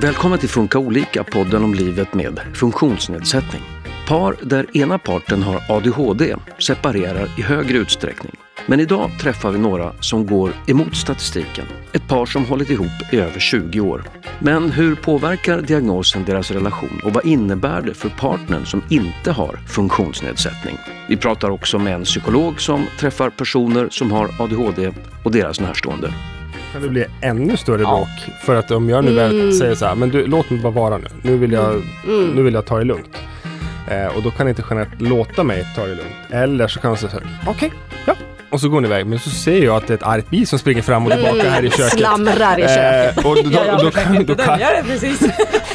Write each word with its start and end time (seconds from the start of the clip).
Välkommen 0.00 0.38
till 0.38 0.48
Funka 0.48 0.78
olika, 0.78 1.24
podden 1.24 1.64
om 1.64 1.74
livet 1.74 2.14
med 2.14 2.40
funktionsnedsättning. 2.54 3.62
Par 4.08 4.36
där 4.42 4.76
ena 4.76 4.98
parten 4.98 5.42
har 5.42 5.62
ADHD 5.68 6.36
separerar 6.58 7.38
i 7.38 7.42
högre 7.42 7.78
utsträckning. 7.78 8.32
Men 8.66 8.80
idag 8.80 9.10
träffar 9.20 9.50
vi 9.50 9.58
några 9.58 9.92
som 10.00 10.26
går 10.26 10.52
emot 10.66 10.96
statistiken. 10.96 11.66
Ett 11.92 12.08
par 12.08 12.26
som 12.26 12.44
hållit 12.44 12.70
ihop 12.70 13.12
i 13.12 13.16
över 13.16 13.40
20 13.40 13.80
år. 13.80 14.04
Men 14.38 14.70
hur 14.70 14.94
påverkar 14.94 15.60
diagnosen 15.62 16.24
deras 16.24 16.50
relation 16.50 17.00
och 17.04 17.12
vad 17.12 17.26
innebär 17.26 17.82
det 17.82 17.94
för 17.94 18.08
partnern 18.08 18.66
som 18.66 18.82
inte 18.88 19.32
har 19.32 19.60
funktionsnedsättning? 19.66 20.76
Vi 21.08 21.16
pratar 21.16 21.50
också 21.50 21.78
med 21.78 21.94
en 21.94 22.04
psykolog 22.04 22.60
som 22.60 22.86
träffar 22.98 23.30
personer 23.30 23.88
som 23.90 24.12
har 24.12 24.42
ADHD 24.42 24.92
och 25.24 25.32
deras 25.32 25.60
närstående. 25.60 26.12
Kan 26.78 26.86
det 26.86 26.92
bli 26.92 27.04
ännu 27.20 27.56
större 27.56 27.78
bråk? 27.78 28.08
För 28.44 28.54
att 28.54 28.70
om 28.70 28.88
jag 28.88 29.04
nu 29.04 29.12
väl 29.14 29.40
Mm. 29.40 29.52
säger 29.52 29.74
så 29.74 29.86
här, 29.86 29.94
men 29.94 30.08
du 30.08 30.26
låt 30.26 30.50
mig 30.50 30.60
bara 30.60 30.72
vara 30.72 30.98
nu. 30.98 31.06
Nu 31.22 31.36
vill 31.36 31.52
jag, 31.52 31.70
Mm. 32.06 32.30
nu 32.34 32.42
vill 32.42 32.54
jag 32.54 32.66
ta 32.66 32.78
det 32.78 32.84
lugnt. 32.84 33.16
Eh, 33.90 34.16
och 34.16 34.22
då 34.22 34.30
kan 34.30 34.48
inte 34.48 34.62
Jeanette 34.70 35.04
låta 35.04 35.44
mig 35.44 35.66
ta 35.76 35.82
det 35.82 35.88
lugnt. 35.94 36.12
Eller 36.30 36.68
så 36.68 36.80
kan 36.80 36.90
hon 36.90 36.98
säga 36.98 37.10
så 37.10 37.16
här, 37.18 37.26
okej, 37.46 37.72
ja. 38.06 38.14
Och 38.50 38.60
så 38.60 38.68
går 38.68 38.74
hon 38.74 38.84
iväg. 38.84 39.06
Men 39.06 39.18
så 39.18 39.30
ser 39.30 39.64
jag 39.64 39.76
att 39.76 39.86
det 39.86 39.92
är 39.92 39.96
ett 39.96 40.02
argt 40.02 40.30
bi 40.30 40.46
som 40.46 40.58
springer 40.58 40.82
fram 40.82 41.06
och 41.06 41.12
tillbaka 41.12 41.50
här 41.50 41.64
i 41.64 41.70
köket. 41.70 41.98
Slamrar 41.98 42.58
i 42.58 42.62
köket. 42.62 43.18
Eh, 43.24 43.30
och 43.30 43.36
då, 43.36 43.42
då, 43.50 43.50
Ja, 43.66 43.78
då, 43.82 43.90
kan, 43.90 44.24
då, 44.24 44.34
kan, 44.34 44.58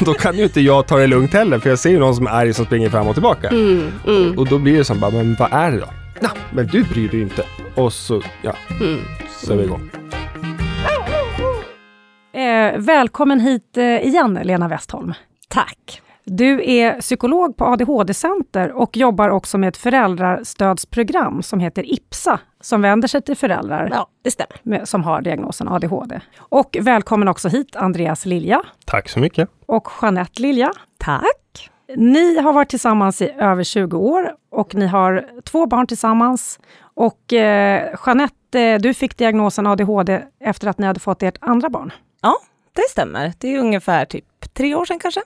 då 0.00 0.14
kan 0.14 0.36
ju 0.38 0.42
inte 0.44 0.60
jag 0.60 0.86
ta 0.86 0.98
det 0.98 1.06
lugnt 1.06 1.32
heller. 1.32 1.58
För 1.58 1.68
jag 1.70 1.78
ser 1.78 1.90
ju 1.90 1.98
någon 1.98 2.14
som 2.14 2.26
är 2.26 2.30
arg 2.30 2.54
som 2.54 2.64
springer 2.64 2.90
fram 2.90 3.08
och 3.08 3.14
tillbaka. 3.14 3.48
Mm, 3.48 3.92
mm, 4.06 4.38
Och 4.38 4.46
då 4.48 4.58
blir 4.58 4.78
det 4.78 4.84
som 4.84 5.00
bara, 5.00 5.10
men 5.10 5.36
vad 5.38 5.52
är 5.52 5.70
det 5.70 5.78
då? 5.78 5.88
Ja, 6.20 6.28
men 6.50 6.66
du 6.66 6.82
bryr 6.84 7.08
dig 7.08 7.20
inte. 7.20 7.42
Och 7.74 7.92
så, 7.92 8.22
ja, 8.42 8.52
mm. 8.80 8.98
så 9.40 9.52
är 9.52 9.56
vi 9.56 9.64
igång. 9.64 9.90
Eh, 12.34 12.78
välkommen 12.78 13.40
hit 13.40 13.76
eh, 13.76 13.84
igen, 14.06 14.38
Lena 14.42 14.68
Westholm. 14.68 15.14
Tack. 15.48 16.00
Du 16.24 16.70
är 16.70 17.00
psykolog 17.00 17.56
på 17.56 17.64
ADHD-center 17.64 18.72
och 18.72 18.96
jobbar 18.96 19.28
också 19.28 19.58
med 19.58 19.68
ett 19.68 19.76
föräldrastödsprogram 19.76 21.42
som 21.42 21.60
heter 21.60 21.92
IPSA, 21.92 22.40
som 22.60 22.82
vänder 22.82 23.08
sig 23.08 23.22
till 23.22 23.36
föräldrar 23.36 23.88
Ja, 23.92 24.06
det 24.22 24.30
stämmer. 24.30 24.56
med, 24.62 24.88
som 24.88 25.04
har 25.04 25.20
diagnosen 25.22 25.68
ADHD. 25.68 26.20
Och 26.38 26.76
välkommen 26.80 27.28
också 27.28 27.48
hit 27.48 27.76
Andreas 27.76 28.26
Lilja 28.26 28.62
Tack 28.86 29.08
så 29.08 29.20
mycket. 29.20 29.48
och 29.66 29.88
Jeanette 30.02 30.42
Lilja. 30.42 30.72
Tack. 30.98 31.70
Ni 31.96 32.38
har 32.38 32.52
varit 32.52 32.68
tillsammans 32.68 33.22
i 33.22 33.30
över 33.38 33.64
20 33.64 33.96
år 33.96 34.30
och 34.50 34.74
ni 34.74 34.86
har 34.86 35.26
två 35.44 35.66
barn 35.66 35.86
tillsammans. 35.86 36.60
Och 36.94 37.32
eh, 37.32 37.94
Jeanette, 38.06 38.60
eh, 38.60 38.78
du 38.80 38.94
fick 38.94 39.16
diagnosen 39.16 39.66
ADHD 39.66 40.22
efter 40.40 40.68
att 40.68 40.78
ni 40.78 40.86
hade 40.86 41.00
fått 41.00 41.22
ert 41.22 41.36
andra 41.40 41.68
barn. 41.70 41.92
Ja, 42.24 42.36
det 42.72 42.82
stämmer. 42.90 43.32
Det 43.38 43.54
är 43.54 43.58
ungefär 43.58 44.04
typ 44.04 44.54
tre 44.54 44.74
år 44.74 44.84
sedan 44.84 44.98
kanske. 44.98 45.20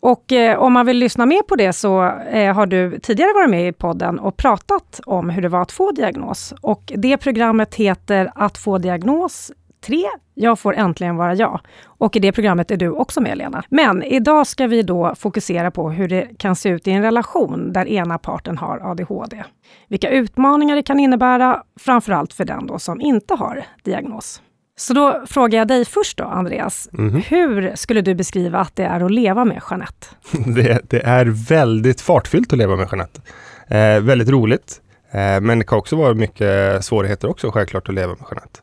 Och 0.00 0.32
eh, 0.32 0.58
om 0.58 0.72
man 0.72 0.86
vill 0.86 0.98
lyssna 0.98 1.26
mer 1.26 1.42
på 1.42 1.56
det 1.56 1.72
så 1.72 2.04
eh, 2.08 2.54
har 2.54 2.66
du 2.66 2.98
tidigare 2.98 3.32
varit 3.32 3.50
med 3.50 3.68
i 3.68 3.72
podden 3.72 4.18
och 4.18 4.36
pratat 4.36 5.00
om 5.06 5.30
hur 5.30 5.42
det 5.42 5.48
var 5.48 5.62
att 5.62 5.72
få 5.72 5.92
diagnos. 5.92 6.54
Och 6.60 6.92
det 6.96 7.16
programmet 7.16 7.74
heter 7.74 8.32
Att 8.34 8.58
få 8.58 8.78
diagnos 8.78 9.52
3. 9.80 10.04
Jag 10.34 10.58
får 10.58 10.74
äntligen 10.74 11.16
vara 11.16 11.34
jag. 11.34 11.60
Och 11.84 12.16
i 12.16 12.18
det 12.18 12.32
programmet 12.32 12.70
är 12.70 12.76
du 12.76 12.90
också 12.90 13.20
med 13.20 13.38
Lena. 13.38 13.64
Men 13.68 14.02
idag 14.02 14.46
ska 14.46 14.66
vi 14.66 14.82
då 14.82 15.14
fokusera 15.14 15.70
på 15.70 15.90
hur 15.90 16.08
det 16.08 16.28
kan 16.38 16.56
se 16.56 16.68
ut 16.68 16.88
i 16.88 16.90
en 16.90 17.02
relation 17.02 17.72
där 17.72 17.86
ena 17.86 18.18
parten 18.18 18.58
har 18.58 18.90
ADHD. 18.90 19.44
Vilka 19.88 20.10
utmaningar 20.10 20.76
det 20.76 20.82
kan 20.82 21.00
innebära, 21.00 21.62
framförallt 21.80 22.32
för 22.32 22.44
den 22.44 22.66
då 22.66 22.78
som 22.78 23.00
inte 23.00 23.34
har 23.34 23.64
diagnos. 23.82 24.42
Så 24.78 24.94
då 24.94 25.22
frågar 25.26 25.58
jag 25.58 25.68
dig 25.68 25.84
först 25.84 26.18
då, 26.18 26.24
Andreas. 26.24 26.88
Mhm. 26.92 27.22
Hur 27.28 27.76
skulle 27.76 28.00
du 28.00 28.14
beskriva 28.14 28.58
att 28.58 28.76
det 28.76 28.84
är 28.84 29.00
att 29.00 29.10
leva 29.10 29.44
med 29.44 29.62
Jeanette? 29.70 30.06
Det, 30.54 30.80
det 30.90 31.00
är 31.04 31.24
väldigt 31.48 32.00
fartfyllt 32.00 32.52
att 32.52 32.58
leva 32.58 32.76
med 32.76 32.88
Jeanette. 32.92 33.20
Eh, 33.68 34.00
väldigt 34.00 34.28
roligt. 34.28 34.80
Eh, 35.10 35.40
men 35.40 35.58
det 35.58 35.64
kan 35.64 35.78
också 35.78 35.96
vara 35.96 36.14
mycket 36.14 36.84
svårigheter 36.84 37.30
också 37.30 37.50
självklart 37.50 37.88
att 37.88 37.94
leva 37.94 38.08
med 38.12 38.24
Jeanette. 38.30 38.60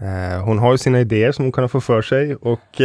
Eh, 0.00 0.44
hon 0.44 0.58
har 0.58 0.72
ju 0.72 0.78
sina 0.78 1.00
idéer 1.00 1.32
som 1.32 1.44
hon 1.44 1.52
kan 1.52 1.68
få 1.68 1.80
för 1.80 2.02
sig 2.02 2.36
och 2.36 2.60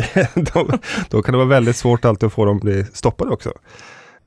då, 0.54 0.70
då 1.10 1.22
kan 1.22 1.32
det 1.32 1.38
vara 1.38 1.48
väldigt 1.48 1.76
svårt 1.76 2.06
alltid 2.06 2.28
att 2.28 2.34
få 2.34 2.46
dem 2.46 2.60
bli 2.60 2.86
stoppade 2.94 3.32
också. 3.32 3.52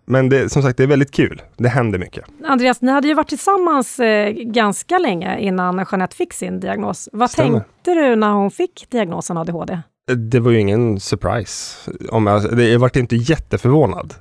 Men 0.05 0.29
det, 0.29 0.49
som 0.53 0.63
sagt, 0.63 0.77
det 0.77 0.83
är 0.83 0.87
väldigt 0.87 1.11
kul. 1.11 1.43
Det 1.57 1.69
händer 1.69 1.99
mycket. 1.99 2.25
Andreas, 2.45 2.81
ni 2.83 2.93
hade 2.93 3.09
ju 3.09 3.15
varit 3.15 3.29
tillsammans 3.29 4.01
eh, 4.01 4.31
ganska 4.33 4.99
länge 4.99 5.39
innan 5.39 5.87
Jeanette 5.91 6.17
fick 6.17 6.33
sin 6.33 6.61
diagnos. 6.61 7.09
Vad 7.13 7.31
Stämmer. 7.31 7.51
tänkte 7.51 7.95
du 7.95 8.17
när 8.17 8.33
hon 8.33 8.51
fick 8.51 8.87
diagnosen 8.91 9.37
ADHD? 9.37 9.73
Eh, 10.11 10.17
Det 10.17 10.41
var 10.41 10.51
ju 10.51 10.59
ingen 10.59 11.01
surprise. 11.01 11.91
Om 12.11 12.27
jag, 12.27 12.57
det, 12.57 12.69
jag 12.69 12.79
vart 12.79 12.97
inte 12.97 13.17
jätteförvånad. 13.17 14.15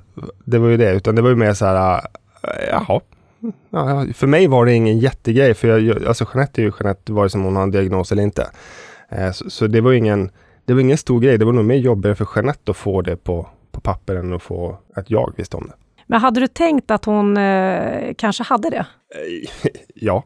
Det 0.46 0.58
var 0.58 0.68
ju 0.70 0.78
det, 0.78 0.92
utan 0.94 1.16
det 1.16 1.22
var 1.22 1.30
ju 1.30 1.36
mer 1.36 1.54
så 1.54 1.66
här, 1.66 1.96
äh, 1.96 2.70
jaha. 2.72 3.02
Ja, 3.70 4.06
för 4.14 4.28
mig 4.28 4.48
var 4.48 4.66
det 4.66 4.74
ingen 4.74 5.00
jättegrej, 5.00 5.54
för 5.54 5.68
jag, 5.80 6.06
alltså 6.06 6.26
Jeanette 6.34 6.62
är 6.62 6.64
ju 6.64 6.72
Jeanette 6.80 7.12
vare 7.14 7.30
sig 7.30 7.42
hon 7.42 7.56
har 7.56 7.64
en 7.64 7.72
diagnos 7.72 8.12
eller 8.12 8.24
inte. 8.24 8.48
Eh, 9.10 9.32
så, 9.32 9.50
så 9.50 9.68
det 9.68 9.82
var 9.82 9.92
ingen, 9.94 10.30
det 10.66 10.74
var 10.74 10.82
ingen 10.82 10.98
stor 10.98 11.20
grej. 11.20 11.38
Det 11.38 11.46
var 11.46 11.54
nog 11.54 11.66
mer 11.66 11.76
jobbigare 11.76 12.16
för 12.16 12.28
Jeanette 12.36 12.72
att 12.72 12.78
få 12.78 13.02
det 13.02 13.16
på, 13.24 13.50
på 13.74 13.82
papper 13.82 14.16
än 14.16 14.34
att 14.34 14.44
få 14.44 14.78
att 14.96 15.10
jag 15.10 15.34
visste 15.38 15.58
om 15.58 15.68
det. 15.68 15.74
Men 16.08 16.22
hade 16.22 16.40
du 16.40 16.48
tänkt 16.48 16.92
att 16.92 17.06
hon 17.06 17.38
eh, 17.38 18.14
kanske 18.18 18.44
hade 18.44 18.70
det? 18.70 18.86
Eh, 19.16 19.72
Ja. 19.96 20.24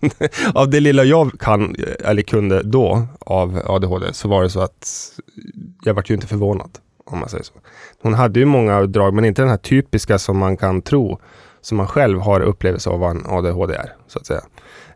av 0.54 0.70
det 0.70 0.80
lilla 0.80 1.04
jag 1.04 1.40
kan, 1.40 1.76
eller 2.04 2.22
kunde 2.22 2.62
då 2.62 3.06
av 3.20 3.62
ADHD, 3.66 4.12
så 4.12 4.28
var 4.28 4.42
det 4.42 4.50
så 4.50 4.60
att 4.60 4.88
jag 5.84 5.94
vart 5.94 6.10
ju 6.10 6.14
inte 6.14 6.26
förvånad, 6.26 6.70
om 7.04 7.18
man 7.18 7.28
säger 7.28 7.44
så. 7.44 7.52
Hon 8.02 8.14
hade 8.14 8.40
ju 8.40 8.46
många 8.46 8.82
drag, 8.82 9.14
men 9.14 9.24
inte 9.24 9.42
den 9.42 9.48
här 9.48 9.56
typiska 9.56 10.18
som 10.18 10.38
man 10.38 10.56
kan 10.56 10.82
tro, 10.82 11.20
som 11.60 11.76
man 11.76 11.86
själv 11.86 12.20
har 12.20 12.40
upplevelse 12.40 12.90
av 12.90 12.98
vad 12.98 13.10
en 13.10 13.26
ADHD 13.26 13.74
är, 13.74 13.92
så 14.06 14.18
att 14.18 14.26
säga. 14.26 14.40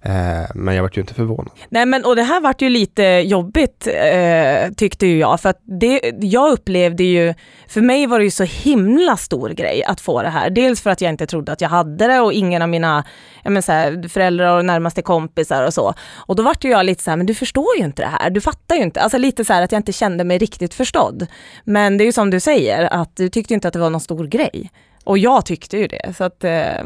Eh, 0.05 0.51
men 0.55 0.75
jag 0.75 0.83
vart 0.83 0.97
ju 0.97 1.01
inte 1.01 1.15
förvånad. 1.15 1.51
Nej 1.69 1.87
men 1.87 2.05
och 2.05 2.17
det 2.17 2.23
här 2.23 2.41
vart 2.41 2.63
ju 2.63 2.69
lite 2.69 3.03
jobbigt 3.05 3.87
eh, 3.87 4.73
tyckte 4.77 5.07
ju 5.07 5.19
jag 5.19 5.41
för 5.41 5.49
att 5.49 5.61
det, 5.81 6.13
jag 6.21 6.53
upplevde 6.53 7.05
ju, 7.05 7.35
för 7.69 7.81
mig 7.81 8.07
var 8.07 8.19
det 8.19 8.25
ju 8.25 8.31
så 8.31 8.45
himla 8.45 9.17
stor 9.17 9.49
grej 9.49 9.85
att 9.85 10.01
få 10.01 10.23
det 10.23 10.29
här. 10.29 10.51
Dels 10.51 10.81
för 10.81 10.91
att 10.91 11.01
jag 11.01 11.09
inte 11.09 11.27
trodde 11.27 11.53
att 11.53 11.61
jag 11.61 11.69
hade 11.69 12.07
det 12.07 12.21
och 12.21 12.33
ingen 12.33 12.62
av 12.62 12.69
mina 12.69 13.05
men 13.45 13.62
så 13.62 13.73
här, 13.73 14.09
föräldrar 14.09 14.59
och 14.59 14.65
närmaste 14.65 15.03
kompisar 15.03 15.67
och 15.67 15.75
så. 15.75 15.95
Och 16.15 16.37
då 16.37 16.43
vart 16.43 16.65
ju 16.65 16.71
jag 16.71 16.87
lite 16.87 17.03
så 17.03 17.11
här, 17.11 17.17
men 17.17 17.27
du 17.27 17.35
förstår 17.35 17.77
ju 17.79 17.85
inte 17.85 18.03
det 18.03 18.09
här, 18.09 18.31
du 18.31 18.41
fattar 18.41 18.77
ju 18.77 18.83
inte. 18.83 19.01
Alltså 19.01 19.19
lite 19.19 19.45
så 19.45 19.53
här 19.53 19.62
att 19.62 19.73
jag 19.73 19.79
inte 19.79 19.93
kände 19.93 20.25
mig 20.25 20.39
riktigt 20.39 20.75
förstådd. 20.75 21.27
Men 21.65 21.99
det 21.99 22.05
är 22.05 22.07
ju 22.07 22.12
som 22.12 22.31
du 22.31 22.41
säger, 22.41 22.85
att 22.85 23.17
du 23.17 23.29
tyckte 23.29 23.55
inte 23.55 23.69
att 23.69 23.75
det 23.75 23.81
var 23.81 23.91
någon 23.91 24.01
stor 24.01 24.27
grej. 24.27 24.71
Och 25.05 25.19
jag 25.19 25.47
tyckte 25.47 25.77
ju 25.77 25.87
det. 25.87 26.15
Så 26.17 26.25
att, 26.25 26.45
eh, 26.45 26.85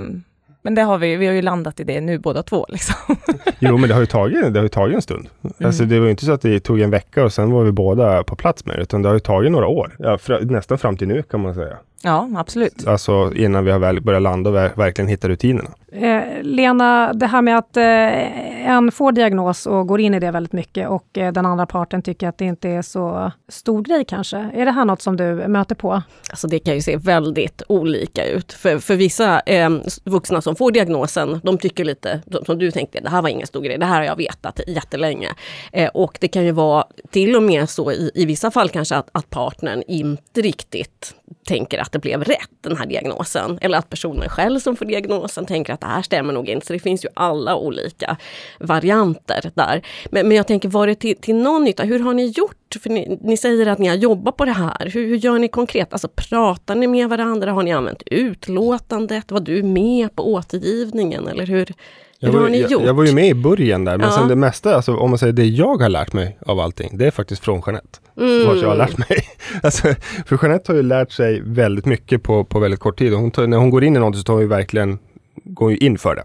men 0.67 0.75
det 0.75 0.83
har 0.83 0.99
vi, 0.99 1.17
vi 1.17 1.27
har 1.27 1.35
ju 1.35 1.43
landat 1.43 1.81
i 1.81 1.85
det 1.85 2.01
nu 2.01 2.19
båda 2.19 2.43
två 2.43 2.67
liksom. 2.69 2.95
Jo, 3.59 3.77
men 3.77 3.89
det 3.89 3.95
har 3.95 4.01
ju 4.01 4.07
tagit, 4.07 4.53
det 4.53 4.59
har 4.59 4.65
ju 4.65 4.69
tagit 4.69 4.95
en 4.95 5.03
stund. 5.03 5.29
Alltså 5.65 5.85
det 5.85 5.99
var 5.99 6.05
ju 6.07 6.11
inte 6.11 6.25
så 6.25 6.33
att 6.33 6.43
det 6.43 6.61
tog 6.61 6.81
en 6.81 6.91
vecka 6.91 7.25
och 7.25 7.33
sen 7.33 7.51
var 7.51 7.65
vi 7.65 7.73
båda 7.73 8.25
på 8.25 8.37
plats 8.37 8.67
med 8.67 8.77
det, 8.77 8.83
utan 8.83 9.03
det 9.03 9.09
har 9.09 9.15
ju 9.15 9.21
tagit 9.21 9.53
några 9.53 9.67
år. 9.67 9.97
Ja, 9.99 10.19
fra, 10.19 10.39
nästan 10.39 10.79
fram 10.79 10.97
till 10.97 11.09
nu 11.09 11.23
kan 11.23 11.41
man 11.41 11.55
säga. 11.55 11.77
Ja, 12.03 12.29
absolut. 12.37 12.87
Alltså 12.87 13.33
innan 13.35 13.65
vi 13.65 13.71
har 13.71 13.79
väl 13.79 14.01
börjat 14.01 14.23
landa 14.23 14.51
och 14.51 14.57
ver- 14.57 14.77
verkligen 14.77 15.09
hitta 15.09 15.29
rutinerna. 15.29 15.71
Eh, 15.93 16.23
Lena, 16.43 17.13
det 17.13 17.27
här 17.27 17.43
med 17.43 17.59
att 17.59 17.77
eh, 17.77 18.71
en 18.71 18.93
får 18.93 19.13
diagnos 19.13 19.67
och 19.67 19.87
går 19.87 20.01
in 20.01 20.15
i 20.15 20.21
det 20.21 20.31
väldigt 20.31 20.53
mycket 20.53 20.89
och 20.89 21.19
eh, 21.19 21.33
den 21.33 21.47
andra 21.47 21.67
parten 21.67 22.03
tycker 22.03 22.29
att 22.29 22.39
det 22.39 22.45
inte 22.45 22.69
är 22.69 22.83
så 22.83 23.33
stor 23.49 23.83
grej 23.83 24.05
kanske. 24.09 24.37
Är 24.55 24.65
det 24.65 24.71
här 24.71 24.85
något 24.85 25.03
som 25.03 25.17
du 25.17 25.25
möter 25.49 25.75
på? 25.75 26.03
Alltså 26.31 26.47
det 26.49 26.59
kan 26.59 26.75
ju 26.75 26.81
se 26.83 26.97
väldigt 26.97 27.63
olika 27.69 28.27
ut. 28.27 28.53
För, 28.53 28.79
för 28.79 28.97
vissa 28.97 29.41
eh, 29.41 29.71
vuxna 30.05 30.41
som 30.41 30.57
får 30.57 30.71
diagnosen, 30.73 31.41
de 31.45 31.59
tycker 31.59 31.85
lite 31.85 32.21
som- 32.33 32.45
som 32.45 32.59
du 32.59 32.71
tänkte, 32.71 33.01
det 33.01 33.11
här 33.11 33.23
var 33.23 33.29
ingen 33.29 33.47
stor 33.47 33.61
grej, 33.63 33.79
det 33.79 33.87
här 33.87 33.97
har 33.97 34.05
jag 34.05 34.17
vetat 34.17 34.61
jättelänge. 34.67 35.29
Eh, 35.73 35.89
och 35.95 36.19
det 36.21 36.29
kan 36.29 36.45
ju 36.45 36.53
vara 36.53 36.85
till 37.11 37.37
och 37.37 37.43
med 37.43 37.69
så 37.69 37.93
i, 37.93 38.11
i 38.15 38.25
vissa 38.27 38.51
fall 38.51 38.69
kanske 38.69 38.97
att, 38.97 39.09
att 39.13 39.31
partnern 39.31 39.83
inte 39.89 40.41
riktigt 40.41 41.15
tänker 41.49 41.79
att 41.79 41.93
det 41.93 41.99
blev 41.99 42.25
rätt, 42.25 42.51
den 42.61 42.77
här 42.77 42.87
diagnosen. 42.87 43.59
Eller 43.63 43.79
att 43.79 43.91
personen 43.91 44.29
själv 44.29 44.59
som 44.59 44.77
får 44.77 44.85
diagnosen 44.85 45.47
tänker 45.47 45.73
att 45.73 45.81
det 45.81 45.87
här 45.87 46.03
stämmer 46.03 46.33
nog 46.33 46.49
inte. 46.49 46.67
Så 46.67 46.73
det 46.73 46.79
finns 46.79 47.05
ju 47.05 47.09
alla 47.15 47.57
olika 47.57 48.17
varianter 48.61 49.51
där. 49.55 49.83
Men, 50.11 50.29
men 50.29 50.37
jag 50.37 50.47
tänker, 50.47 50.69
var 50.69 50.87
det 50.87 50.95
till, 50.95 51.17
till 51.17 51.35
någon 51.37 51.65
nytta? 51.65 51.83
Hur 51.83 51.99
har 52.01 52.15
ni 52.15 52.27
gjort? 52.27 52.57
För 52.83 52.91
ni, 52.91 53.19
ni 53.23 53.37
säger 53.37 53.67
att 53.67 53.79
ni 53.79 53.89
har 53.89 53.97
jobbat 53.97 54.37
på 54.37 54.45
det 54.45 54.53
här. 54.53 54.91
Hur, 54.95 55.07
hur 55.07 55.17
gör 55.17 55.39
ni 55.39 55.49
konkret? 55.49 55.93
Alltså 55.93 56.09
pratar 56.09 56.75
ni 56.75 56.87
med 56.87 57.09
varandra? 57.09 57.53
Har 57.53 57.63
ni 57.63 57.73
använt 57.73 58.03
utlåtandet? 58.07 59.31
Var 59.31 59.41
du 59.41 59.63
med 59.63 60.17
på 60.17 60.33
återgivningen? 60.33 61.29
Eller 61.29 61.47
hur, 61.47 61.75
Jag 62.19 62.29
hur 62.29 62.35
var, 62.35 62.43
har 62.43 62.49
ni 62.51 62.61
jag, 62.61 62.71
gjort? 62.71 62.83
jag 62.85 62.95
var 62.95 63.05
ju 63.05 63.13
med 63.13 63.29
i 63.29 63.35
början 63.35 63.85
där, 63.85 63.99
men 63.99 64.07
Ja. 64.09 64.13
sen 64.13 64.29
det 64.29 64.37
mesta, 64.37 64.77
alltså, 64.77 64.97
om 64.97 65.11
man 65.11 65.19
säger 65.19 65.33
det 65.33 65.45
jag 65.45 65.77
har 65.83 65.89
lärt 65.89 66.13
mig 66.13 66.39
av 66.47 66.61
allting, 66.61 66.99
det 66.99 67.07
är 67.07 67.11
faktiskt 67.11 67.45
från 67.45 67.63
Jeanette. 67.67 67.99
Mm. 68.17 68.47
Vart 68.47 68.57
jag 68.57 68.69
har 68.69 68.77
lärt 68.77 68.99
mig. 68.99 69.19
alltså, 69.63 69.95
för 70.27 70.39
Jeanette 70.43 70.73
har 70.73 70.77
ju 70.77 70.83
lärt 70.83 71.13
sig 71.13 71.41
väldigt 71.45 71.85
mycket 71.85 72.23
på, 72.23 72.45
på 72.45 72.59
väldigt 72.59 72.81
kort 72.81 72.99
tid. 72.99 73.13
Hon 73.13 73.31
tar, 73.31 73.47
när 73.47 73.57
hon 73.57 73.71
går 73.71 73.85
in 73.85 73.97
i 73.97 73.99
något 73.99 74.17
så 74.17 74.23
tar 74.23 74.33
hon 74.33 74.43
ju 74.43 74.49
verkligen 74.49 74.99
går 75.45 75.71
ju 75.71 75.77
in 75.77 75.99
för 75.99 76.15
det. 76.15 76.25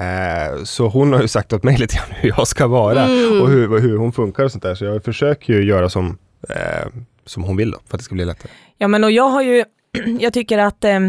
Eh, 0.00 0.62
så 0.64 0.88
hon 0.88 1.12
har 1.12 1.22
ju 1.22 1.28
sagt 1.28 1.52
åt 1.52 1.62
mig 1.62 1.76
lite 1.78 1.96
grann 1.96 2.06
hur 2.10 2.28
jag 2.28 2.48
ska 2.48 2.66
vara 2.66 3.04
Mm. 3.04 3.42
och 3.42 3.48
hur, 3.48 3.78
hur 3.80 3.96
hon 3.96 4.12
funkar 4.12 4.44
och 4.44 4.52
sånt 4.52 4.62
där. 4.62 4.74
Så 4.74 4.84
jag 4.84 5.04
försöker 5.04 5.52
ju 5.52 5.64
göra 5.64 5.88
som, 5.88 6.18
eh, 6.48 6.88
som 7.26 7.42
hon 7.42 7.56
vill 7.56 7.70
då, 7.70 7.78
för 7.88 7.96
att 7.96 8.00
det 8.00 8.04
ska 8.04 8.14
bli 8.14 8.24
lättare. 8.24 8.52
Ja 8.78 8.88
men 8.88 9.04
och 9.04 9.10
jag 9.10 9.28
har 9.28 9.42
ju, 9.42 9.64
jag 10.20 10.32
tycker 10.32 10.58
att 10.58 10.84
eh, 10.84 11.00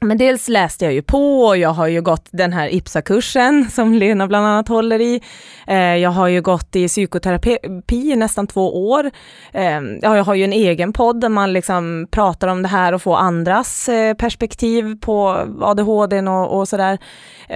men 0.00 0.18
dels 0.18 0.48
läste 0.48 0.84
jag 0.84 0.94
ju 0.94 1.02
på 1.02 1.42
och 1.42 1.56
jag 1.56 1.70
har 1.70 1.86
ju 1.86 2.02
gått 2.02 2.28
den 2.30 2.52
här 2.52 2.68
IPSA-kursen 2.68 3.70
som 3.70 3.94
Lena 3.94 4.26
bland 4.26 4.46
annat 4.46 4.68
håller 4.68 5.00
i. 5.00 5.20
Eh, 5.66 5.96
jag 5.96 6.10
har 6.10 6.28
ju 6.28 6.42
gått 6.42 6.76
i 6.76 6.88
psykoterapi 6.88 7.58
i 7.88 8.16
nästan 8.16 8.46
två 8.46 8.90
år. 8.90 9.10
Ehm, 9.52 9.98
jag 10.02 10.24
har 10.24 10.34
ju 10.34 10.44
en 10.44 10.52
egen 10.52 10.92
podd 10.92 11.20
där 11.20 11.28
man 11.28 11.52
liksom 11.52 12.06
pratar 12.10 12.48
om 12.48 12.62
det 12.62 12.68
här 12.68 12.92
och 12.92 13.02
får 13.02 13.16
andras 13.16 13.88
eh, 13.88 14.14
perspektiv 14.14 15.00
på 15.00 15.46
ADHD 15.60 16.20
och, 16.20 16.58
och 16.58 16.68
sådär. 16.68 16.98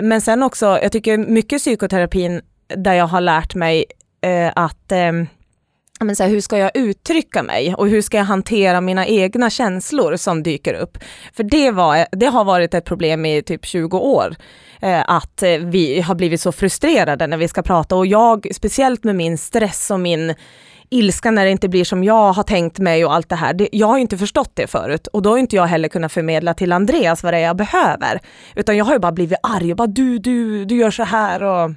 Men 0.03 0.21
sen 0.21 0.43
också, 0.43 0.67
jag 0.67 0.93
tycker 0.93 1.19
mycket 1.19 1.59
psykoterapin 1.59 2.41
där 2.77 2.95
jag 2.95 3.07
har 3.07 3.21
lärt 3.21 3.55
mig 3.55 3.85
eh, 4.23 4.53
att 4.57 4.93
ehm, 4.93 5.27
men 6.05 6.17
så 6.17 6.23
här, 6.23 6.31
hur 6.31 6.41
ska 6.41 6.59
jag 6.59 6.71
uttrycka 6.75 7.43
mig 7.43 7.75
och 7.75 7.89
hur 7.89 8.03
ska 8.03 8.17
jag 8.17 8.25
hantera 8.25 8.81
mina 8.81 9.07
egna 9.07 9.51
känslor 9.51 10.17
som 10.17 10.43
dyker 10.43 10.75
upp? 10.75 10.99
För 11.33 11.43
det, 11.43 11.71
var, 11.71 12.07
det 12.13 12.27
har 12.27 12.45
varit 12.45 12.75
ett 12.75 12.85
problem 12.85 13.27
i 13.27 13.43
typ 13.43 13.67
20 13.67 13.99
år, 13.99 14.37
eh, 14.83 15.03
att 15.07 15.43
eh, 15.43 15.51
vi 15.59 16.01
har 16.01 16.15
blivit 16.15 16.41
så 16.41 16.53
frustrerade 16.53 17.27
när 17.27 17.37
vi 17.37 17.49
ska 17.49 17.63
prata 17.63 17.97
och 17.97 18.07
jag, 18.07 18.47
speciellt 18.55 19.05
med 19.05 19.17
min 19.17 19.39
stress 19.39 19.91
och 19.91 20.01
min 20.01 20.35
ilska 20.93 21.31
när 21.31 21.45
det 21.45 21.51
inte 21.51 21.69
blir 21.69 21.85
som 21.85 22.05
jag 22.05 22.33
har 22.33 22.43
tänkt 22.43 22.79
mig 22.79 23.05
och 23.05 23.15
allt 23.15 23.29
det 23.29 23.37
här. 23.37 23.55
Det, 23.55 23.69
jag 23.73 23.87
har 23.87 23.99
inte 23.99 24.19
förstått 24.19 24.51
det 24.55 24.67
förut 24.67 25.07
och 25.07 25.23
då 25.23 25.31
har 25.31 25.39
inte 25.39 25.57
jag 25.57 25.67
heller 25.67 25.89
kunnat 25.89 26.13
förmedla 26.13 26.55
till 26.55 26.73
Andreas 26.73 27.23
vad 27.23 27.33
det 27.33 27.39
är 27.39 27.43
jag 27.43 27.57
behöver. 27.57 28.21
Utan 28.55 28.77
jag 28.77 28.85
har 28.85 28.93
ju 28.93 28.99
bara 28.99 29.13
blivit 29.13 29.39
arg 29.43 29.71
och 29.71 29.77
bara 29.77 29.87
du, 29.87 30.19
du, 30.19 30.65
du 30.65 30.77
gör 30.77 30.91
så 30.91 31.03
här 31.03 31.43
och... 31.43 31.71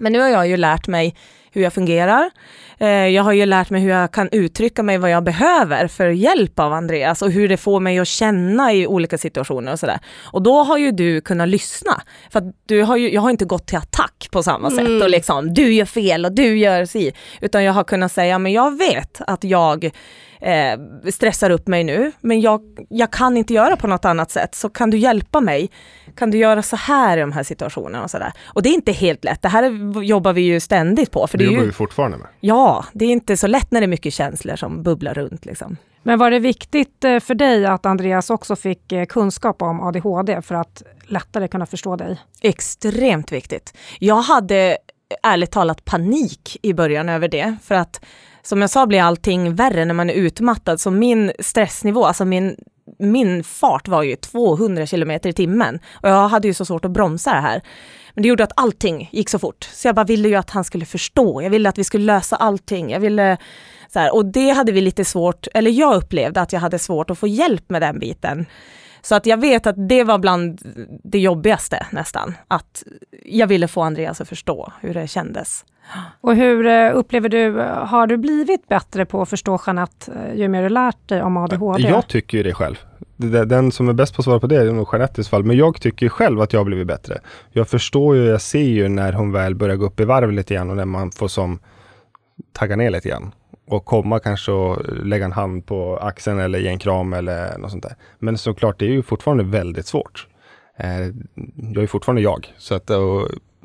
Men 0.00 0.12
nu 0.12 0.20
har 0.20 0.28
jag 0.28 0.48
ju 0.48 0.56
lärt 0.56 0.86
mig 0.86 1.14
hur 1.54 1.62
jag 1.62 1.72
fungerar. 1.72 2.30
Eh, 2.78 2.88
jag 2.88 3.22
har 3.22 3.32
ju 3.32 3.46
lärt 3.46 3.70
mig 3.70 3.82
hur 3.82 3.90
jag 3.90 4.12
kan 4.12 4.28
uttrycka 4.32 4.82
mig 4.82 4.98
vad 4.98 5.10
jag 5.10 5.24
behöver 5.24 5.88
för 5.88 6.08
hjälp 6.08 6.58
av 6.58 6.72
Andreas 6.72 7.22
och 7.22 7.30
hur 7.30 7.48
det 7.48 7.56
får 7.56 7.80
mig 7.80 7.98
att 7.98 8.08
känna 8.08 8.72
i 8.72 8.86
olika 8.86 9.18
situationer 9.18 9.72
och 9.72 9.78
sådär. 9.78 9.98
Och 10.24 10.42
då 10.42 10.62
har 10.62 10.78
ju 10.78 10.90
du 10.90 11.20
kunnat 11.20 11.48
lyssna. 11.48 12.02
För 12.32 12.52
du 12.66 12.82
har 12.82 12.96
ju, 12.96 13.12
jag 13.14 13.20
har 13.20 13.30
inte 13.30 13.44
gått 13.44 13.66
till 13.66 13.78
attack 13.78 14.28
på 14.30 14.42
samma 14.42 14.70
sätt 14.70 14.80
Mm. 14.80 15.02
och 15.02 15.10
liksom 15.10 15.54
du 15.54 15.72
gör 15.74 15.84
fel 15.84 16.24
och 16.24 16.32
du 16.32 16.58
gör 16.58 16.84
si. 16.84 17.12
Utan 17.40 17.64
jag 17.64 17.72
har 17.72 17.84
kunnat 17.84 18.12
säga, 18.12 18.38
men 18.38 18.52
jag 18.52 18.78
vet 18.78 19.20
att 19.26 19.44
jag 19.44 19.90
eh, 20.44 21.10
stressar 21.10 21.50
upp 21.50 21.66
mig 21.66 21.84
nu, 21.84 22.12
men 22.20 22.40
jag, 22.40 22.60
jag 22.88 23.10
kan 23.10 23.36
inte 23.36 23.54
göra 23.54 23.76
på 23.76 23.86
något 23.86 24.04
annat 24.04 24.30
sätt. 24.30 24.54
Så 24.54 24.68
kan 24.68 24.90
du 24.90 24.98
hjälpa 24.98 25.40
mig? 25.40 25.70
Kan 26.16 26.30
du 26.30 26.38
göra 26.38 26.62
så 26.62 26.76
här 26.76 27.16
i 27.18 27.20
de 27.20 27.32
här 27.32 27.42
situationerna 27.42 28.04
och 28.04 28.10
sådär? 28.10 28.32
Och 28.44 28.62
det 28.62 28.68
är 28.68 28.74
inte 28.74 28.92
helt 28.92 29.24
lätt. 29.24 29.42
Det 29.42 29.48
här 29.48 29.62
är, 29.62 30.02
jobbar 30.02 30.32
vi 30.32 30.40
ju 30.40 30.60
ständigt 30.60 31.10
på. 31.10 31.26
För 31.26 31.38
Det 31.38 31.44
det 31.44 31.48
är 31.48 31.52
jobbar 31.52 31.62
ju, 31.62 31.66
vi 31.66 31.72
fortfarande 31.72 32.16
med. 32.16 32.26
Ja, 32.40 32.84
det 32.92 33.04
är 33.04 33.10
inte 33.10 33.36
så 33.36 33.46
lätt 33.46 33.70
när 33.70 33.80
det 33.80 33.84
är 33.84 33.88
mycket 33.88 34.14
känslor 34.14 34.56
som 34.56 34.82
bubblar 34.82 35.14
runt. 35.14 35.44
Liksom. 35.44 35.76
Men 36.02 36.18
var 36.18 36.30
det 36.30 36.38
viktigt 36.38 37.04
eh, 37.04 37.20
för 37.20 37.34
dig 37.34 37.66
att 37.66 37.86
Andreas 37.86 38.30
också 38.30 38.56
fick 38.56 38.92
eh, 38.92 39.06
kunskap 39.06 39.62
om 39.62 39.80
ADHD 39.80 40.42
för 40.42 40.54
att 40.54 40.82
lättare 41.06 41.48
kunna 41.48 41.66
förstå 41.66 41.96
dig? 41.96 42.20
Extremt 42.40 43.32
viktigt. 43.32 43.76
Jag 43.98 44.22
hade 44.22 44.78
ärligt 45.22 45.50
talat 45.50 45.84
panik 45.84 46.56
i 46.62 46.74
början 46.74 47.08
över 47.08 47.28
det, 47.28 47.56
för 47.62 47.74
att 47.74 48.00
som 48.44 48.60
jag 48.60 48.70
sa 48.70 48.86
blir 48.86 49.02
allting 49.02 49.54
värre 49.54 49.84
när 49.84 49.94
man 49.94 50.10
är 50.10 50.14
utmattad, 50.14 50.80
så 50.80 50.90
min 50.90 51.32
stressnivå, 51.38 52.04
alltså 52.04 52.24
min, 52.24 52.56
min 52.98 53.44
fart 53.44 53.88
var 53.88 54.02
ju 54.02 54.16
200 54.16 54.86
kilometer 54.86 55.28
i 55.28 55.32
timmen 55.32 55.80
och 55.92 56.08
jag 56.08 56.28
hade 56.28 56.48
ju 56.48 56.54
så 56.54 56.64
svårt 56.64 56.84
att 56.84 56.90
bromsa 56.90 57.34
det 57.34 57.40
här. 57.40 57.62
Men 58.14 58.22
det 58.22 58.28
gjorde 58.28 58.44
att 58.44 58.52
allting 58.56 59.08
gick 59.12 59.28
så 59.28 59.38
fort, 59.38 59.68
så 59.72 59.88
jag 59.88 59.94
bara 59.94 60.04
ville 60.04 60.28
ju 60.28 60.34
att 60.34 60.50
han 60.50 60.64
skulle 60.64 60.84
förstå. 60.84 61.42
Jag 61.42 61.50
ville 61.50 61.68
att 61.68 61.78
vi 61.78 61.84
skulle 61.84 62.04
lösa 62.04 62.36
allting. 62.36 62.90
Jag 62.90 63.00
ville 63.00 63.36
så 63.92 63.98
här, 63.98 64.14
och 64.14 64.26
det 64.26 64.50
hade 64.50 64.72
vi 64.72 64.80
lite 64.80 65.04
svårt, 65.04 65.46
eller 65.54 65.70
jag 65.70 65.96
upplevde 65.96 66.40
att 66.40 66.52
jag 66.52 66.60
hade 66.60 66.78
svårt 66.78 67.10
att 67.10 67.18
få 67.18 67.26
hjälp 67.26 67.70
med 67.70 67.82
den 67.82 67.98
biten. 67.98 68.46
Så 69.02 69.14
att 69.14 69.26
jag 69.26 69.36
vet 69.36 69.66
att 69.66 69.88
det 69.88 70.04
var 70.04 70.18
bland 70.18 70.60
det 71.04 71.18
jobbigaste 71.18 71.86
nästan. 71.90 72.34
Att 72.48 72.82
jag 73.24 73.46
ville 73.46 73.68
få 73.68 73.82
Andreas 73.82 74.20
att 74.20 74.28
förstå 74.28 74.72
hur 74.80 74.94
det 74.94 75.08
kändes. 75.08 75.64
Och 76.20 76.36
hur 76.36 76.66
eh, 76.66 76.96
upplever 76.96 77.28
du, 77.28 77.52
har 77.86 78.06
du 78.06 78.16
blivit 78.16 78.68
bättre 78.68 79.04
på 79.04 79.22
att 79.22 79.28
förstå 79.28 79.58
Jeanette 79.66 80.12
eh, 80.12 80.34
ju 80.34 80.48
mer 80.48 80.62
du 80.62 80.68
lärt 80.68 81.08
dig 81.08 81.22
om 81.22 81.36
ADHD? 81.36 81.88
Jag 81.88 82.08
tycker 82.08 82.38
ju 82.38 82.44
det 82.44 82.54
själv. 82.54 82.76
Den 83.46 83.72
som 83.72 83.88
är 83.88 83.92
bäst 83.92 84.14
på 84.14 84.20
att 84.20 84.24
svara 84.24 84.40
på 84.40 84.46
det 84.46 84.56
är 84.56 84.72
nog 84.72 84.88
Jeanettes 84.92 85.28
fall. 85.28 85.44
Men 85.44 85.56
jag 85.56 85.80
tycker 85.80 86.06
ju 86.06 86.10
själv 86.10 86.40
att 86.40 86.52
jag 86.52 86.60
har 86.60 86.64
blivit 86.64 86.86
bättre. 86.86 87.20
Jag 87.50 87.68
förstår 87.68 88.16
ju, 88.16 88.24
jag 88.24 88.40
ser 88.40 88.62
ju 88.62 88.88
när 88.88 89.12
hon 89.12 89.32
väl 89.32 89.54
börjar 89.54 89.76
gå 89.76 89.86
upp 89.86 90.00
i 90.00 90.04
varv 90.04 90.32
lite 90.32 90.54
grann 90.54 90.70
och 90.70 90.76
när 90.76 90.84
man 90.84 91.10
får 91.10 91.28
som 91.28 91.58
tagga 92.52 92.76
ner 92.76 92.90
lite 92.90 93.08
grann. 93.08 93.32
Och 93.66 93.84
komma 93.84 94.18
kanske 94.18 94.52
och 94.52 94.82
lägga 95.04 95.24
en 95.24 95.32
hand 95.32 95.66
på 95.66 95.96
axeln 95.96 96.38
eller 96.38 96.58
ge 96.58 96.68
en 96.68 96.78
kram 96.78 97.12
eller 97.12 97.58
något 97.58 97.70
sånt 97.70 97.82
där. 97.82 97.96
Men 98.18 98.38
såklart, 98.38 98.78
det 98.78 98.84
är 98.84 98.90
ju 98.90 99.02
fortfarande 99.02 99.44
väldigt 99.44 99.86
svårt. 99.86 100.26
Eh, 100.76 101.06
jag 101.74 101.82
är 101.82 101.86
fortfarande 101.86 102.22
jag. 102.22 102.54
Så 102.58 102.74
att, 102.74 102.90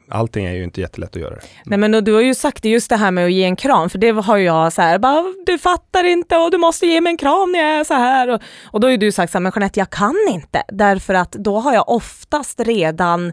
allting 0.10 0.46
är 0.46 0.54
ju 0.54 0.64
inte 0.64 0.82
jättelätt 0.82 1.16
att 1.16 1.22
göra. 1.22 1.36
Nej 1.66 1.80
men 1.80 1.94
och 1.94 2.04
du 2.04 2.14
har 2.14 2.22
ju 2.22 2.36
sagt 2.36 2.64
det 2.64 2.70
just 2.70 2.90
det 2.90 2.96
här 2.96 3.12
med 3.12 3.26
att 3.26 3.32
ge 3.32 3.44
en 3.44 3.56
kram, 3.56 3.90
för 3.90 3.98
det 3.98 4.10
har 4.10 4.38
jag 4.38 4.74
så 4.74 4.82
här, 4.82 5.00
bara, 5.00 5.34
du 5.46 5.58
fattar 5.58 6.04
inte 6.04 6.38
och 6.38 6.52
du 6.52 6.58
måste 6.58 6.86
ge 6.86 7.02
mig 7.02 7.12
en 7.12 7.18
kram 7.18 7.52
när 7.52 7.60
jag 7.60 7.80
är 7.80 7.84
så 7.84 7.94
här. 7.94 8.28
Och, 8.28 8.42
och 8.66 8.80
då 8.80 8.88
har 8.88 8.92
ju 8.92 8.98
du 8.98 9.12
sagt 9.12 9.32
så 9.32 9.38
här, 9.38 9.44
men 9.44 9.52
Jeanette 9.56 9.80
jag 9.80 9.90
kan 9.90 10.16
inte, 10.30 10.64
därför 10.68 11.14
att 11.14 11.32
då 11.32 11.60
har 11.60 11.74
jag 11.74 11.90
oftast 11.90 12.60
redan 12.60 13.28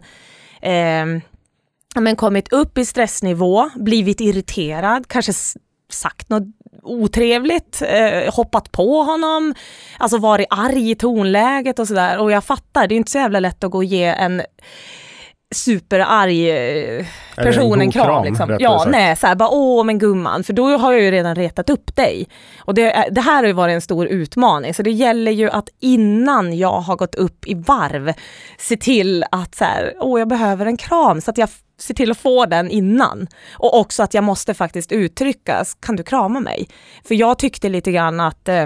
eh, 0.61 1.05
men 2.01 2.15
kommit 2.15 2.53
upp 2.53 2.77
i 2.77 2.85
stressnivå, 2.85 3.69
blivit 3.75 4.21
irriterad, 4.21 5.07
kanske 5.07 5.33
sagt 5.89 6.29
något 6.29 6.43
otrevligt, 6.83 7.81
eh, 7.81 8.33
hoppat 8.33 8.71
på 8.71 9.03
honom, 9.03 9.55
alltså 9.97 10.17
varit 10.17 10.47
arg 10.49 10.91
i 10.91 10.95
tonläget 10.95 11.79
och 11.79 11.87
sådär. 11.87 12.17
Och 12.17 12.31
jag 12.31 12.43
fattar, 12.43 12.87
det 12.87 12.95
är 12.95 12.97
inte 12.97 13.11
så 13.11 13.17
jävla 13.17 13.39
lätt 13.39 13.63
att 13.63 13.71
gå 13.71 13.77
och 13.77 13.83
ge 13.83 14.03
en 14.03 14.41
superarg 15.55 16.49
eh, 16.49 16.55
Eller 16.55 17.05
en 17.37 17.43
person 17.45 17.69
god 17.69 17.81
en 17.81 17.91
kram. 17.91 18.05
kram, 18.05 18.23
liksom. 18.23 18.57
Ja, 18.59 18.79
sagt. 18.79 18.91
nej, 18.91 19.15
så 19.15 19.27
här, 19.27 19.35
bara 19.35 19.49
åh 19.49 19.85
men 19.85 19.99
gumman, 19.99 20.43
för 20.43 20.53
då 20.53 20.77
har 20.77 20.91
jag 20.93 21.01
ju 21.01 21.11
redan 21.11 21.35
retat 21.35 21.69
upp 21.69 21.95
dig. 21.95 22.27
Och 22.59 22.73
det, 22.73 23.07
det 23.11 23.21
här 23.21 23.35
har 23.35 23.43
ju 23.47 23.53
varit 23.53 23.73
en 23.73 23.81
stor 23.81 24.07
utmaning, 24.07 24.73
så 24.73 24.83
det 24.83 24.91
gäller 24.91 25.31
ju 25.31 25.49
att 25.49 25.69
innan 25.79 26.57
jag 26.57 26.79
har 26.79 26.95
gått 26.95 27.15
upp 27.15 27.47
i 27.47 27.53
varv, 27.53 28.13
se 28.57 28.77
till 28.77 29.23
att 29.31 29.55
så 29.55 29.63
här, 29.63 29.93
åh 29.99 30.19
jag 30.19 30.27
behöver 30.27 30.65
en 30.65 30.77
kram, 30.77 31.21
så 31.21 31.31
att 31.31 31.37
jag 31.37 31.49
ser 31.79 31.93
till 31.93 32.11
att 32.11 32.17
få 32.17 32.45
den 32.45 32.69
innan. 32.69 33.27
Och 33.53 33.79
också 33.79 34.03
att 34.03 34.13
jag 34.13 34.23
måste 34.23 34.53
faktiskt 34.53 34.91
uttrycka, 34.91 35.65
kan 35.79 35.95
du 35.95 36.03
krama 36.03 36.39
mig? 36.39 36.67
För 37.07 37.15
jag 37.15 37.39
tyckte 37.39 37.69
lite 37.69 37.91
grann 37.91 38.19
att 38.19 38.49
eh, 38.49 38.65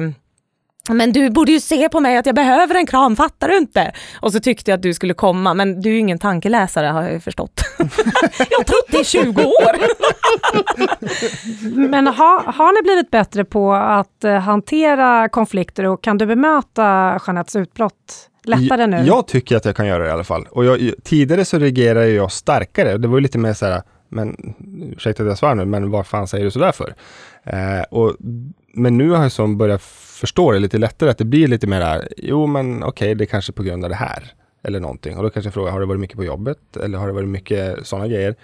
men 0.90 1.12
du 1.12 1.30
borde 1.30 1.52
ju 1.52 1.60
se 1.60 1.90
på 1.90 2.00
mig 2.00 2.18
att 2.18 2.26
jag 2.26 2.36
behöver 2.36 2.76
en 2.76 2.86
kram, 2.86 3.16
fattar 3.16 3.48
du 3.48 3.58
inte? 3.58 3.92
Och 4.22 4.32
så 4.32 4.40
tyckte 4.40 4.72
jag 4.72 4.78
att 4.78 4.84
du 4.84 4.94
skulle 4.94 5.14
komma, 5.14 5.54
men 5.54 5.82
du 5.82 5.90
är 5.90 5.94
ju 5.94 6.00
ingen 6.00 6.20
tankeläsare 6.20 6.88
har 6.88 7.04
jag 7.04 7.14
ju 7.14 7.20
förstått. 7.20 7.62
jag 7.78 8.58
har 8.58 8.64
trott 8.64 8.88
det 8.88 9.00
i 9.00 9.04
20 9.04 9.42
år. 9.44 9.76
Men 11.90 12.08
ha, 12.08 12.44
har 12.56 12.82
ni 12.82 12.82
blivit 12.84 13.12
bättre 13.12 13.46
på 13.46 13.74
att 13.74 14.24
eh, 14.24 14.36
hantera 14.36 15.30
konflikter 15.30 15.86
och 15.86 16.04
kan 16.04 16.18
du 16.18 16.26
bemöta 16.26 17.20
Jeanettes 17.28 17.56
utbrott 17.56 18.30
lättare 18.44 18.88
nu? 18.88 19.04
Jag 19.06 19.28
tycker 19.28 19.58
att 19.58 19.66
jag 19.66 19.76
kan 19.76 19.88
göra 19.88 20.04
det 20.04 20.10
i 20.10 20.12
alla 20.12 20.24
fall. 20.24 20.48
Och 20.52 20.66
jag, 20.66 20.92
tidigare 21.04 21.46
så 21.46 21.60
reagerade 21.60 22.10
jag 22.10 22.32
starkare. 22.32 22.98
Det 22.98 23.08
var 23.08 23.18
ju 23.18 23.22
lite 23.22 23.38
mer 23.38 23.54
så 23.54 23.66
här, 23.66 23.82
men 24.10 24.56
ursäkta 24.96 25.24
att 25.24 25.30
jag 25.30 25.38
svär 25.38 25.56
nu, 25.56 25.66
men 25.66 25.92
vad 25.92 26.08
fan 26.08 26.28
säger 26.28 26.46
du 26.46 26.52
sådär 26.52 26.72
för? 26.72 26.94
Eh, 27.44 27.84
och, 27.90 28.16
men 28.74 28.98
nu 28.98 29.10
har 29.10 29.24
jag 29.24 29.32
som 29.32 29.58
börjat 29.58 29.82
förstå 29.82 30.52
det 30.52 30.60
lite 30.60 30.78
lättare, 30.78 31.10
att 31.10 31.18
det 31.18 31.26
blir 31.26 31.48
lite 31.48 31.68
mer 31.68 32.08
jo 32.18 32.48
men 32.48 32.84
okej, 32.84 33.16
det 33.16 33.24
är 33.24 33.26
kanske 33.26 33.52
på 33.52 33.64
grund 33.64 33.84
av 33.84 33.90
det 33.90 33.96
här. 33.96 34.34
Eller 34.64 34.80
någonting. 34.80 35.18
Och 35.18 35.24
då 35.24 35.30
kanske 35.30 35.48
jag 35.48 35.54
frågar, 35.54 35.72
har 35.72 35.80
det 35.80 35.86
varit 35.86 36.00
mycket 36.00 36.18
på 36.18 36.24
jobbet? 36.24 36.78
Eller 36.84 36.98
har 36.98 37.08
det 37.08 37.14
varit 37.14 37.30
mycket 37.30 37.88
sådana 37.88 38.08
grejer? 38.08 38.36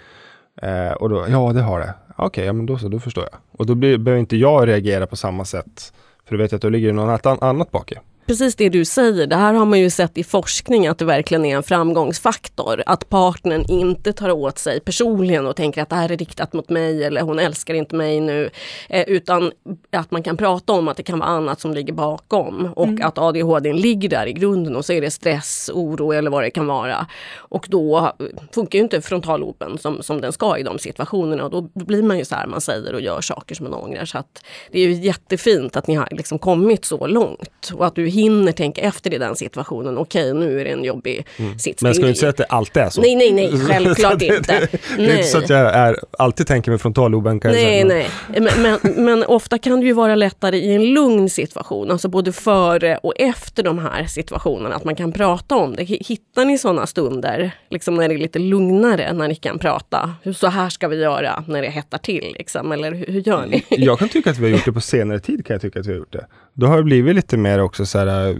Eh, 0.62 0.92
och 0.92 1.08
då, 1.08 1.26
ja 1.28 1.52
det 1.52 1.62
har 1.62 1.80
det. 1.80 1.94
Okej, 2.16 2.44
ja 2.44 2.52
men 2.52 2.66
då 2.66 2.78
så, 2.78 2.88
då 2.88 3.00
förstår 3.00 3.24
jag. 3.32 3.40
Och 3.52 3.66
då 3.66 3.74
blir, 3.74 3.98
behöver 3.98 4.20
inte 4.20 4.36
jag 4.36 4.68
reagera 4.68 5.06
på 5.06 5.16
samma 5.16 5.44
sätt. 5.44 5.92
För 6.24 6.36
då 6.36 6.42
vet 6.42 6.52
jag 6.52 6.56
att 6.58 6.62
då 6.62 6.68
ligger 6.68 6.88
det 6.88 6.94
något 6.94 7.26
annat 7.26 7.70
bak 7.70 7.92
i. 7.92 7.94
Precis 8.28 8.56
det 8.56 8.68
du 8.68 8.84
säger, 8.84 9.26
det 9.26 9.36
här 9.36 9.54
har 9.54 9.64
man 9.64 9.80
ju 9.80 9.90
sett 9.90 10.18
i 10.18 10.24
forskning 10.24 10.86
att 10.86 10.98
det 10.98 11.04
verkligen 11.04 11.44
är 11.44 11.56
en 11.56 11.62
framgångsfaktor. 11.62 12.82
Att 12.86 13.08
partnern 13.08 13.64
inte 13.68 14.12
tar 14.12 14.30
åt 14.30 14.58
sig 14.58 14.80
personligen 14.80 15.46
och 15.46 15.56
tänker 15.56 15.82
att 15.82 15.88
det 15.88 15.96
här 15.96 16.12
är 16.12 16.16
riktat 16.16 16.52
mot 16.52 16.68
mig 16.68 17.04
eller 17.04 17.20
hon 17.20 17.38
älskar 17.38 17.74
inte 17.74 17.94
mig 17.94 18.20
nu. 18.20 18.50
Eh, 18.88 19.02
utan 19.08 19.52
att 19.92 20.10
man 20.10 20.22
kan 20.22 20.36
prata 20.36 20.72
om 20.72 20.88
att 20.88 20.96
det 20.96 21.02
kan 21.02 21.18
vara 21.18 21.28
annat 21.28 21.60
som 21.60 21.74
ligger 21.74 21.92
bakom 21.92 22.72
och 22.76 23.00
att 23.00 23.18
ADHD 23.18 23.72
ligger 23.72 24.08
där 24.08 24.26
i 24.26 24.32
grunden 24.32 24.76
och 24.76 24.84
så 24.84 24.92
är 24.92 25.00
det 25.00 25.10
stress, 25.10 25.70
oro 25.74 26.12
eller 26.12 26.30
vad 26.30 26.42
det 26.42 26.50
kan 26.50 26.66
vara. 26.66 27.06
Och 27.36 27.66
då 27.68 28.12
funkar 28.52 28.78
ju 28.78 28.82
inte 28.82 29.00
frontalloben 29.00 29.78
som, 29.78 30.02
som 30.02 30.20
den 30.20 30.32
ska 30.32 30.58
i 30.58 30.62
de 30.62 30.78
situationerna 30.78 31.44
och 31.44 31.50
då 31.50 31.60
blir 31.74 32.02
man 32.02 32.18
ju 32.18 32.24
så 32.24 32.34
här 32.34 32.46
man 32.46 32.60
säger 32.60 32.94
och 32.94 33.00
gör 33.00 33.20
saker 33.20 33.54
som 33.54 33.70
man 33.70 33.74
ångrar. 33.74 34.04
Så 34.04 34.18
att 34.18 34.44
det 34.72 34.80
är 34.80 34.88
ju 34.88 34.92
jättefint 34.92 35.76
att 35.76 35.86
ni 35.86 35.94
har 35.94 36.08
liksom 36.10 36.38
kommit 36.38 36.84
så 36.84 37.06
långt 37.06 37.72
och 37.74 37.86
att 37.86 37.94
du 37.94 38.17
hinner 38.22 38.52
tänka 38.52 38.80
efter 38.80 39.14
i 39.14 39.18
den 39.18 39.36
situationen. 39.36 39.98
Okej, 39.98 40.34
nu 40.34 40.60
är 40.60 40.64
det 40.64 40.70
en 40.70 40.84
jobbig 40.84 41.26
Mm. 41.36 41.58
sits. 41.58 41.82
Men 41.82 41.94
ska 41.94 42.02
ju 42.02 42.08
inte 42.08 42.20
säga 42.20 42.30
att 42.30 42.36
det 42.36 42.44
alltid 42.44 42.82
är 42.82 42.90
så. 42.90 43.00
Nej, 43.00 43.16
nej, 43.16 43.32
nej, 43.32 43.52
självklart 43.68 44.18
det, 44.18 44.26
inte. 44.26 44.60
Det, 44.60 44.78
det 44.96 45.04
är 45.06 45.16
inte 45.16 45.22
så 45.28 45.38
att 45.38 45.48
jag 45.48 45.60
är, 45.74 45.96
alltid 46.18 46.46
tänker 46.46 46.70
mig 46.70 46.78
frontalloben. 46.78 47.40
Nej, 47.44 47.84
nej. 47.84 48.08
Men, 48.28 48.48
men, 48.62 49.04
men 49.04 49.24
ofta 49.24 49.58
kan 49.58 49.80
det 49.80 49.86
ju 49.86 49.92
vara 49.92 50.14
lättare 50.14 50.56
i 50.56 50.74
en 50.74 50.84
lugn 50.84 51.30
situation, 51.30 51.90
alltså 51.90 52.08
både 52.08 52.32
före 52.32 52.96
och 52.96 53.12
efter 53.16 53.62
de 53.62 53.78
här 53.78 54.06
situationerna, 54.06 54.74
att 54.74 54.84
man 54.84 54.96
kan 54.96 55.12
prata 55.12 55.56
om 55.56 55.76
det. 55.76 55.82
Hittar 55.84 56.44
ni 56.44 56.58
sådana 56.58 56.86
stunder, 56.86 57.50
liksom 57.70 57.94
när 57.94 58.08
det 58.08 58.14
är 58.14 58.18
lite 58.18 58.38
lugnare, 58.38 59.12
när 59.12 59.28
ni 59.28 59.34
kan 59.34 59.58
prata? 59.58 60.14
Så 60.36 60.46
här 60.46 60.68
ska 60.68 60.88
vi 60.88 60.96
göra 60.96 61.44
när 61.48 61.62
det 61.62 61.68
hettar 61.68 61.98
till, 61.98 62.34
liksom, 62.38 62.72
eller 62.72 62.92
hur, 62.92 63.06
hur 63.06 63.20
gör 63.28 63.46
ni? 63.46 63.64
Jag 63.68 63.98
kan 63.98 64.08
tycka 64.08 64.30
att 64.30 64.38
vi 64.38 64.42
har 64.44 64.50
gjort 64.50 64.64
det 64.64 64.72
på 64.72 64.80
senare 64.80 65.20
tid, 65.20 65.46
kan 65.46 65.54
jag 65.54 65.62
tycka 65.62 65.80
att 65.80 65.86
vi 65.86 65.90
har 65.90 65.98
gjort 65.98 66.12
det. 66.12 66.26
Då 66.58 66.66
har 66.66 66.76
det 66.76 66.82
blivit 66.82 67.16
lite 67.16 67.36
mer 67.36 67.58
också 67.58 67.86
så 67.86 67.98
här, 67.98 68.28
äh, 68.28 68.36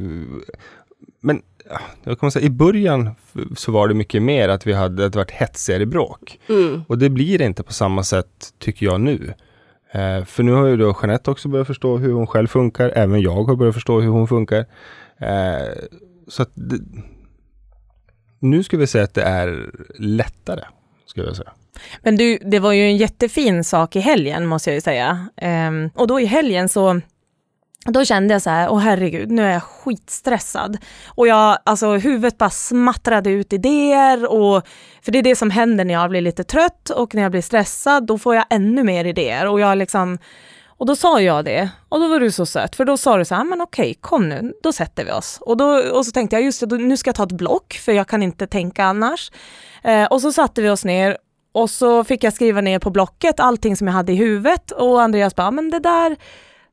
men 1.20 1.42
ja, 1.70 1.80
jag 2.04 2.20
kan 2.20 2.30
säga, 2.30 2.46
i 2.46 2.50
början 2.50 3.10
så 3.56 3.72
var 3.72 3.88
det 3.88 3.94
mycket 3.94 4.22
mer 4.22 4.48
att 4.48 4.66
vi 4.66 4.72
hade, 4.72 5.06
att 5.06 5.12
det 5.12 5.18
varit 5.18 5.30
hetsigare 5.30 5.86
bråk. 5.86 6.40
Mm. 6.48 6.82
Och 6.88 6.98
det 6.98 7.10
blir 7.10 7.38
det 7.38 7.44
inte 7.44 7.62
på 7.62 7.72
samma 7.72 8.02
sätt, 8.02 8.54
tycker 8.58 8.86
jag 8.86 9.00
nu. 9.00 9.34
Eh, 9.92 10.24
för 10.24 10.42
nu 10.42 10.52
har 10.52 10.66
ju 10.66 10.76
då 10.76 10.96
Jeanette 11.02 11.30
också 11.30 11.48
börjat 11.48 11.66
förstå 11.66 11.96
hur 11.96 12.12
hon 12.12 12.26
själv 12.26 12.46
funkar. 12.46 12.92
Även 12.94 13.20
jag 13.20 13.44
har 13.44 13.56
börjat 13.56 13.74
förstå 13.74 14.00
hur 14.00 14.10
hon 14.10 14.28
funkar. 14.28 14.66
Eh, 15.18 15.68
så 16.28 16.42
att 16.42 16.50
det, 16.54 16.78
nu 18.38 18.62
ska 18.62 18.76
vi 18.76 18.86
säga 18.86 19.04
att 19.04 19.14
det 19.14 19.22
är 19.22 19.70
lättare, 19.98 20.64
ska 21.06 21.20
jag 21.20 21.36
säga. 21.36 21.52
Men 22.02 22.16
du, 22.16 22.38
det 22.42 22.58
var 22.58 22.72
ju 22.72 22.82
en 22.82 22.96
jättefin 22.96 23.64
sak 23.64 23.96
i 23.96 24.00
helgen 24.00 24.46
måste 24.46 24.70
jag 24.70 24.74
ju 24.74 24.80
säga. 24.80 25.28
Ehm, 25.36 25.90
och 25.94 26.06
då 26.06 26.20
i 26.20 26.24
helgen 26.24 26.68
så 26.68 27.00
då 27.84 28.04
kände 28.04 28.34
jag 28.34 28.42
så 28.42 28.50
här, 28.50 28.68
åh 28.70 28.78
herregud, 28.78 29.30
nu 29.30 29.42
är 29.42 29.52
jag 29.52 29.62
skitstressad. 29.62 30.78
Och 31.06 31.28
jag, 31.28 31.58
alltså 31.64 31.92
huvudet 31.92 32.38
bara 32.38 32.50
smattrade 32.50 33.30
ut 33.30 33.52
idéer 33.52 34.32
och, 34.32 34.66
för 35.02 35.12
det 35.12 35.18
är 35.18 35.22
det 35.22 35.36
som 35.36 35.50
händer 35.50 35.84
när 35.84 35.94
jag 35.94 36.10
blir 36.10 36.20
lite 36.20 36.44
trött 36.44 36.90
och 36.90 37.14
när 37.14 37.22
jag 37.22 37.30
blir 37.30 37.42
stressad, 37.42 38.06
då 38.06 38.18
får 38.18 38.34
jag 38.34 38.44
ännu 38.50 38.84
mer 38.84 39.04
idéer 39.04 39.46
och 39.48 39.60
jag 39.60 39.78
liksom, 39.78 40.18
och 40.66 40.86
då 40.86 40.96
sa 40.96 41.20
jag 41.20 41.44
det 41.44 41.70
och 41.88 42.00
då 42.00 42.08
var 42.08 42.20
du 42.20 42.30
så 42.30 42.46
söt 42.46 42.76
för 42.76 42.84
då 42.84 42.96
sa 42.96 43.16
du 43.16 43.24
så 43.24 43.34
här, 43.34 43.42
ah, 43.42 43.44
men 43.44 43.60
okej, 43.60 43.94
kom 44.00 44.28
nu, 44.28 44.52
då 44.62 44.72
sätter 44.72 45.04
vi 45.04 45.12
oss. 45.12 45.38
Och, 45.40 45.56
då, 45.56 45.66
och 45.92 46.06
så 46.06 46.12
tänkte 46.12 46.36
jag, 46.36 46.42
just 46.44 46.70
det, 46.70 46.78
nu 46.78 46.96
ska 46.96 47.08
jag 47.08 47.14
ta 47.14 47.22
ett 47.22 47.32
block 47.32 47.72
för 47.72 47.92
jag 47.92 48.08
kan 48.08 48.22
inte 48.22 48.46
tänka 48.46 48.84
annars. 48.84 49.32
Eh, 49.82 50.04
och 50.04 50.20
så 50.20 50.32
satte 50.32 50.62
vi 50.62 50.68
oss 50.68 50.84
ner 50.84 51.16
och 51.52 51.70
så 51.70 52.04
fick 52.04 52.24
jag 52.24 52.32
skriva 52.32 52.60
ner 52.60 52.78
på 52.78 52.90
blocket 52.90 53.40
allting 53.40 53.76
som 53.76 53.86
jag 53.86 53.94
hade 53.94 54.12
i 54.12 54.16
huvudet 54.16 54.70
och 54.70 55.02
Andreas 55.02 55.36
bara, 55.36 55.46
ah, 55.46 55.50
men 55.50 55.70
det 55.70 55.78
där, 55.78 56.16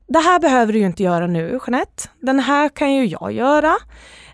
det 0.08 0.18
här 0.18 0.38
behöver 0.38 0.72
du 0.72 0.78
ju 0.78 0.86
inte 0.86 1.02
göra 1.02 1.26
nu 1.26 1.60
Jeanette. 1.66 2.08
Den 2.20 2.40
här 2.40 2.68
kan 2.68 2.94
ju 2.94 3.04
jag 3.06 3.32
göra. 3.32 3.76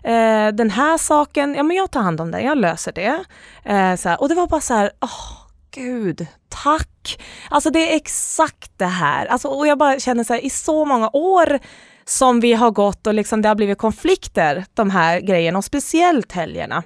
Eh, 0.03 0.47
den 0.47 0.69
här 0.69 0.97
saken, 0.97 1.55
ja 1.55 1.63
men 1.63 1.77
jag 1.77 1.91
tar 1.91 2.01
hand 2.01 2.21
om 2.21 2.31
den, 2.31 2.45
jag 2.45 2.57
löser 2.57 2.91
det. 2.91 3.23
Eh, 3.65 3.95
så 3.95 4.09
här, 4.09 4.21
och 4.21 4.29
det 4.29 4.35
var 4.35 4.47
bara 4.47 4.61
så 4.61 4.73
här, 4.73 4.91
åh 5.01 5.43
gud, 5.71 6.27
tack. 6.49 7.21
Alltså 7.49 7.69
det 7.69 7.91
är 7.91 7.95
exakt 7.95 8.71
det 8.77 8.85
här. 8.85 9.25
Alltså, 9.25 9.47
och 9.47 9.67
jag 9.67 9.77
bara 9.77 9.99
känner 9.99 10.23
så 10.23 10.33
här, 10.33 10.45
i 10.45 10.49
så 10.49 10.85
många 10.85 11.09
år 11.13 11.59
som 12.05 12.39
vi 12.39 12.53
har 12.53 12.71
gått 12.71 13.07
och 13.07 13.13
liksom 13.13 13.41
det 13.41 13.47
har 13.47 13.55
blivit 13.55 13.77
konflikter, 13.77 14.65
de 14.73 14.89
här 14.89 15.19
grejerna, 15.19 15.57
och 15.57 15.65
speciellt 15.65 16.31
helgerna 16.31 16.83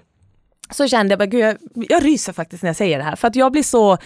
så 0.69 0.87
kände 0.87 1.11
jag 1.11 1.19
bara, 1.19 1.25
gud, 1.25 1.41
jag, 1.41 1.57
jag 1.73 2.05
ryser 2.05 2.33
faktiskt 2.33 2.63
när 2.63 2.69
jag 2.69 2.75
säger 2.75 2.97
det 2.97 3.03
här. 3.03 3.15
För 3.15 3.27
att 3.27 3.35
jag 3.35 3.51
blir 3.51 3.63
så, 3.63 3.97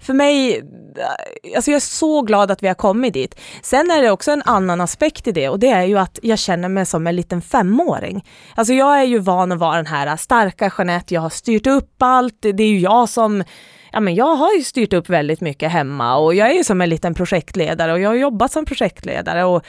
för 0.00 0.14
mig, 0.14 0.58
eh, 0.58 1.56
alltså 1.56 1.70
jag 1.70 1.76
är 1.76 1.80
så 1.80 2.22
glad 2.22 2.50
att 2.50 2.62
vi 2.62 2.68
har 2.68 2.74
kommit 2.74 3.14
dit. 3.14 3.40
Sen 3.62 3.90
är 3.90 4.02
det 4.02 4.10
också 4.10 4.30
en 4.30 4.42
annan 4.42 4.80
aspekt 4.80 5.26
i 5.26 5.32
det 5.32 5.48
och 5.48 5.58
det 5.58 5.70
är 5.70 5.84
ju 5.84 5.98
att 5.98 6.18
jag 6.22 6.38
känner 6.38 6.68
mig 6.68 6.86
som 6.86 7.06
en 7.06 7.16
liten 7.16 7.42
femåring. 7.42 8.24
Alltså 8.54 8.74
jag 8.74 9.00
är 9.00 9.04
ju 9.04 9.18
van 9.18 9.52
att 9.52 9.58
vara 9.58 9.76
den 9.76 9.86
här 9.86 10.16
starka 10.16 10.72
Jeanette, 10.78 11.14
jag 11.14 11.20
har 11.20 11.30
styrt 11.30 11.66
upp 11.66 12.02
allt, 12.02 12.36
det 12.40 12.62
är 12.62 12.70
ju 12.70 12.78
jag 12.78 13.08
som 13.08 13.44
Ja, 13.92 14.00
men 14.00 14.14
jag 14.14 14.36
har 14.36 14.52
ju 14.52 14.62
styrt 14.62 14.92
upp 14.92 15.08
väldigt 15.08 15.40
mycket 15.40 15.72
hemma 15.72 16.16
och 16.16 16.34
jag 16.34 16.50
är 16.50 16.54
ju 16.54 16.64
som 16.64 16.80
en 16.80 16.88
liten 16.88 17.14
projektledare 17.14 17.92
och 17.92 18.00
jag 18.00 18.10
har 18.10 18.14
jobbat 18.14 18.52
som 18.52 18.64
projektledare 18.64 19.44
och, 19.44 19.64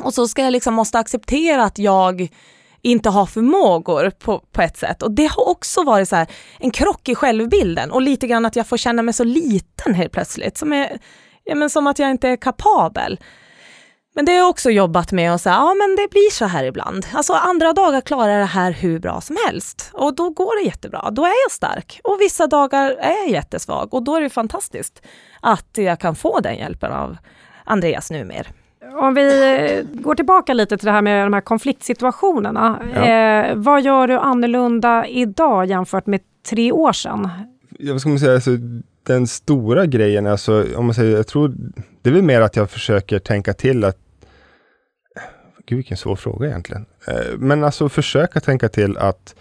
och 0.00 0.14
så 0.14 0.28
ska 0.28 0.42
jag 0.42 0.52
liksom 0.52 0.74
måste 0.74 0.98
acceptera 0.98 1.64
att 1.64 1.78
jag 1.78 2.28
inte 2.82 3.10
har 3.10 3.26
förmågor 3.26 4.10
på, 4.10 4.38
på 4.52 4.62
ett 4.62 4.76
sätt. 4.76 5.02
Och 5.02 5.10
det 5.10 5.26
har 5.26 5.48
också 5.48 5.82
varit 5.82 6.08
så 6.08 6.16
här, 6.16 6.26
en 6.58 6.70
krock 6.70 7.08
i 7.08 7.14
självbilden 7.14 7.90
och 7.90 8.02
lite 8.02 8.26
grann 8.26 8.46
att 8.46 8.56
jag 8.56 8.66
får 8.66 8.76
känna 8.76 9.02
mig 9.02 9.14
så 9.14 9.24
liten 9.24 9.94
helt 9.94 10.12
plötsligt. 10.12 10.58
Som, 10.58 10.72
är, 10.72 10.98
ja, 11.44 11.54
men 11.54 11.70
som 11.70 11.86
att 11.86 11.98
jag 11.98 12.10
inte 12.10 12.28
är 12.28 12.36
kapabel. 12.36 13.20
Men 14.14 14.24
det 14.24 14.32
har 14.32 14.38
jag 14.38 14.48
också 14.48 14.70
jobbat 14.70 15.12
med 15.12 15.32
och 15.32 15.40
säga, 15.40 15.54
ja 15.54 15.74
men 15.74 15.96
det 15.96 16.10
blir 16.10 16.30
så 16.30 16.44
här 16.44 16.64
ibland. 16.64 17.06
Alltså 17.12 17.32
andra 17.32 17.72
dagar 17.72 18.00
klarar 18.00 18.28
jag 18.28 18.40
det 18.40 18.44
här 18.44 18.72
hur 18.72 18.98
bra 18.98 19.20
som 19.20 19.36
helst 19.46 19.90
och 19.92 20.14
då 20.14 20.30
går 20.30 20.62
det 20.62 20.66
jättebra. 20.66 21.10
Då 21.10 21.24
är 21.24 21.44
jag 21.44 21.52
stark 21.52 22.00
och 22.04 22.20
vissa 22.20 22.46
dagar 22.46 22.90
är 22.90 23.16
jag 23.16 23.30
jättesvag 23.30 23.94
och 23.94 24.02
då 24.02 24.16
är 24.16 24.20
det 24.20 24.30
fantastiskt 24.30 25.02
att 25.40 25.70
jag 25.76 26.00
kan 26.00 26.16
få 26.16 26.40
den 26.40 26.56
hjälpen 26.56 26.92
av 26.92 27.16
Andreas 27.64 28.10
numer. 28.10 28.59
Om 28.94 29.14
vi 29.14 29.86
går 29.92 30.14
tillbaka 30.14 30.54
lite 30.54 30.76
till 30.76 30.86
det 30.86 30.92
här 30.92 31.02
med 31.02 31.26
de 31.26 31.32
här 31.32 31.40
konfliktsituationerna. 31.40 32.82
Ja. 32.94 33.04
Eh, 33.04 33.56
vad 33.56 33.82
gör 33.82 34.06
du 34.06 34.18
annorlunda 34.18 35.06
idag 35.06 35.66
jämfört 35.66 36.06
med 36.06 36.20
tre 36.50 36.72
år 36.72 36.92
sedan? 36.92 37.28
Ja, 37.78 37.92
vad 37.92 38.00
ska 38.00 38.08
man 38.10 38.18
säga, 38.18 38.34
alltså, 38.34 38.50
den 39.06 39.26
stora 39.26 39.86
grejen, 39.86 40.26
alltså, 40.26 40.66
om 40.76 40.86
man 40.86 40.94
säger, 40.94 41.16
jag 41.16 41.26
tror, 41.26 41.54
det 42.02 42.10
är 42.10 42.14
väl 42.14 42.22
mer 42.22 42.40
att 42.40 42.56
jag 42.56 42.70
försöker 42.70 43.18
tänka 43.18 43.52
till 43.52 43.84
att 43.84 43.96
Gud 45.66 45.76
vilken 45.76 45.96
svår 45.96 46.16
fråga 46.16 46.46
egentligen. 46.48 46.86
Eh, 47.08 47.38
Men 47.38 47.64
alltså 47.64 47.88
försöka 47.88 48.40
tänka 48.40 48.68
till 48.68 48.96
att 48.98 49.34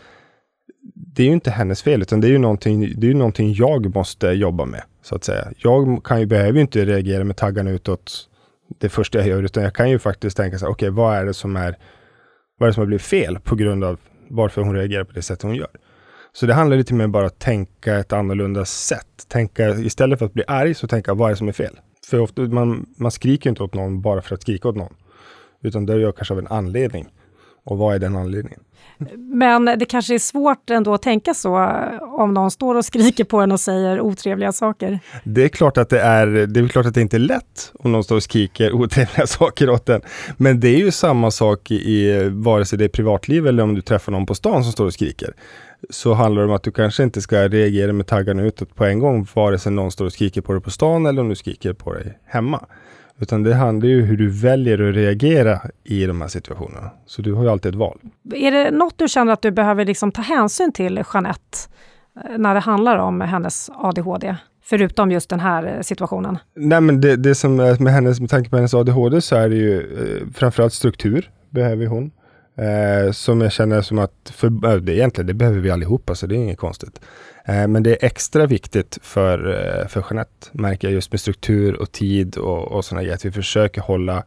det 1.15 1.23
är 1.23 1.27
ju 1.27 1.33
inte 1.33 1.51
hennes 1.51 1.83
fel, 1.83 2.01
utan 2.01 2.21
det 2.21 2.27
är 2.27 2.31
ju 2.31 2.37
någonting, 2.37 2.79
det 2.97 3.07
är 3.07 3.09
ju 3.09 3.13
någonting 3.13 3.53
jag 3.53 3.95
måste 3.95 4.27
jobba 4.27 4.65
med, 4.65 4.81
så 5.01 5.15
att 5.15 5.23
säga. 5.23 5.47
Jag 5.57 6.01
kan 6.03 6.19
ju, 6.19 6.25
behöver 6.25 6.53
ju 6.53 6.61
inte 6.61 6.85
reagera 6.85 7.23
med 7.23 7.35
taggarna 7.35 7.69
utåt 7.69 8.29
det 8.77 8.89
första 8.89 9.17
jag 9.17 9.27
gör, 9.27 9.43
utan 9.43 9.63
jag 9.63 9.73
kan 9.73 9.89
ju 9.89 9.99
faktiskt 9.99 10.37
tänka 10.37 10.59
så 10.59 10.65
här, 10.65 10.71
okej, 10.71 10.89
vad 10.89 11.15
är 11.15 11.25
det 11.25 11.33
som 11.33 11.55
är, 11.55 11.77
vad 12.57 12.67
är 12.67 12.69
det 12.69 12.73
som 12.73 12.81
har 12.81 12.87
blivit 12.87 13.05
fel 13.05 13.39
på 13.39 13.55
grund 13.55 13.83
av 13.83 13.99
varför 14.29 14.61
hon 14.61 14.75
reagerar 14.75 15.03
på 15.03 15.13
det 15.13 15.21
sätt 15.21 15.41
hon 15.41 15.55
gör? 15.55 15.69
Så 16.33 16.45
det 16.45 16.53
handlar 16.53 16.77
lite 16.77 16.93
mer 16.93 17.07
bara 17.07 17.25
att 17.25 17.39
tänka 17.39 17.95
ett 17.95 18.13
annorlunda 18.13 18.65
sätt. 18.65 19.25
Tänka, 19.27 19.69
istället 19.69 20.19
för 20.19 20.25
att 20.25 20.33
bli 20.33 20.43
arg, 20.47 20.73
så 20.73 20.87
tänka 20.87 21.13
vad 21.13 21.27
är 21.27 21.29
det 21.29 21.37
som 21.37 21.47
är 21.47 21.51
fel? 21.51 21.79
För 22.09 22.19
ofta, 22.19 22.41
man, 22.41 22.85
man 22.97 23.11
skriker 23.11 23.49
inte 23.49 23.63
åt 23.63 23.73
någon 23.73 24.01
bara 24.01 24.21
för 24.21 24.35
att 24.35 24.41
skrika 24.41 24.67
åt 24.67 24.75
någon. 24.75 24.93
Utan 25.61 25.85
det 25.85 25.99
gör 25.99 26.11
kanske 26.11 26.33
av 26.33 26.39
en 26.39 26.47
anledning. 26.47 27.07
Och 27.69 27.77
vad 27.77 27.95
är 27.95 27.99
den 27.99 28.15
anledningen? 28.15 28.59
Men 29.17 29.65
det 29.65 29.85
kanske 29.85 30.15
är 30.15 30.19
svårt 30.19 30.69
ändå 30.69 30.93
att 30.93 31.01
tänka 31.01 31.33
så 31.33 31.69
om 32.01 32.33
någon 32.33 32.51
står 32.51 32.75
och 32.75 32.85
skriker 32.85 33.23
på 33.23 33.39
en 33.39 33.51
och 33.51 33.59
säger 33.59 34.01
otrevliga 34.01 34.51
saker. 34.51 34.99
Det 35.23 35.43
är 35.43 35.49
klart 35.49 35.77
att 35.77 35.89
det 35.89 35.99
är, 35.99 36.27
det 36.27 36.59
är 36.59 36.67
klart 36.67 36.85
att 36.85 36.93
det 36.93 37.01
inte 37.01 37.17
är 37.17 37.19
lätt 37.19 37.71
om 37.73 37.91
någon 37.91 38.03
står 38.03 38.15
och 38.15 38.23
skriker 38.23 38.71
otrevliga 38.73 39.27
saker 39.27 39.69
åt 39.69 39.89
en. 39.89 40.01
Men 40.37 40.59
det 40.59 40.67
är 40.67 40.77
ju 40.77 40.91
samma 40.91 41.31
sak 41.31 41.71
i 41.71 42.29
vare 42.31 42.65
sig 42.65 42.79
det 42.79 42.85
är 42.85 42.89
privatliv 42.89 43.47
eller 43.47 43.63
om 43.63 43.75
du 43.75 43.81
träffar 43.81 44.11
någon 44.11 44.25
på 44.25 44.35
stan 44.35 44.63
som 44.63 44.71
står 44.71 44.85
och 44.85 44.93
skriker. 44.93 45.33
Så 45.89 46.13
handlar 46.13 46.41
det 46.41 46.47
om 46.47 46.53
att 46.53 46.63
du 46.63 46.71
kanske 46.71 47.03
inte 47.03 47.21
ska 47.21 47.47
reagera 47.47 47.93
med 47.93 48.07
taggarna 48.07 48.43
utåt 48.43 48.75
på 48.75 48.85
en 48.85 48.99
gång, 48.99 49.27
vare 49.33 49.59
sig 49.59 49.71
någon 49.71 49.91
står 49.91 50.05
och 50.05 50.13
skriker 50.13 50.41
på 50.41 50.53
dig 50.53 50.61
på 50.61 50.71
stan 50.71 51.05
eller 51.05 51.21
om 51.21 51.29
du 51.29 51.35
skriker 51.35 51.73
på 51.73 51.93
dig 51.93 52.19
hemma. 52.25 52.65
Utan 53.21 53.43
det 53.43 53.53
handlar 53.55 53.89
ju 53.89 54.01
hur 54.01 54.17
du 54.17 54.29
väljer 54.29 54.89
att 54.89 54.95
reagera 54.95 55.59
i 55.83 56.05
de 56.05 56.21
här 56.21 56.27
situationerna. 56.27 56.91
Så 57.05 57.21
du 57.21 57.33
har 57.33 57.43
ju 57.43 57.49
alltid 57.49 57.69
ett 57.69 57.75
val. 57.75 57.99
Är 58.33 58.51
det 58.51 58.71
något 58.71 58.97
du 58.97 59.07
känner 59.07 59.33
att 59.33 59.41
du 59.41 59.51
behöver 59.51 59.85
liksom 59.85 60.11
ta 60.11 60.21
hänsyn 60.21 60.71
till, 60.71 61.03
Jeanette, 61.13 61.57
eh, 62.15 62.37
när 62.37 62.53
det 62.53 62.59
handlar 62.59 62.97
om 62.97 63.21
hennes 63.21 63.69
ADHD? 63.75 64.35
Förutom 64.63 65.11
just 65.11 65.29
den 65.29 65.39
här 65.39 65.75
eh, 65.75 65.81
situationen. 65.81 66.37
Nej 66.55 66.81
men 66.81 67.01
det, 67.01 67.15
det 67.15 67.35
som 67.35 67.59
är 67.59 67.83
med 67.83 67.93
hennes, 67.93 68.19
med 68.19 68.29
tanke 68.29 68.49
på 68.49 68.55
hennes 68.55 68.73
ADHD 68.73 69.21
så 69.21 69.35
är 69.35 69.49
det 69.49 69.55
ju 69.55 69.79
eh, 69.79 70.27
framförallt 70.33 70.73
struktur 70.73 71.29
behöver 71.49 71.85
hon. 71.85 72.11
Eh, 72.57 73.11
som 73.11 73.41
jag 73.41 73.51
känner 73.51 73.81
som 73.81 73.99
att, 73.99 74.31
för, 74.35 74.79
det, 74.79 74.95
egentligen 74.95 75.27
det 75.27 75.33
behöver 75.33 75.59
vi 75.59 75.71
allihopa 75.71 76.15
så 76.15 76.27
det 76.27 76.35
är 76.35 76.37
inget 76.37 76.57
konstigt. 76.57 77.01
Eh, 77.45 77.67
men 77.67 77.83
det 77.83 77.91
är 77.91 78.05
extra 78.05 78.45
viktigt 78.45 78.97
för, 79.01 79.49
eh, 79.49 79.87
för 79.87 80.05
Jeanette, 80.09 80.47
märker 80.51 80.87
jag 80.87 80.93
just 80.93 81.11
med 81.11 81.19
struktur 81.19 81.81
och 81.81 81.91
tid 81.91 82.37
och, 82.37 82.71
och 82.71 82.85
sådana 82.85 83.01
grejer. 83.03 83.15
Att 83.15 83.25
vi 83.25 83.31
försöker 83.31 83.81
hålla, 83.81 84.23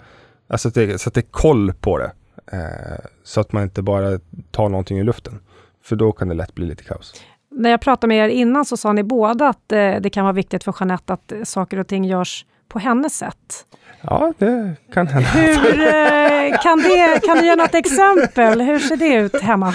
alltså 0.49 0.69
att 0.69 0.75
det, 0.75 1.01
så 1.01 1.09
att 1.09 1.15
det 1.15 1.21
är 1.21 1.31
koll 1.31 1.73
på 1.73 1.99
det. 1.99 2.13
Eh, 2.53 3.05
så 3.25 3.41
att 3.41 3.53
man 3.53 3.63
inte 3.63 3.83
bara 3.83 4.19
tar 4.51 4.69
någonting 4.69 4.99
i 4.99 5.05
luften. 5.05 5.41
För 5.85 5.97
då 5.97 6.13
kan 6.13 6.29
det 6.29 6.35
lätt 6.35 6.55
bli 6.55 6.67
lite 6.67 6.85
kaos. 6.85 7.15
När 7.51 7.71
jag 7.71 7.81
pratade 7.81 8.09
med 8.09 8.25
er 8.25 8.29
innan 8.29 8.65
så 8.65 8.77
sa 8.77 8.93
ni 8.93 9.03
båda 9.03 9.49
att 9.49 9.69
det 9.69 10.13
kan 10.13 10.25
vara 10.25 10.33
viktigt 10.33 10.65
för 10.65 10.75
Jeanette 10.81 11.13
att 11.13 11.33
saker 11.45 11.79
och 11.79 11.87
ting 11.87 12.05
görs 12.05 12.47
på 12.73 12.79
hennes 12.79 13.17
sätt. 13.17 13.67
Ja, 14.01 14.33
det 14.39 14.75
kan 14.95 15.07
hända. 15.07 15.29
Hur, 15.29 15.81
eh, 15.81 16.61
kan, 16.63 16.79
det, 16.79 17.21
kan 17.27 17.37
du 17.39 17.47
ge 17.47 17.57
något 17.57 17.75
exempel? 17.75 18.61
Hur 18.61 18.79
ser 18.79 18.97
det 18.97 19.15
ut 19.15 19.41
hemma? 19.41 19.75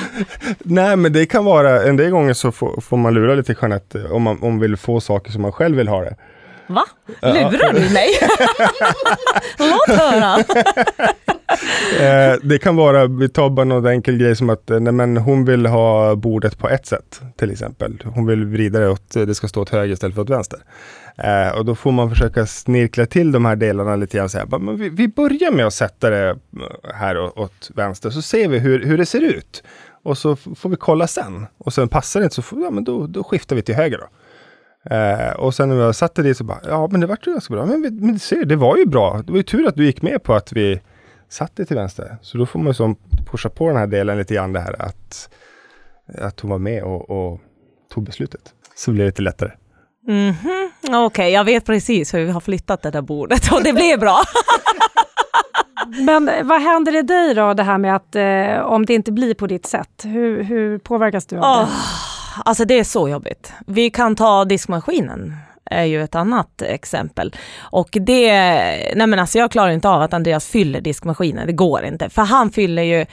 Nej, 0.60 0.96
men 0.96 1.14
det 1.14 1.26
kan 1.26 1.46
vara, 1.46 1.84
en 1.84 1.98
del 1.98 2.10
gånger 2.10 2.34
så 2.34 2.52
får, 2.52 2.82
får 2.82 2.98
man 2.98 3.14
lura 3.14 3.36
lite 3.36 3.56
Jeanette 3.62 4.08
om 4.10 4.24
man, 4.24 4.38
om 4.42 4.52
man 4.52 4.60
vill 4.60 4.78
få 4.78 5.02
saker 5.02 5.32
som 5.32 5.42
man 5.42 5.52
själv 5.52 5.78
vill 5.78 5.88
ha 5.88 6.02
det. 6.02 6.16
Va? 6.68 6.84
Lurar 7.22 7.74
du 7.74 7.94
mig? 7.94 8.10
Låt 9.60 9.98
höra! 10.00 10.44
Eh, 12.00 12.36
det 12.44 12.60
kan 12.60 12.76
vara, 12.76 13.08
vi 13.08 13.30
tar 13.30 13.50
bara 13.50 13.64
någon 13.64 13.86
enkel 13.86 14.18
grej 14.18 14.36
som 14.36 14.50
att 14.50 14.70
eh, 14.70 14.80
nej, 14.80 14.94
men 14.94 15.18
hon 15.18 15.46
vill 15.46 15.66
ha 15.66 16.16
bordet 16.16 16.58
på 16.58 16.70
ett 16.70 16.86
sätt 16.86 17.22
till 17.38 17.52
exempel. 17.52 18.04
Hon 18.06 18.26
vill 18.26 18.46
vrida 18.46 18.80
det 18.80 18.90
åt, 18.90 19.12
det 19.14 19.36
ska 19.36 19.48
stå 19.48 19.62
åt 19.62 19.70
höger 19.70 19.94
istället 19.94 20.16
för 20.16 20.22
åt 20.22 20.30
vänster. 20.30 20.60
Eh, 21.18 21.58
och 21.58 21.66
då 21.66 21.76
får 21.76 21.92
man 21.92 22.10
försöka 22.10 22.46
snirkla 22.46 23.06
till 23.06 23.32
de 23.32 23.46
här 23.46 23.56
delarna 23.56 23.96
lite 23.96 24.18
grann. 24.18 24.30
Så 24.30 24.38
här, 24.38 24.46
bara, 24.46 24.62
men 24.62 24.78
vi, 24.78 24.90
vi 24.90 25.08
börjar 25.08 25.52
med 25.52 25.68
att 25.68 25.74
sätta 25.74 26.10
det 26.10 26.30
eh, 26.30 26.94
här 26.94 27.20
åt, 27.20 27.38
åt 27.38 27.72
vänster 27.76 28.10
så 28.10 28.22
ser 28.22 28.48
vi 28.48 28.60
hur, 28.60 28.86
hur 28.86 28.98
det 28.98 29.06
ser 29.06 29.22
ut. 29.22 29.64
Och 30.04 30.18
så 30.18 30.36
får 30.36 30.70
vi 30.70 30.76
kolla 30.76 31.08
sen. 31.08 31.48
Och 31.58 31.74
sen 31.74 31.90
passar 31.90 32.20
det 32.20 32.24
inte 32.24 32.36
så 32.36 32.42
får, 32.42 32.62
ja, 32.62 32.70
men 32.70 32.84
då, 32.84 33.08
då 33.08 33.24
skiftar 33.24 33.56
vi 33.56 33.62
till 33.62 33.76
höger. 33.76 33.98
Då. 33.98 34.08
Eh, 34.96 35.32
och 35.32 35.56
sen 35.56 35.70
när 35.70 35.76
vi 35.76 35.82
har 35.82 35.94
satt 35.94 36.16
det 36.16 36.24
dit 36.24 36.38
så 36.38 36.44
bara, 36.44 36.60
ja 36.68 36.88
men 36.92 37.02
det 37.02 37.08
vart 37.08 37.28
ju 37.28 37.32
ganska 37.32 37.54
bra. 37.54 37.66
Men, 37.66 37.82
men 37.82 38.20
ser, 38.20 38.46
det 38.46 38.56
var 38.56 38.78
ju 38.78 38.86
bra. 38.86 39.22
Det 39.26 39.32
var 39.32 39.38
ju 39.38 39.44
tur 39.44 39.68
att 39.68 39.76
du 39.76 39.86
gick 39.86 40.02
med 40.02 40.24
på 40.24 40.34
att 40.34 40.52
vi 40.52 40.82
satt 41.30 41.56
det 41.56 41.66
till 41.66 41.78
vänster. 41.78 42.18
Så 42.22 42.38
då 42.38 42.46
får 42.46 42.60
man 42.60 42.74
som 42.74 42.96
pusha 43.32 43.50
på 43.50 43.68
den 43.68 43.78
här 43.78 43.88
delen 43.88 44.18
lite 44.18 44.34
grann 44.34 44.54
det 44.54 44.60
här 44.60 44.82
att, 44.82 45.30
att 46.18 46.40
hon 46.40 46.52
var 46.52 46.58
med 46.58 46.84
och, 46.84 47.10
och 47.10 47.40
tog 47.94 48.04
beslutet. 48.04 48.54
Så 48.76 48.92
blir 48.92 49.04
det 49.04 49.10
lite 49.10 49.22
lättare. 49.22 49.52
Mm 50.08 50.34
-hmm. 50.34 50.70
Okej, 50.84 51.06
okay, 51.06 51.30
jag 51.30 51.44
vet 51.44 51.66
precis 51.66 52.14
hur 52.14 52.26
vi 52.26 52.32
har 52.32 52.42
flyttat 52.42 52.82
det 52.82 52.92
där 52.92 53.02
bordet 53.02 53.52
och 53.52 53.64
det 53.64 53.74
blev 53.74 54.00
bra. 54.00 54.22
Men 56.00 56.32
vad 56.44 56.62
händer 56.62 56.96
i 56.96 57.02
dig 57.02 57.34
då, 57.34 57.54
det 57.54 57.64
här 57.64 57.78
med 57.78 57.96
att 57.96 58.16
eh, 58.16 58.66
om 58.66 58.86
det 58.86 58.94
inte 58.94 59.12
blir 59.12 59.34
på 59.34 59.48
ditt 59.48 59.66
sätt? 59.66 60.04
Hur, 60.04 60.44
hur 60.44 60.78
påverkas 60.78 61.26
du 61.26 61.38
av 61.38 61.44
oh, 61.44 61.60
det? 61.60 61.72
Alltså 62.46 62.66
det 62.66 62.80
är 62.80 62.84
så 62.84 63.10
jobbigt. 63.10 63.54
Vi 63.68 63.90
kan 63.90 64.16
ta 64.16 64.46
diskmaskinen 64.46 65.36
är 65.72 65.84
ju 65.84 66.04
ett 66.04 66.16
annat 66.16 66.62
exempel. 66.62 67.36
Och 67.60 67.90
det, 67.92 68.32
nej 68.96 69.08
men 69.08 69.20
alltså 69.20 69.38
jag 69.38 69.52
klarar 69.52 69.70
inte 69.70 69.90
av 69.90 70.02
att 70.02 70.14
Andreas 70.14 70.48
fyller 70.48 70.82
diskmaskinen, 70.82 71.48
det 71.48 71.54
går 71.54 71.86
inte. 71.86 72.10
För 72.10 72.22
han 72.22 72.52
fyller 72.52 72.84
ju 72.84 73.06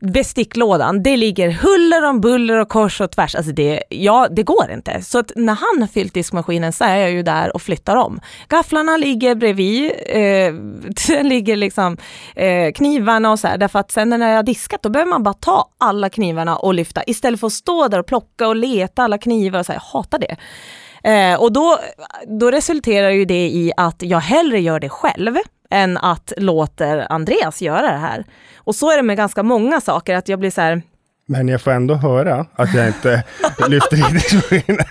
besticklådan, 0.00 1.02
det 1.02 1.16
ligger 1.16 1.50
huller 1.50 2.04
om 2.04 2.20
buller 2.20 2.58
och 2.58 2.68
kors 2.68 3.00
och 3.00 3.10
tvärs. 3.10 3.34
Alltså 3.34 3.52
det, 3.52 3.82
ja, 3.88 4.28
det 4.30 4.42
går 4.42 4.70
inte. 4.70 5.02
Så 5.02 5.18
att 5.18 5.32
när 5.36 5.54
han 5.54 5.80
har 5.80 5.86
fyllt 5.86 6.14
diskmaskinen 6.14 6.72
så 6.72 6.84
är 6.84 6.96
jag 6.96 7.10
ju 7.10 7.22
där 7.22 7.54
och 7.54 7.62
flyttar 7.62 7.96
om. 7.96 8.20
Gafflarna 8.48 8.96
ligger 8.96 9.34
bredvid, 9.34 9.92
eh, 10.06 11.22
ligger 11.22 11.56
liksom 11.56 11.96
eh, 12.36 12.72
knivarna 12.72 13.30
och 13.30 13.38
så 13.38 13.48
här. 13.48 13.58
Därför 13.58 13.78
att 13.78 13.90
sen 13.90 14.08
när 14.08 14.28
jag 14.28 14.36
har 14.36 14.42
diskat 14.42 14.82
då 14.82 14.88
behöver 14.88 15.10
man 15.10 15.22
bara 15.22 15.34
ta 15.34 15.68
alla 15.78 16.10
knivarna 16.10 16.56
och 16.56 16.74
lyfta 16.74 17.02
istället 17.06 17.40
för 17.40 17.46
att 17.46 17.52
stå 17.52 17.88
där 17.88 17.98
och 17.98 18.06
plocka 18.06 18.48
och 18.48 18.56
leta 18.56 19.02
alla 19.02 19.18
knivar 19.18 19.60
och 19.60 19.66
så 19.66 19.72
här. 19.72 19.80
Jag 19.92 20.00
hatar 20.00 20.18
det. 20.18 20.36
Eh, 21.04 21.40
och 21.40 21.52
då, 21.52 21.78
då 22.40 22.50
resulterar 22.50 23.10
ju 23.10 23.24
det 23.24 23.48
i 23.48 23.72
att 23.76 24.02
jag 24.02 24.20
hellre 24.20 24.60
gör 24.60 24.80
det 24.80 24.88
själv 24.88 25.36
än 25.70 25.96
att 25.96 26.32
låter 26.36 27.12
Andreas 27.12 27.62
göra 27.62 27.82
det 27.92 27.98
här. 27.98 28.24
Och 28.56 28.74
så 28.74 28.90
är 28.90 28.96
det 28.96 29.02
med 29.02 29.16
ganska 29.16 29.42
många 29.42 29.80
saker, 29.80 30.16
att 30.16 30.28
jag 30.28 30.38
blir 30.38 30.50
så 30.50 30.60
här, 30.60 30.82
men 31.30 31.48
jag 31.48 31.60
får 31.60 31.70
ändå 31.70 31.94
höra 31.94 32.46
att 32.54 32.74
jag 32.74 32.86
inte 32.86 33.22
lyfter 33.68 33.96
in 33.96 34.04
i 34.04 34.12
diskmaskinen. 34.12 34.86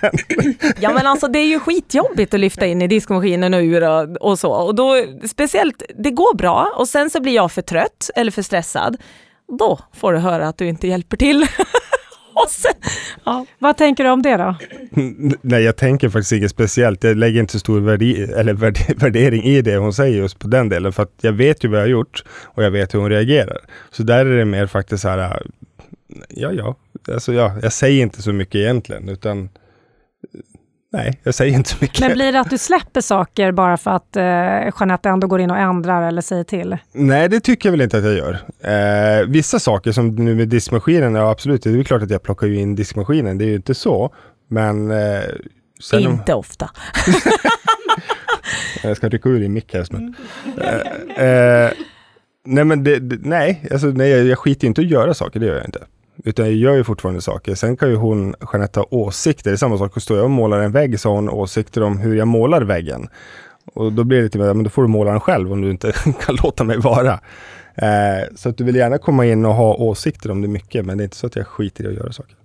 Ja 0.80 0.92
men 0.92 1.06
alltså 1.06 1.28
det 1.28 1.38
är 1.38 1.46
ju 1.46 1.60
skitjobbigt 1.60 2.34
att 2.34 2.40
lyfta 2.40 2.66
in 2.66 2.82
i 2.82 2.86
diskmaskinen 2.86 3.54
och 3.54 3.60
ur 3.60 3.88
och, 3.88 4.16
och 4.16 4.38
så. 4.38 4.52
Och 4.52 4.74
då 4.74 5.04
speciellt, 5.28 5.82
det 5.98 6.10
går 6.10 6.36
bra 6.36 6.72
och 6.76 6.88
sen 6.88 7.10
så 7.10 7.20
blir 7.20 7.34
jag 7.34 7.52
för 7.52 7.62
trött 7.62 8.10
eller 8.16 8.30
för 8.32 8.42
stressad. 8.42 8.96
Då 9.58 9.78
får 9.96 10.12
du 10.12 10.18
höra 10.18 10.48
att 10.48 10.58
du 10.58 10.68
inte 10.68 10.88
hjälper 10.88 11.16
till. 11.16 11.46
Sen, 12.48 12.72
ja. 13.24 13.46
Vad 13.58 13.76
tänker 13.76 14.04
du 14.04 14.10
om 14.10 14.22
det 14.22 14.36
då? 14.36 14.54
Nej, 15.42 15.62
jag 15.62 15.76
tänker 15.76 16.08
faktiskt 16.08 16.32
inget 16.32 16.50
speciellt. 16.50 17.04
Jag 17.04 17.16
lägger 17.16 17.40
inte 17.40 17.52
så 17.52 17.58
stor 17.58 17.80
värdi 17.80 18.22
eller 18.22 18.52
värdering 19.00 19.42
i 19.42 19.62
det 19.62 19.76
hon 19.76 19.92
säger 19.92 20.16
just 20.16 20.38
på 20.38 20.48
den 20.48 20.68
delen. 20.68 20.92
För 20.92 21.02
att 21.02 21.14
jag 21.20 21.32
vet 21.32 21.64
ju 21.64 21.68
vad 21.68 21.78
jag 21.78 21.84
har 21.84 21.90
gjort 21.90 22.24
och 22.44 22.64
jag 22.64 22.70
vet 22.70 22.94
hur 22.94 22.98
hon 22.98 23.10
reagerar. 23.10 23.58
Så 23.90 24.02
där 24.02 24.26
är 24.26 24.38
det 24.38 24.44
mer 24.44 24.66
faktiskt 24.66 25.02
så 25.02 25.08
här, 25.08 25.42
ja, 26.28 26.52
ja, 26.52 26.76
alltså 27.12 27.32
ja, 27.32 27.54
jag 27.62 27.72
säger 27.72 28.02
inte 28.02 28.22
så 28.22 28.32
mycket 28.32 28.54
egentligen, 28.54 29.08
utan 29.08 29.48
Nej, 30.92 31.20
jag 31.22 31.34
säger 31.34 31.54
inte 31.54 31.70
så 31.70 31.76
mycket. 31.80 32.00
Men 32.00 32.12
blir 32.12 32.32
det 32.32 32.40
att 32.40 32.50
du 32.50 32.58
släpper 32.58 33.00
saker 33.00 33.52
bara 33.52 33.76
för 33.76 33.90
att 33.90 34.16
eh, 34.16 34.22
Jeanette 34.80 35.08
ändå 35.08 35.26
går 35.26 35.40
in 35.40 35.50
och 35.50 35.58
ändrar 35.58 36.08
eller 36.08 36.22
säger 36.22 36.44
till? 36.44 36.76
Nej, 36.92 37.28
det 37.28 37.40
tycker 37.40 37.68
jag 37.68 37.70
väl 37.70 37.80
inte 37.80 37.98
att 37.98 38.04
jag 38.04 38.14
gör. 38.14 38.38
Eh, 38.60 39.26
vissa 39.26 39.58
saker 39.58 39.92
som 39.92 40.08
nu 40.14 40.34
med 40.34 40.48
diskmaskinen, 40.48 41.14
ja 41.14 41.30
absolut, 41.30 41.62
det 41.62 41.70
är 41.70 41.82
klart 41.82 42.02
att 42.02 42.10
jag 42.10 42.22
plockar 42.22 42.46
ju 42.46 42.60
in 42.60 42.74
diskmaskinen, 42.74 43.38
det 43.38 43.44
är 43.44 43.48
ju 43.48 43.54
inte 43.54 43.74
så. 43.74 44.14
Men... 44.48 44.90
Eh, 44.90 45.22
inte 45.92 46.34
om... 46.34 46.40
ofta. 46.40 46.70
jag 48.82 48.96
ska 48.96 49.08
rycka 49.08 49.28
ur 49.28 49.40
din 49.40 49.52
mick 49.52 49.74
här 49.74 49.84
snart. 49.84 50.02
Eh, 51.16 51.26
eh, 51.26 51.70
nej, 52.44 52.64
men 52.64 52.84
det, 52.84 52.98
det, 52.98 53.18
nej, 53.22 53.68
alltså, 53.70 53.86
nej, 53.86 54.10
jag, 54.10 54.26
jag 54.26 54.38
skiter 54.38 54.66
inte 54.66 54.80
att 54.80 54.90
göra 54.90 55.14
saker, 55.14 55.40
det 55.40 55.46
gör 55.46 55.56
jag 55.56 55.64
inte. 55.64 55.80
Utan 56.24 56.46
jag 56.46 56.54
gör 56.54 56.74
ju 56.74 56.84
fortfarande 56.84 57.20
saker. 57.20 57.54
Sen 57.54 57.76
kan 57.76 57.88
ju 57.88 57.96
hon, 57.96 58.34
Jeanette, 58.52 58.80
ha 58.80 58.86
åsikter. 58.90 59.50
Det 59.50 59.54
är 59.54 59.56
samma 59.56 59.78
sak, 59.78 60.02
står 60.02 60.16
jag 60.16 60.24
och 60.24 60.30
målar 60.30 60.58
en 60.58 60.72
vägg 60.72 61.00
så 61.00 61.08
har 61.08 61.16
hon 61.16 61.28
åsikter 61.28 61.82
om 61.82 61.98
hur 61.98 62.16
jag 62.16 62.28
målar 62.28 62.62
väggen. 62.62 63.08
Och 63.74 63.92
då 63.92 64.04
blir 64.04 64.18
det 64.18 64.28
typ 64.28 64.34
lite 64.34 64.46
mer, 64.46 64.54
men 64.54 64.64
då 64.64 64.70
får 64.70 64.82
du 64.82 64.88
måla 64.88 65.10
den 65.10 65.20
själv 65.20 65.52
om 65.52 65.60
du 65.60 65.70
inte 65.70 65.92
kan 66.26 66.36
låta 66.42 66.64
mig 66.64 66.78
vara. 66.78 67.20
Eh, 67.74 68.34
så 68.36 68.48
att 68.48 68.56
du 68.56 68.64
vill 68.64 68.76
gärna 68.76 68.98
komma 68.98 69.26
in 69.26 69.44
och 69.44 69.54
ha 69.54 69.74
åsikter 69.74 70.30
om 70.30 70.42
det 70.42 70.48
mycket, 70.48 70.86
men 70.86 70.98
det 70.98 71.02
är 71.02 71.04
inte 71.04 71.16
så 71.16 71.26
att 71.26 71.36
jag 71.36 71.46
skiter 71.46 71.84
i 71.84 71.86
att 71.86 71.94
göra 71.94 72.12
saker. 72.12 72.37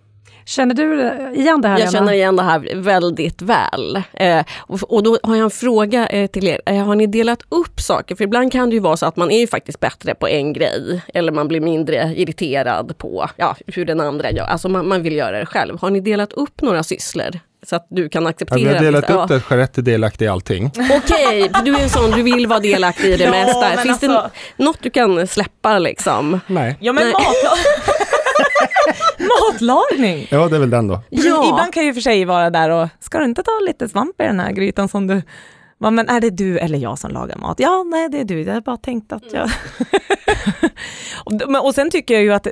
Känner 0.46 0.76
du 0.76 1.12
igen 1.36 1.62
det 1.62 1.68
här? 1.68 1.80
Jag 1.80 1.92
känner 1.92 2.14
igen 2.14 2.36
det 2.36 2.44
här 2.44 2.76
väldigt 2.76 3.42
väl. 3.42 3.96
Eh, 4.14 4.46
och, 4.60 4.94
och, 4.94 5.04
då 5.04 5.18
har 5.24 5.36
jag 5.36 5.44
en 5.44 5.50
fråga 5.50 6.08
eh, 6.08 6.28
till 6.28 6.48
er. 6.48 6.62
Eh, 6.66 6.86
har 6.86 6.96
ni 6.96 7.08
delat 7.08 7.40
upp 7.50 7.82
saker? 7.82 8.16
För 8.16 8.24
ibland 8.24 8.52
kan 8.52 8.70
det 8.70 8.74
ju 8.74 8.80
vara 8.80 8.98
så 8.98 9.06
att 9.06 9.16
man 9.16 9.32
är 9.32 9.40
ju 9.40 9.48
faktiskt 9.48 9.80
bättre 9.80 10.16
på 10.16 10.28
en 10.28 10.54
grej. 10.54 11.02
Eller 11.14 11.32
man 11.32 11.48
blir 11.48 11.62
mindre 11.62 12.14
irriterad 12.16 12.98
på 12.98 13.30
ja, 13.36 13.56
hur 13.68 13.86
den 13.86 14.00
andra 14.00 14.32
gör. 14.32 14.46
Alltså 14.46 14.70
man, 14.70 14.88
man 14.88 15.04
vill 15.04 15.16
göra 15.16 15.40
det 15.40 15.46
själv. 15.46 15.82
Har 15.82 15.90
ni 15.90 16.00
delat 16.00 16.34
upp 16.34 16.62
några 16.62 16.84
sysslor? 16.84 17.40
Så 17.66 17.76
att 17.76 17.88
du 17.90 18.10
kan 18.10 18.28
acceptera 18.28 18.60
ja, 18.60 18.68
Vi 18.68 18.76
har 18.76 18.84
delat 18.84 19.10
upp 19.10 19.28
det, 19.28 19.42
Jeanette 19.50 19.82
är 19.82 19.84
delaktig 19.84 20.26
i 20.26 20.28
allting. 20.28 20.66
Okej, 20.76 21.44
okay, 21.44 21.64
du 21.66 21.76
är 21.76 21.84
en 21.84 21.90
sån, 21.90 22.12
du 22.12 22.24
vill 22.24 22.48
vara 22.48 22.60
delaktig 22.60 23.10
i 23.10 23.18
det 23.18 23.24
ja, 23.24 23.32
mesta. 23.32 23.70
Finns 23.70 24.04
alltså... 24.04 24.32
det 24.58 24.64
något 24.64 24.78
du 24.82 24.90
kan 24.90 25.28
släppa 25.28 25.80
liksom? 25.80 26.40
Nej. 26.48 26.78
Ja 26.80 26.94
men 26.94 27.04
Nej. 27.04 27.14
Matlagning! 29.52 30.28
Ja, 30.32 30.48
det 30.48 30.56
är 30.56 30.60
väl 30.60 30.70
den 30.70 30.88
då. 30.88 31.00
Ja. 31.10 31.50
Ibland 31.50 31.74
kan 31.74 31.86
ju 31.86 31.94
för 31.94 32.02
sig 32.02 32.26
vara 32.26 32.50
där 32.50 32.70
och, 32.70 32.88
ska 33.00 33.20
du 33.20 33.26
inte 33.26 33.44
ta 33.44 33.52
lite 33.68 33.90
svamp 33.90 34.22
i 34.22 34.24
den 34.24 34.40
här 34.40 34.52
grytan 34.52 34.88
som 34.88 35.08
du 35.08 35.22
men 35.92 36.10
är 36.10 36.22
det 36.22 36.30
du 36.30 36.60
eller 36.60 36.78
jag 36.78 37.00
som 37.00 37.12
lagar 37.12 37.38
mat? 37.38 37.60
Ja, 37.60 37.84
nej 37.84 38.10
det 38.10 38.20
är 38.20 38.24
du. 38.24 38.42
Jag 38.42 38.54
har 38.54 38.62
bara 38.62 38.78
tänkt 38.78 39.14
att 39.14 39.34
jag... 39.34 39.50
och, 41.26 41.66
och 41.66 41.76
sen 41.76 41.90
tycker 41.90 42.14
jag 42.14 42.24
ju 42.24 42.34
att, 42.34 42.48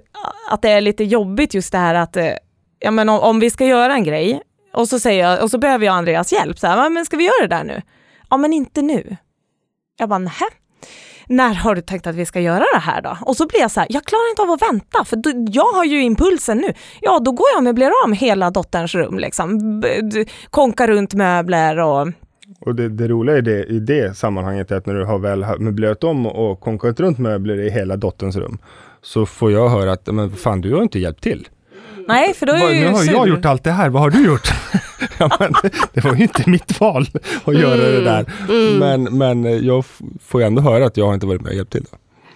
att 0.50 0.62
det 0.62 0.70
är 0.70 0.82
lite 0.82 1.04
jobbigt 1.04 1.54
just 1.54 1.72
det 1.72 1.78
här 1.78 1.96
att, 1.96 2.18
eh, 2.18 2.34
ja 2.80 2.92
men 2.92 3.10
om, 3.10 3.20
om 3.20 3.40
vi 3.40 3.50
ska 3.50 3.66
göra 3.66 3.94
en 3.94 4.04
grej 4.04 4.42
och 4.74 4.88
så 4.88 5.00
säger 5.00 5.30
jag, 5.30 5.44
och 5.44 5.52
så 5.52 5.58
behöver 5.58 5.86
jag 5.86 5.96
Andreas 5.96 6.34
hjälp, 6.34 6.60
så 6.60 6.68
här, 6.68 6.90
men 6.90 7.06
ska 7.06 7.18
vi 7.18 7.24
göra 7.24 7.48
det 7.48 7.56
där 7.56 7.64
nu? 7.64 7.82
Ja 8.30 8.38
men 8.38 8.54
inte 8.54 8.82
nu. 8.82 9.18
Jag 9.98 10.10
bara, 10.10 10.20
nähä 10.20 10.46
när 11.32 11.54
har 11.54 11.76
du 11.76 11.82
tänkt 11.82 12.08
att 12.08 12.16
vi 12.16 12.26
ska 12.26 12.40
göra 12.40 12.64
det 12.74 12.80
här 12.80 13.02
då? 13.02 13.18
Och 13.22 13.36
så 13.36 13.48
blir 13.48 13.60
jag 13.60 13.72
så 13.72 13.80
här, 13.80 13.88
jag 13.92 14.04
klarar 14.04 14.30
inte 14.30 14.42
av 14.42 14.52
att 14.52 14.62
vänta 14.62 15.06
för 15.06 15.16
då, 15.16 15.32
jag 15.52 15.72
har 15.74 15.86
ju 15.86 16.04
impulsen 16.04 16.58
nu. 16.58 16.74
Ja, 17.02 17.20
då 17.20 17.32
går 17.32 17.48
jag 17.54 17.58
och 17.58 17.64
möblerar 17.64 17.94
om 18.06 18.14
hela 18.14 18.52
dotterns 18.52 18.96
rum 18.96 19.20
liksom. 19.20 19.82
Konkar 20.50 20.88
runt 20.88 21.14
möbler 21.14 21.80
och 21.80 22.08
och 22.60 22.76
det, 22.76 22.90
det 22.90 23.08
roliga 23.08 23.38
i 23.38 23.42
det, 23.42 23.66
i 23.66 23.80
det 23.80 24.18
sammanhanget 24.18 24.72
är 24.72 24.76
att 24.76 24.86
när 24.86 24.94
du 24.94 25.06
har 25.06 25.20
väl 25.20 25.46
möblerat 25.60 26.04
om 26.04 26.26
och 26.26 26.60
konkat 26.60 27.00
runt 27.00 27.18
möbler 27.18 27.60
i 27.60 27.70
hela 27.70 27.98
dotterns 27.98 28.36
rum, 28.36 28.58
så 29.02 29.26
får 29.26 29.52
jag 29.52 29.70
höra 29.70 29.92
att, 29.92 30.08
men 30.08 30.32
fan 30.32 30.62
du 30.62 30.76
har 30.76 30.82
inte 30.82 31.00
hjälpt 31.00 31.24
till. 31.24 31.48
Nej, 32.12 32.34
för 32.34 32.46
då 32.46 32.54
är 32.54 32.70
ju 32.70 32.80
Nu 32.80 32.92
har 32.92 33.04
jag 33.04 33.28
gjort 33.28 33.46
allt 33.46 33.64
det 33.64 33.72
här, 33.72 33.90
vad 33.90 34.02
har 34.02 34.10
du 34.10 34.26
gjort? 34.26 34.50
ja, 35.18 35.38
men, 35.40 35.54
det 35.94 36.04
var 36.04 36.16
ju 36.16 36.22
inte 36.22 36.50
mitt 36.50 36.80
val 36.80 37.08
att 37.46 37.60
göra 37.60 37.88
mm. 37.88 37.92
det 37.92 38.04
där. 38.04 38.26
Mm. 38.50 38.78
Men, 38.78 39.18
men 39.18 39.66
jag 39.66 39.86
får 40.26 40.42
ju 40.42 40.48
ändå 40.48 40.62
höra 40.62 40.86
att 40.86 40.98
jag 40.98 41.14
inte 41.14 41.26
varit 41.26 41.42
med 41.42 41.50
och 41.50 41.56
hjälpt 41.56 41.72
till. 41.72 41.86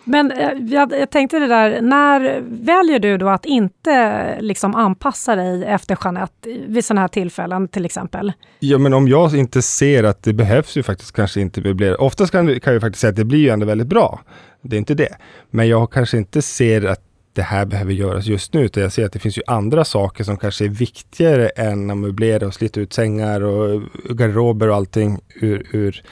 Men 0.08 0.32
eh, 0.32 0.50
jag, 0.62 0.92
jag, 0.92 1.10
tänkte 1.10 1.40
det 1.40 1.48
där, 1.48 1.82
när 1.82 2.44
väljer 2.48 3.00
du 3.00 3.18
då 3.18 3.30
att 3.30 3.46
inte 3.46 4.38
liksom 4.40 4.76
anpassa 4.76 5.36
dig 5.36 5.64
efter 5.64 5.98
Jeanette 6.04 6.50
vid 6.68 6.86
sådana 6.86 7.02
här 7.02 7.08
tillfällen 7.08 7.68
till 7.68 7.86
exempel? 7.86 8.34
Ja, 8.60 8.78
men 8.78 8.94
om 8.94 9.08
jag 9.08 9.36
inte 9.36 9.62
ser 9.62 10.04
att 10.04 10.24
det 10.24 10.34
behövs 10.34 10.78
ju 10.78 10.84
faktiskt 10.84 11.16
kanske 11.16 11.42
inte 11.42 11.62
möblera. 11.62 11.96
Oftast 11.96 12.32
kan, 12.32 12.60
kan 12.60 12.74
jag 12.74 12.82
faktiskt 12.82 13.02
säga 13.02 13.10
att 13.10 13.16
det 13.16 13.26
blir 13.26 13.40
ju 13.40 13.50
ändå 13.50 13.66
väldigt 13.66 13.88
bra. 13.88 14.20
Det 14.62 14.76
är 14.76 14.78
inte 14.78 14.94
det. 14.94 15.16
Men 15.52 15.68
jag 15.68 15.92
kanske 15.92 16.18
inte 16.18 16.42
ser 16.42 16.86
att 16.86 17.05
det 17.36 17.42
här 17.42 17.66
behöver 17.66 17.94
göras 17.94 18.26
just 18.26 18.54
nu, 18.54 18.66
utan 18.66 18.84
jag 18.84 18.92
ser 18.92 19.06
att 19.06 19.14
det 19.14 19.20
finns 19.20 19.38
ju 19.38 19.42
andra 19.48 19.86
saker 19.86 20.24
som 20.24 20.38
kanske 20.38 20.66
är 20.66 20.70
viktigare 20.70 21.48
än 21.48 21.92
att 21.92 21.98
möblera 21.98 22.48
och 22.48 22.54
slita 22.54 22.80
ut 22.80 22.94
sängar 22.94 23.42
och 23.42 23.82
garderober 24.10 24.70
och 24.70 24.76
allting 24.76 25.20
ur, 25.36 25.68
ur, 25.72 26.04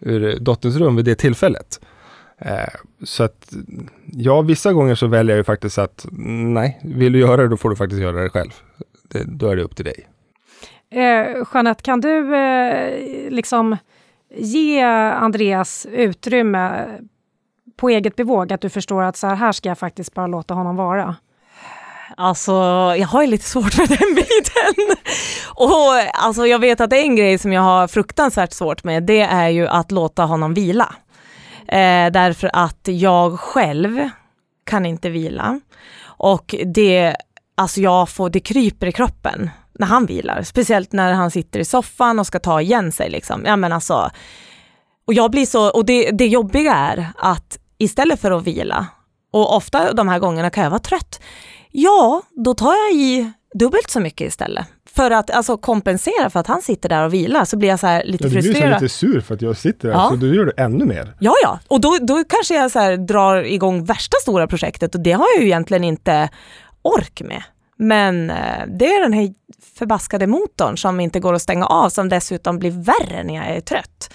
ur 0.00 0.38
dotterns 0.38 0.76
rum 0.76 0.96
vid 0.96 1.04
det 1.04 1.14
tillfället. 1.14 1.80
Eh, 2.38 2.74
så 3.02 3.24
att 3.24 3.52
ja, 4.12 4.42
vissa 4.42 4.72
gånger 4.72 4.94
så 4.94 5.06
väljer 5.06 5.34
jag 5.34 5.40
ju 5.40 5.44
faktiskt 5.44 5.78
att 5.78 6.06
nej, 6.10 6.80
vill 6.84 7.12
du 7.12 7.18
göra 7.18 7.42
det 7.42 7.48
då 7.48 7.56
får 7.56 7.70
du 7.70 7.76
faktiskt 7.76 8.02
göra 8.02 8.22
det 8.22 8.30
själv. 8.30 8.50
Det, 9.08 9.24
då 9.24 9.48
är 9.48 9.56
det 9.56 9.62
upp 9.62 9.76
till 9.76 9.84
dig. 9.84 10.08
Eh, 10.90 11.44
Jeanette, 11.54 11.82
kan 11.82 12.00
du 12.00 12.36
eh, 12.36 13.30
liksom 13.30 13.76
ge 14.36 14.82
Andreas 14.82 15.86
utrymme 15.90 16.86
på 17.76 17.88
eget 17.88 18.16
bevåg, 18.16 18.52
att 18.52 18.60
du 18.60 18.70
förstår 18.70 19.02
att 19.02 19.16
så 19.16 19.26
här, 19.26 19.34
här 19.34 19.52
ska 19.52 19.68
jag 19.68 19.78
faktiskt 19.78 20.14
bara 20.14 20.26
låta 20.26 20.54
honom 20.54 20.76
vara? 20.76 21.16
Alltså, 22.16 22.52
jag 22.98 23.08
har 23.08 23.22
ju 23.22 23.28
lite 23.28 23.44
svårt 23.44 23.78
med 23.78 23.88
den 23.88 24.14
biten. 24.14 24.96
Och 25.54 25.94
alltså, 26.12 26.46
jag 26.46 26.58
vet 26.58 26.80
att 26.80 26.92
en 26.92 27.16
grej 27.16 27.38
som 27.38 27.52
jag 27.52 27.62
har 27.62 27.88
fruktansvärt 27.88 28.52
svårt 28.52 28.84
med, 28.84 29.02
det 29.02 29.20
är 29.20 29.48
ju 29.48 29.66
att 29.66 29.92
låta 29.92 30.24
honom 30.24 30.54
vila. 30.54 30.94
Eh, 31.68 32.10
därför 32.12 32.50
att 32.52 32.80
jag 32.88 33.40
själv 33.40 34.08
kan 34.66 34.86
inte 34.86 35.10
vila. 35.10 35.60
Och 36.04 36.54
det, 36.74 37.16
alltså 37.54 37.80
jag 37.80 38.08
får, 38.08 38.30
det 38.30 38.40
kryper 38.40 38.86
i 38.86 38.92
kroppen 38.92 39.50
när 39.78 39.86
han 39.86 40.06
vilar. 40.06 40.42
Speciellt 40.42 40.92
när 40.92 41.12
han 41.12 41.30
sitter 41.30 41.60
i 41.60 41.64
soffan 41.64 42.18
och 42.18 42.26
ska 42.26 42.38
ta 42.38 42.60
igen 42.60 42.92
sig 42.92 43.10
liksom. 43.10 43.42
Ja 43.46 43.56
men 43.56 43.72
alltså, 43.72 44.10
och 45.06 45.14
jag 45.14 45.30
blir 45.30 45.46
så, 45.46 45.70
och 45.70 45.84
det, 45.84 46.10
det 46.10 46.26
jobbiga 46.26 46.74
är 46.74 47.12
att 47.18 47.58
istället 47.78 48.20
för 48.20 48.30
att 48.30 48.42
vila, 48.44 48.86
och 49.32 49.56
ofta 49.56 49.92
de 49.92 50.08
här 50.08 50.18
gångerna 50.18 50.50
kan 50.50 50.62
jag 50.64 50.70
vara 50.70 50.80
trött, 50.80 51.20
ja, 51.70 52.22
då 52.30 52.54
tar 52.54 52.74
jag 52.74 52.92
i 53.00 53.32
dubbelt 53.54 53.90
så 53.90 54.00
mycket 54.00 54.28
istället. 54.28 54.66
För 54.90 55.10
att 55.10 55.30
alltså, 55.30 55.56
kompensera 55.56 56.30
för 56.30 56.40
att 56.40 56.46
han 56.46 56.62
sitter 56.62 56.88
där 56.88 57.04
och 57.04 57.14
vilar 57.14 57.44
så 57.44 57.56
blir 57.56 57.68
jag 57.68 57.80
så 57.80 57.86
här 57.86 58.04
lite 58.04 58.24
Ja, 58.24 58.28
du 58.28 58.32
blir 58.32 58.42
så 58.42 58.46
frustrerad. 58.48 58.82
lite 58.82 58.94
sur 58.94 59.20
för 59.20 59.34
att 59.34 59.42
jag 59.42 59.56
sitter 59.56 59.88
där, 59.88 59.94
Ja. 59.94 60.08
så 60.10 60.16
du 60.16 60.34
gör 60.36 60.46
det 60.46 60.52
ännu 60.62 60.84
mer. 60.84 61.14
Ja, 61.20 61.34
ja, 61.42 61.58
och 61.68 61.80
då, 61.80 61.98
då 62.00 62.24
kanske 62.28 62.54
jag 62.54 62.70
så 62.70 62.78
här 62.78 62.96
drar 62.96 63.42
igång 63.42 63.84
värsta 63.84 64.16
stora 64.22 64.46
projektet 64.46 64.94
och 64.94 65.00
det 65.00 65.12
har 65.12 65.26
jag 65.34 65.42
ju 65.42 65.46
egentligen 65.48 65.84
inte 65.84 66.28
ork 66.82 67.22
med. 67.24 67.42
Men 67.76 68.30
eh, 68.30 68.66
det 68.78 68.86
är 68.86 69.02
den 69.02 69.12
här 69.12 69.28
förbaskade 69.78 70.26
motorn 70.26 70.78
som 70.78 71.00
inte 71.00 71.20
går 71.20 71.34
att 71.34 71.42
stänga 71.42 71.66
av 71.66 71.88
som 71.88 72.08
dessutom 72.08 72.58
blir 72.58 72.70
värre 72.70 73.24
när 73.24 73.34
jag 73.34 73.46
är 73.56 73.60
trött. 73.60 74.10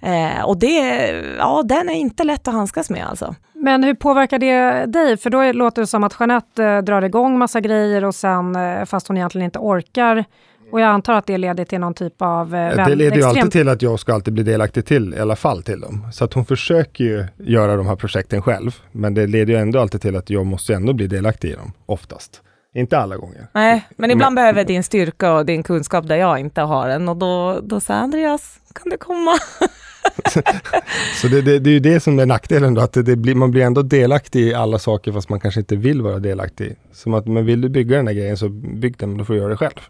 Eh, 0.00 0.44
och 0.44 0.58
det, 0.58 1.08
ja 1.38 1.62
den 1.64 1.88
är 1.88 1.94
inte 1.94 2.24
lätt 2.24 2.48
att 2.48 2.54
handskas 2.54 2.90
med 2.90 3.06
alltså. 3.06 3.34
Men 3.54 3.84
hur 3.84 3.94
påverkar 3.94 4.38
det 4.38 4.86
dig? 4.86 5.16
För 5.16 5.30
då 5.30 5.52
låter 5.52 5.82
det 5.82 5.86
som 5.86 6.04
att 6.04 6.16
Jeanette 6.20 6.64
eh, 6.64 6.78
drar 6.78 7.02
igång 7.02 7.38
massa 7.38 7.60
grejer 7.60 8.04
och 8.04 8.14
sen, 8.14 8.56
eh, 8.56 8.84
fast 8.84 9.08
hon 9.08 9.16
egentligen 9.16 9.44
inte 9.44 9.58
orkar. 9.58 10.24
Och 10.72 10.80
jag 10.80 10.88
antar 10.88 11.14
att 11.14 11.26
det 11.26 11.38
leder 11.38 11.64
till 11.64 11.80
någon 11.80 11.94
typ 11.94 12.22
av 12.22 12.54
eh, 12.54 12.86
Det 12.86 12.94
leder 12.94 13.16
ju 13.16 13.22
alltid 13.22 13.52
till 13.52 13.68
att 13.68 13.82
jag 13.82 14.00
ska 14.00 14.14
alltid 14.14 14.34
bli 14.34 14.42
delaktig 14.42 14.86
till, 14.86 15.14
i 15.14 15.20
alla 15.20 15.36
fall 15.36 15.62
till 15.62 15.80
dem. 15.80 16.06
Så 16.12 16.24
att 16.24 16.32
hon 16.34 16.44
försöker 16.44 17.04
ju 17.04 17.26
göra 17.38 17.76
de 17.76 17.86
här 17.86 17.96
projekten 17.96 18.42
själv. 18.42 18.76
Men 18.92 19.14
det 19.14 19.26
leder 19.26 19.52
ju 19.52 19.58
ändå 19.58 19.80
alltid 19.80 20.00
till 20.00 20.16
att 20.16 20.30
jag 20.30 20.46
måste 20.46 20.74
ändå 20.74 20.92
bli 20.92 21.06
delaktig 21.06 21.50
i 21.50 21.54
dem, 21.54 21.72
oftast. 21.86 22.42
Inte 22.74 22.98
alla 22.98 23.16
gånger. 23.16 23.46
Nej, 23.52 23.88
men 23.96 24.10
ibland 24.10 24.34
Men- 24.34 24.42
behöver 24.42 24.64
din 24.64 24.82
styrka 24.84 25.32
och 25.32 25.46
din 25.46 25.62
kunskap 25.62 26.08
där 26.08 26.16
jag 26.16 26.38
inte 26.38 26.60
har 26.60 26.88
den 26.88 27.08
och 27.08 27.16
då, 27.16 27.60
då 27.62 27.80
säger 27.80 28.00
Andreas, 28.00 28.60
kan 28.74 28.90
du 28.90 28.96
komma? 28.96 29.32
Så 31.22 31.28
det, 31.28 31.42
det, 31.42 31.58
det 31.58 31.70
är 31.70 31.74
ju 31.74 31.80
det 31.80 32.00
som 32.00 32.18
är 32.18 32.26
nackdelen 32.26 32.74
då, 32.74 32.80
att 32.80 32.92
det, 32.92 33.16
blir, 33.16 33.34
man 33.34 33.50
blir 33.50 33.62
ändå 33.62 33.82
delaktig 33.82 34.40
i 34.40 34.54
alla 34.54 34.78
saker 34.78 35.12
fast 35.12 35.28
man 35.28 35.40
kanske 35.40 35.60
inte 35.60 35.76
vill 35.76 36.02
vara 36.02 36.18
delaktig. 36.18 36.76
Som 36.92 37.14
att, 37.14 37.26
men 37.26 37.46
vill 37.46 37.60
du 37.60 37.68
bygga 37.68 37.96
den 37.96 38.06
här 38.06 38.14
grejen 38.14 38.36
så 38.36 38.48
bygg 38.48 38.96
den, 38.98 39.08
men 39.08 39.18
då 39.18 39.24
får 39.24 39.34
du 39.34 39.40
göra 39.40 39.50
det 39.50 39.56
själv. 39.56 39.80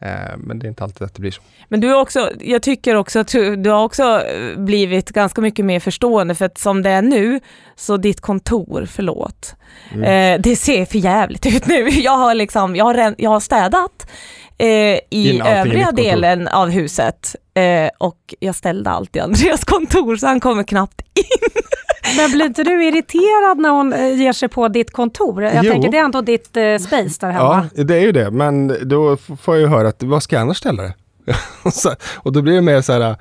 Eh, 0.00 0.36
men 0.36 0.58
det 0.58 0.66
är 0.66 0.68
inte 0.68 0.84
alltid 0.84 1.02
att 1.02 1.14
det 1.14 1.20
blir 1.20 1.30
så. 1.30 1.42
Men 1.68 1.80
du 1.80 1.90
är 1.90 2.00
också, 2.00 2.30
jag 2.40 2.62
tycker 2.62 2.94
också 2.94 3.18
att 3.18 3.28
du, 3.28 3.56
du 3.56 3.70
har 3.70 3.84
också 3.84 4.02
eh, 4.22 4.58
blivit 4.58 5.10
ganska 5.10 5.40
mycket 5.40 5.64
mer 5.64 5.80
förstående 5.80 6.34
för 6.34 6.44
att 6.44 6.58
som 6.58 6.82
det 6.82 6.90
är 6.90 7.02
nu, 7.02 7.40
så 7.76 7.96
ditt 7.96 8.20
kontor, 8.20 8.86
förlåt, 8.90 9.54
Mm. 9.92 10.34
eh, 10.34 10.42
det 10.42 10.56
ser 10.56 10.84
för 10.84 10.98
jävligt 10.98 11.46
ut 11.46 11.66
nu. 11.66 11.88
Jag 11.90 12.16
har, 12.16 12.34
liksom, 12.34 12.76
jag 12.76 12.84
har, 12.84 13.14
jag 13.18 13.30
har 13.30 13.40
städat 13.40 14.06
eh, 14.58 14.66
i 15.10 15.40
övriga 15.44 15.92
delen 15.92 16.48
av 16.48 16.68
huset 16.68 17.36
eh, 17.54 17.90
och 17.98 18.34
jag 18.40 18.54
ställde 18.54 18.90
allt 18.90 19.16
i 19.16 19.20
Andreas 19.20 19.64
kontor 19.64 20.16
så 20.16 20.26
han 20.26 20.40
kommer 20.40 20.62
knappt 20.62 21.00
in. 21.00 21.60
Men 22.16 22.30
blir 22.30 22.46
inte 22.46 22.62
du 22.64 22.84
irriterad 22.84 23.58
när 23.58 23.68
hon 23.70 23.92
eh, 23.92 24.14
ger 24.20 24.32
sig 24.32 24.48
på 24.48 24.68
ditt 24.68 24.92
kontor? 24.92 25.42
Jag 25.42 25.64
Jo. 25.64 25.72
tänker 25.72 25.90
det 25.90 25.98
är 25.98 26.04
ändå 26.04 26.20
ditt 26.20 26.56
eh, 26.56 26.76
space 26.78 27.16
där 27.20 27.30
hemma. 27.30 27.68
Ja, 27.74 27.84
det 27.84 27.96
är 27.96 28.00
ju 28.00 28.12
det. 28.12 28.30
Men 28.30 28.76
då 28.88 29.16
får 29.16 29.54
jag 29.54 29.60
ju 29.60 29.66
höra 29.66 29.88
att 29.88 30.02
vad 30.02 30.22
ska 30.22 30.36
jag 30.36 30.40
annars 30.42 30.56
ställa 30.56 30.82
det? 30.82 30.94
Och 32.16 32.32
då 32.32 32.42
blir 32.42 32.54
det 32.54 32.60
mer 32.60 32.80
så 32.80 32.92
här, 32.92 33.16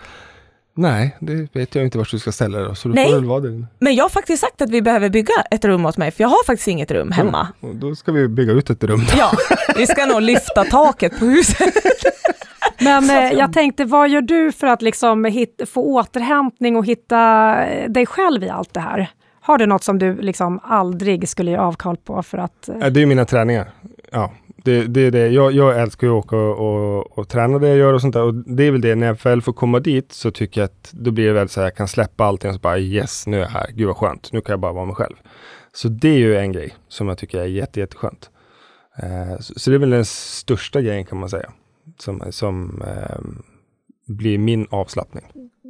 nej, 0.78 1.16
det 1.20 1.56
vet 1.56 1.76
jag 1.76 1.84
inte 1.86 1.98
var 1.98 2.08
du 2.12 2.20
ska 2.20 2.32
ställa 2.32 2.60
det. 2.60 2.76
Så 2.76 2.88
då 2.88 2.94
Nej. 2.94 3.06
får 3.10 3.16
väl 3.16 3.26
vara 3.26 3.40
det. 3.40 3.66
Men 3.80 3.96
jag 3.96 4.04
har 4.04 4.10
faktiskt 4.10 4.42
sagt 4.44 4.62
att 4.62 4.70
vi 4.70 4.82
behöver 4.82 5.10
bygga 5.10 5.34
ett 5.52 5.66
rum 5.66 5.86
åt 5.86 5.98
mig 5.98 6.12
för 6.12 6.24
jag 6.24 6.30
har 6.30 6.46
faktiskt 6.46 6.68
inget 6.68 6.92
rum 6.92 7.12
hemma. 7.12 7.48
Och 7.60 7.76
då 7.76 7.96
ska 7.96 8.12
vi 8.12 8.28
bygga 8.28 8.54
ut 8.54 8.70
ett 8.70 8.84
rum. 8.84 9.02
Ja, 9.18 9.32
vi 9.76 9.88
ska 9.88 10.06
nog 10.06 10.22
lyfta 10.22 10.64
taket 10.64 11.20
på 11.20 11.26
huset. 11.26 11.74
Men 12.80 13.10
eh, 13.10 13.32
jag 13.32 13.54
tänkte, 13.54 13.86
vad 13.86 14.10
gör 14.10 14.22
du 14.22 14.52
för 14.52 14.68
att 14.68 14.82
liksom 14.82 15.26
hit, 15.26 15.62
få 15.74 15.82
återhämtning 15.84 16.76
och 16.76 16.86
hitta 16.86 17.54
eh, 17.66 17.90
dig 17.90 18.06
själv 18.06 18.44
i 18.44 18.50
allt 18.50 18.74
det 18.74 18.80
här? 18.80 19.10
Har 19.42 19.58
du 19.58 19.66
något 19.66 19.84
som 19.84 20.00
du 20.00 20.22
liksom 20.22 20.60
aldrig 20.64 21.30
skulle 21.30 21.52
ge 21.52 21.58
avkall 21.58 21.98
på 21.98 22.24
för 22.24 22.38
att... 22.38 22.70
eh, 22.70 22.76
Ja, 22.82 22.90
Det 22.90 22.98
är 23.00 23.02
ju 23.02 23.06
mina 23.06 23.26
träningar. 23.26 23.72
Ja, 24.12 24.32
det, 24.64 24.88
det 24.88 25.02
är 25.02 25.12
det. 25.12 25.28
Jag, 25.28 25.52
jag 25.52 25.82
älskar 25.82 26.08
ju 26.08 26.14
att 26.14 26.26
åka 26.26 26.36
och, 26.36 26.98
och, 26.98 27.18
och 27.18 27.30
träna 27.30 27.60
det 27.60 27.68
jag 27.68 27.78
gör 27.78 27.94
och 27.94 28.02
sånt 28.02 28.14
där. 28.14 28.24
Och 28.24 28.34
det 28.34 28.64
är 28.64 28.72
väl 28.72 28.82
det, 28.82 28.96
när 28.96 29.08
jag 29.08 29.18
väl 29.24 29.42
får 29.42 29.54
komma 29.54 29.80
dit 29.80 30.12
så 30.12 30.32
tycker 30.32 30.62
jag 30.62 30.66
att 30.66 30.92
då 30.92 31.12
blir 31.12 31.28
det 31.28 31.34
väl 31.34 31.50
så 31.50 31.60
här, 31.60 31.68
jag 31.68 31.76
kan 31.76 31.88
släppa 31.88 32.26
allting 32.26 32.50
och 32.50 32.56
så 32.56 32.62
bara 32.62 32.80
yes, 32.80 33.28
nu 33.28 33.38
är 33.38 33.42
jag 33.42 33.50
här. 33.50 33.72
Gud 33.74 33.88
vad 33.88 33.98
skönt. 33.98 34.30
Nu 34.34 34.42
kan 34.42 34.54
jag 34.54 34.60
bara 34.60 34.74
vara 34.74 34.86
mig 34.86 34.96
själv. 34.96 35.16
Så 35.74 35.88
det 35.88 36.10
är 36.10 36.18
ju 36.18 36.38
en 36.38 36.52
grej 36.52 36.76
som 36.88 37.08
jag 37.08 37.18
tycker 37.18 37.40
är 37.40 37.46
jätte, 37.46 37.80
jätteskönt. 37.80 38.30
Eh, 38.98 39.40
så, 39.40 39.60
så 39.60 39.70
det 39.70 39.76
är 39.76 39.80
väl 39.80 39.90
den 39.90 40.06
största 40.06 40.82
grejen 40.82 41.06
kan 41.06 41.20
man 41.20 41.30
säga. 41.30 41.52
Som, 42.00 42.24
som 42.30 42.82
eh, 42.82 43.20
blir 44.08 44.38
min 44.38 44.68
avslappning. 44.70 45.26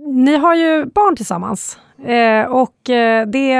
Ni 0.08 0.38
har 0.38 0.56
ju 0.56 0.86
barn 0.86 1.16
tillsammans 1.16 1.80
eh, 2.06 2.46
och 2.46 2.90
eh, 2.90 3.28
det 3.28 3.52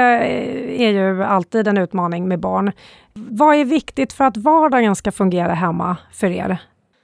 är 0.78 0.90
ju 0.90 1.22
alltid 1.22 1.68
en 1.68 1.78
utmaning 1.78 2.28
med 2.28 2.40
barn. 2.40 2.72
Vad 3.12 3.56
är 3.56 3.64
viktigt 3.64 4.12
för 4.12 4.24
att 4.24 4.36
vardagen 4.36 4.96
ska 4.96 5.12
fungera 5.12 5.54
hemma 5.54 5.96
för 6.12 6.26
er? 6.26 6.58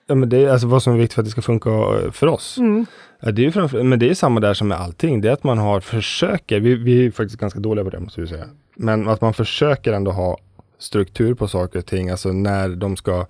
Ja, 0.07 0.15
men 0.15 0.29
det 0.29 0.45
är 0.45 0.51
alltså 0.51 0.67
vad 0.67 0.83
som 0.83 0.93
är 0.93 0.97
viktigt 0.97 1.15
för 1.15 1.23
att 1.23 1.27
det 1.27 1.31
ska 1.31 1.43
funka 1.43 1.71
eh, 1.71 2.11
för 2.11 2.27
oss. 2.27 2.59
Mm. 2.59 2.87
Ja, 3.21 3.31
det 3.31 3.47
är 3.47 3.51
framför, 3.51 3.83
men 3.83 3.99
det 3.99 4.11
är 4.11 4.15
samma 4.15 4.41
där 4.41 4.55
som 4.55 4.69
med 4.69 4.81
allting. 4.81 5.21
Det 5.21 5.29
är 5.29 5.33
att 5.33 5.45
man 5.45 5.59
har 5.59 5.81
försöker, 5.81 6.61
vi, 6.61 6.75
vi 6.75 7.07
är 7.07 7.11
faktiskt 7.11 7.41
ganska 7.41 7.61
dåliga 7.61 7.85
på 7.85 7.91
det 7.91 8.01
måste 8.01 8.21
vi 8.21 8.27
säga. 8.27 8.45
Men 8.77 9.09
att 9.09 9.21
man 9.21 9.35
försöker 9.35 9.93
ändå 9.93 10.11
ha 10.11 10.39
struktur 10.79 11.35
på 11.35 11.49
saker 11.49 11.79
och 11.79 11.87
ting. 11.87 12.11
Alltså 12.11 12.33
när 12.33 12.69
de 12.69 12.97
ska 12.97 13.27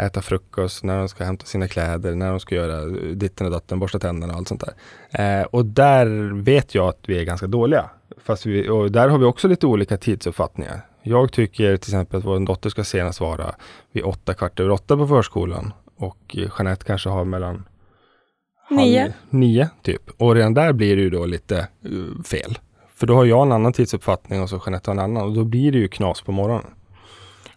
äta 0.00 0.22
frukost, 0.22 0.84
när 0.84 0.98
de 0.98 1.08
ska 1.08 1.24
hämta 1.24 1.46
sina 1.46 1.68
kläder, 1.68 2.14
när 2.14 2.30
de 2.30 2.40
ska 2.40 2.54
göra 2.54 2.84
ditten 3.14 3.46
och 3.46 3.52
datten, 3.52 3.78
borsta 3.78 3.98
tänderna 3.98 4.32
och 4.32 4.38
allt 4.38 4.48
sånt 4.48 4.64
där. 4.66 5.40
Eh, 5.40 5.44
och 5.44 5.66
där 5.66 6.40
vet 6.42 6.74
jag 6.74 6.88
att 6.88 7.00
vi 7.06 7.18
är 7.18 7.24
ganska 7.24 7.46
dåliga. 7.46 7.90
Fast 8.24 8.46
vi, 8.46 8.68
och 8.68 8.92
där 8.92 9.08
har 9.08 9.18
vi 9.18 9.24
också 9.24 9.48
lite 9.48 9.66
olika 9.66 9.96
tidsuppfattningar. 9.96 10.80
Jag 11.02 11.32
tycker 11.32 11.76
till 11.76 11.90
exempel 11.90 12.18
att 12.18 12.24
vår 12.24 12.46
dotter 12.46 12.70
ska 12.70 12.84
senast 12.84 13.20
vara 13.20 13.54
vid 13.92 14.04
åtta, 14.04 14.34
kvart 14.34 14.60
över 14.60 14.70
åtta 14.70 14.96
på 14.96 15.06
förskolan. 15.06 15.72
Och 15.96 16.36
Jeanette 16.58 16.84
kanske 16.84 17.08
har 17.08 17.24
mellan 17.24 17.64
halv 18.68 18.80
Nio. 18.80 19.12
nio 19.30 19.68
typ. 19.82 20.02
Och 20.16 20.34
redan 20.34 20.54
där 20.54 20.72
blir 20.72 20.96
det 20.96 21.02
ju 21.02 21.10
då 21.10 21.26
lite 21.26 21.58
eh, 21.58 22.22
fel. 22.24 22.58
För 22.94 23.06
då 23.06 23.14
har 23.14 23.24
jag 23.24 23.46
en 23.46 23.52
annan 23.52 23.72
tidsuppfattning 23.72 24.42
och 24.42 24.48
så 24.48 24.60
Jeanette 24.66 24.90
har 24.90 24.94
en 24.94 25.04
annan. 25.04 25.22
Och 25.22 25.32
då 25.32 25.44
blir 25.44 25.72
det 25.72 25.78
ju 25.78 25.88
knas 25.88 26.22
på 26.22 26.32
morgonen. 26.32 26.66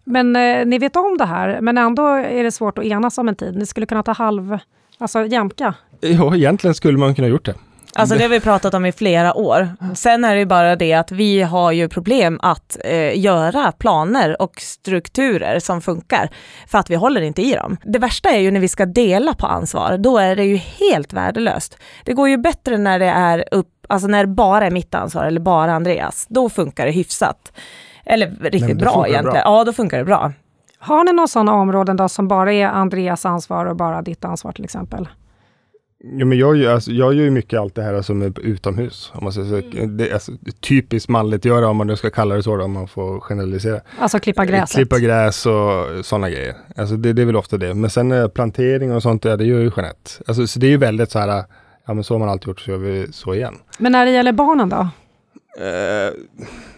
Men 0.04 0.36
eh, 0.36 0.66
ni 0.66 0.78
vet 0.78 0.96
om 0.96 1.18
det 1.18 1.26
här, 1.26 1.62
men 1.62 1.78
ändå 1.78 2.08
är 2.08 2.44
det 2.44 2.52
svårt 2.52 2.78
att 2.78 2.86
enas 2.86 3.18
om 3.18 3.28
en 3.30 3.36
tid. 3.36 3.56
Ni 3.56 3.66
skulle 3.66 3.86
kunna 3.86 4.04
ta 4.04 4.12
halv, 4.12 4.58
alltså 4.98 5.26
jämka. 5.26 5.74
Ja, 6.02 6.36
egentligen 6.36 6.76
skulle 6.76 6.98
man 6.98 7.16
kunna 7.16 7.28
gjort 7.28 7.46
det. 7.46 7.56
Alltså 7.96 8.16
det 8.16 8.22
har 8.22 8.30
vi 8.30 8.39
pratat 8.39 8.74
om 8.74 8.86
i 8.86 8.92
flera 8.92 9.34
år. 9.34 9.70
Sen 9.96 10.24
är 10.24 10.34
det 10.34 10.39
ju 10.39 10.46
bara 10.46 10.76
det 10.76 10.94
att 10.94 11.12
vi 11.12 11.42
har 11.42 11.72
ju 11.72 11.89
problem 11.89 12.39
att 12.42 12.78
eh, 12.84 13.20
göra 13.20 13.72
planer 13.72 14.42
och 14.42 14.62
strukturer 14.62 15.60
som 15.60 15.82
funkar 15.82 16.30
för 16.68 16.78
att 16.78 16.89
vi 16.89 16.96
håller 16.96 17.22
inte 17.22 17.42
i 17.42 17.54
dem. 17.54 17.78
Det 17.84 18.00
värsta 18.00 18.30
är 18.30 18.39
ju 18.39 18.52
när 18.52 18.60
vi 18.60 18.68
ska 18.68 18.86
dela 18.86 19.34
på 19.34 19.48
ansvar, 19.48 19.98
då 19.98 20.18
är 20.18 20.36
det 20.36 20.44
ju 20.44 20.56
helt 20.56 21.13
värdelöst. 21.13 21.78
Det 22.04 22.13
går 22.13 22.30
ju 22.30 22.38
bättre 22.38 22.78
när 22.78 23.00
det 23.00 23.06
är 23.10 23.46
upp, 23.52 23.70
alltså 23.89 24.08
när 24.08 24.26
det 24.26 24.34
bara 24.34 24.66
är 24.66 24.72
mitt 24.72 24.96
ansvar 24.96 25.26
eller 25.26 25.42
bara 25.42 25.74
Andreas. 25.74 26.26
Då 26.30 26.50
funkar 26.50 26.86
det 26.86 26.92
hyfsat. 26.92 27.54
Eller 28.06 28.28
riktigt 28.42 28.78
bra 28.78 29.08
egentligen. 29.08 29.34
bra. 29.34 29.42
Ja, 29.46 29.63
då 29.63 29.74
funkar 29.74 29.98
det 29.98 30.06
bra. 30.06 30.34
Har 30.78 31.04
ni 31.04 31.13
några 31.13 31.28
sådana 31.28 31.54
områden 31.54 31.98
då 31.98 32.10
som 32.10 32.28
bara 32.28 32.54
är 32.54 32.66
Andreas 32.66 33.26
ansvar 33.26 33.66
och 33.66 33.76
bara 33.76 34.02
ditt 34.02 34.26
ansvar 34.26 34.52
till 34.52 34.63
exempel? 34.63 35.08
Ja, 36.06 36.26
men 36.26 36.38
jag, 36.38 36.66
alltså, 36.66 36.92
jag 36.92 37.13
gör 37.13 37.24
ju 37.24 37.32
mycket 37.32 37.60
allt 37.60 37.76
det 37.76 37.84
här 37.84 38.02
som 38.02 38.22
är 38.22 38.39
utomhus. 38.39 39.12
Om 39.16 39.24
man 39.24 39.34
säger 39.34 39.62
så. 39.62 39.86
Det 39.88 40.10
är 40.10 40.13
alltså, 40.13 40.32
typiskt 40.60 41.10
manligt 41.10 41.46
göra 41.46 41.68
om 41.68 41.78
man 41.78 41.88
nu 41.88 41.96
ska 41.96 42.10
kalla 42.10 42.36
det 42.36 42.44
så 42.44 42.58
då, 42.58 42.63
om 42.63 42.72
man 42.72 42.88
får 42.88 43.20
generalisera. 43.20 43.82
Alltså 44.00 44.20
klippa 44.20 44.46
gräset? 44.46 44.76
Klippa 44.76 45.00
gräs 45.00 45.46
och 45.46 46.06
sådana 46.06 46.30
grejer. 46.30 46.56
Alltså 46.76 46.96
det, 46.96 47.13
det 47.13 47.22
är 47.22 47.26
väl 47.26 47.36
ofta 47.36 47.58
det. 47.58 47.74
Men 47.74 47.89
sen 47.89 48.12
eh, 48.12 48.28
plantering 48.28 48.96
och 48.96 49.04
sånt, 49.04 49.26
ja, 49.26 49.38
det 49.38 49.46
gör 49.46 49.60
ju 49.60 49.72
Jeanette. 49.78 50.12
Alltså, 50.28 50.48
så 50.48 50.60
det 50.60 50.68
är 50.68 50.72
ju 50.72 50.78
väldigt 50.78 51.12
så 51.12 51.20
här, 51.20 51.44
ja 51.86 51.94
men 51.94 52.04
så 52.04 52.13
har 52.13 52.20
man 52.20 52.30
alltid 52.30 52.48
gjort, 52.48 52.60
så 52.60 52.72
gör 52.72 52.78
vi 52.78 53.12
så 53.12 53.34
igen. 53.34 53.56
Men 53.78 53.92
när 53.92 54.06
det 54.06 54.12
gäller 54.12 54.32
barnen 54.32 54.70
då? 54.70 54.88
Eh, 55.60 56.13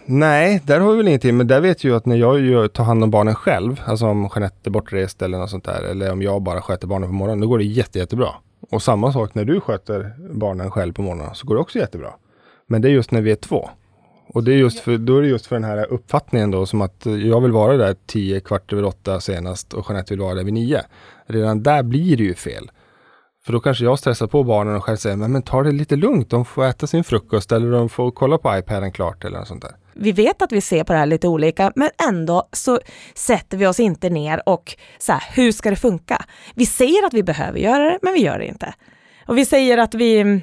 nej, 0.06 0.62
där 0.64 0.80
har 0.80 0.90
vi 0.90 0.96
väl 0.96 1.08
ingenting. 1.08 1.36
Men 1.36 1.46
där 1.46 1.60
vet 1.60 1.84
jag 1.84 1.90
ju 1.90 1.96
att 1.96 2.06
när 2.06 2.16
jag 2.16 2.72
tar 2.72 2.84
hand 2.84 3.04
om 3.04 3.10
barnen 3.10 3.34
själv, 3.34 3.80
alltså 3.86 4.06
om 4.06 4.30
Jeanette 4.34 4.68
är 4.68 4.70
bortrest 4.70 5.22
eller 5.22 5.38
något 5.38 5.50
sånt 5.50 5.64
där, 5.64 5.82
eller 5.82 6.12
om 6.12 6.22
jag 6.22 6.42
bara 6.42 6.62
sköter 6.62 6.86
barnen 6.86 7.08
på 7.08 7.14
morgonen, 7.14 7.40
då 7.40 7.48
går 7.48 7.58
det 7.58 7.64
jätte, 7.64 7.98
jättebra. 7.98 8.28
Och 8.70 8.82
samma 8.82 9.12
sak 9.12 9.34
när 9.34 9.44
du 9.44 9.60
sköter 9.60 10.14
barnen 10.34 10.70
själv 10.70 10.92
på 10.92 11.02
morgonen, 11.02 11.34
så 11.34 11.46
går 11.46 11.54
det 11.54 11.60
också 11.60 11.78
jättebra. 11.78 12.12
Men 12.66 12.82
det 12.82 12.88
är 12.88 12.92
just 12.92 13.10
när 13.10 13.20
vi 13.20 13.30
är 13.30 13.36
två. 13.36 13.68
Och 14.28 14.44
det 14.44 14.52
är 14.52 14.56
just 14.56 14.80
för, 14.80 14.98
då 14.98 15.18
är 15.18 15.22
det 15.22 15.28
just 15.28 15.46
för 15.46 15.56
den 15.56 15.64
här 15.64 15.92
uppfattningen 15.92 16.50
då 16.50 16.66
som 16.66 16.80
att 16.80 17.06
jag 17.06 17.40
vill 17.40 17.52
vara 17.52 17.76
där 17.76 17.96
tio, 18.06 18.40
kvart 18.40 18.72
över 18.72 18.84
åtta 18.84 19.20
senast 19.20 19.74
och 19.74 19.86
Jeanette 19.88 20.14
vill 20.14 20.20
vara 20.20 20.34
där 20.34 20.44
vid 20.44 20.54
nio. 20.54 20.80
Redan 21.26 21.62
där 21.62 21.82
blir 21.82 22.16
det 22.16 22.22
ju 22.22 22.34
fel. 22.34 22.70
För 23.44 23.52
då 23.52 23.60
kanske 23.60 23.84
jag 23.84 23.98
stressar 23.98 24.26
på 24.26 24.42
barnen 24.42 24.76
och 24.76 24.84
själv 24.84 24.96
säger, 24.96 25.16
men, 25.16 25.32
men 25.32 25.42
ta 25.42 25.62
det 25.62 25.72
lite 25.72 25.96
lugnt, 25.96 26.30
de 26.30 26.44
får 26.44 26.64
äta 26.64 26.86
sin 26.86 27.04
frukost 27.04 27.52
eller 27.52 27.70
de 27.70 27.88
får 27.88 28.10
kolla 28.10 28.38
på 28.38 28.58
iPaden 28.58 28.92
klart 28.92 29.24
eller 29.24 29.38
något 29.38 29.48
sånt 29.48 29.62
där. 29.62 29.76
Vi 29.98 30.12
vet 30.12 30.42
att 30.42 30.52
vi 30.52 30.60
ser 30.60 30.84
på 30.84 30.92
det 30.92 30.98
här 30.98 31.06
lite 31.06 31.28
olika, 31.28 31.72
men 31.74 31.90
ändå 32.08 32.48
så 32.52 32.80
sätter 33.14 33.56
vi 33.56 33.66
oss 33.66 33.80
inte 33.80 34.10
ner 34.10 34.48
och 34.48 34.76
så 34.98 35.12
här, 35.12 35.22
hur 35.34 35.52
ska 35.52 35.70
det 35.70 35.76
funka? 35.76 36.24
Vi 36.54 36.66
säger 36.66 37.06
att 37.06 37.14
vi 37.14 37.22
behöver 37.22 37.58
göra 37.58 37.84
det, 37.84 37.98
men 38.02 38.12
vi 38.12 38.20
gör 38.20 38.38
det 38.38 38.46
inte. 38.46 38.74
Och 39.26 39.38
vi 39.38 39.44
säger 39.44 39.78
att 39.78 39.94
vi, 39.94 40.40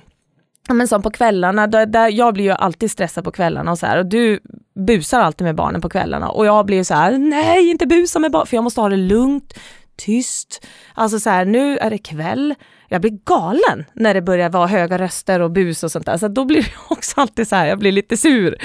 ja, 0.68 0.74
men 0.74 0.88
som 0.88 1.02
på 1.02 1.12
kvällarna, 1.12 1.68
där, 1.68 1.86
där 1.86 2.10
jag 2.10 2.34
blir 2.34 2.46
ju 2.46 2.52
alltid 2.52 2.92
stressad 2.92 3.24
på 3.24 3.32
kvällarna 3.32 3.72
och 3.72 3.80
så 3.80 3.86
här, 3.86 3.98
och 3.98 4.06
du 4.06 4.39
busar 4.88 5.20
alltid 5.20 5.46
med 5.46 5.56
barnen 5.56 5.82
på 5.82 5.89
kvällarna 5.89 6.30
och 6.30 6.46
jag 6.46 6.66
blir 6.66 6.84
så 6.84 6.94
här, 6.94 7.18
nej 7.18 7.70
inte 7.70 7.88
busa 7.88 8.20
med 8.20 8.32
barnen, 8.32 8.48
för 8.48 8.58
jag 8.58 8.63
måste 8.63 8.82
ha 8.82 8.89
det 8.89 8.98
lugnt, 8.98 9.54
tyst. 9.96 10.68
Alltså 10.94 11.20
så 11.20 11.30
här, 11.30 11.46
nu 11.46 11.78
är 11.78 11.89
det 11.89 11.98
kväll, 11.98 12.56
jag 12.93 13.01
blir 13.01 13.19
galen 13.25 13.86
när 13.93 14.13
det 14.13 14.21
börjar 14.21 14.49
vara 14.49 14.67
höga 14.67 14.97
röster 14.97 15.39
och 15.39 15.51
bus 15.51 15.84
och 15.84 15.91
sånt 15.91 16.06
där. 16.06 16.17
Så 16.17 16.27
då 16.27 16.45
blir 16.45 16.62
det 16.62 16.69
också 16.89 17.21
alltid 17.21 17.47
så 17.47 17.56
här, 17.56 17.65
jag 17.65 17.79
blir 17.79 17.91
lite 17.91 18.17
sur. 18.17 18.58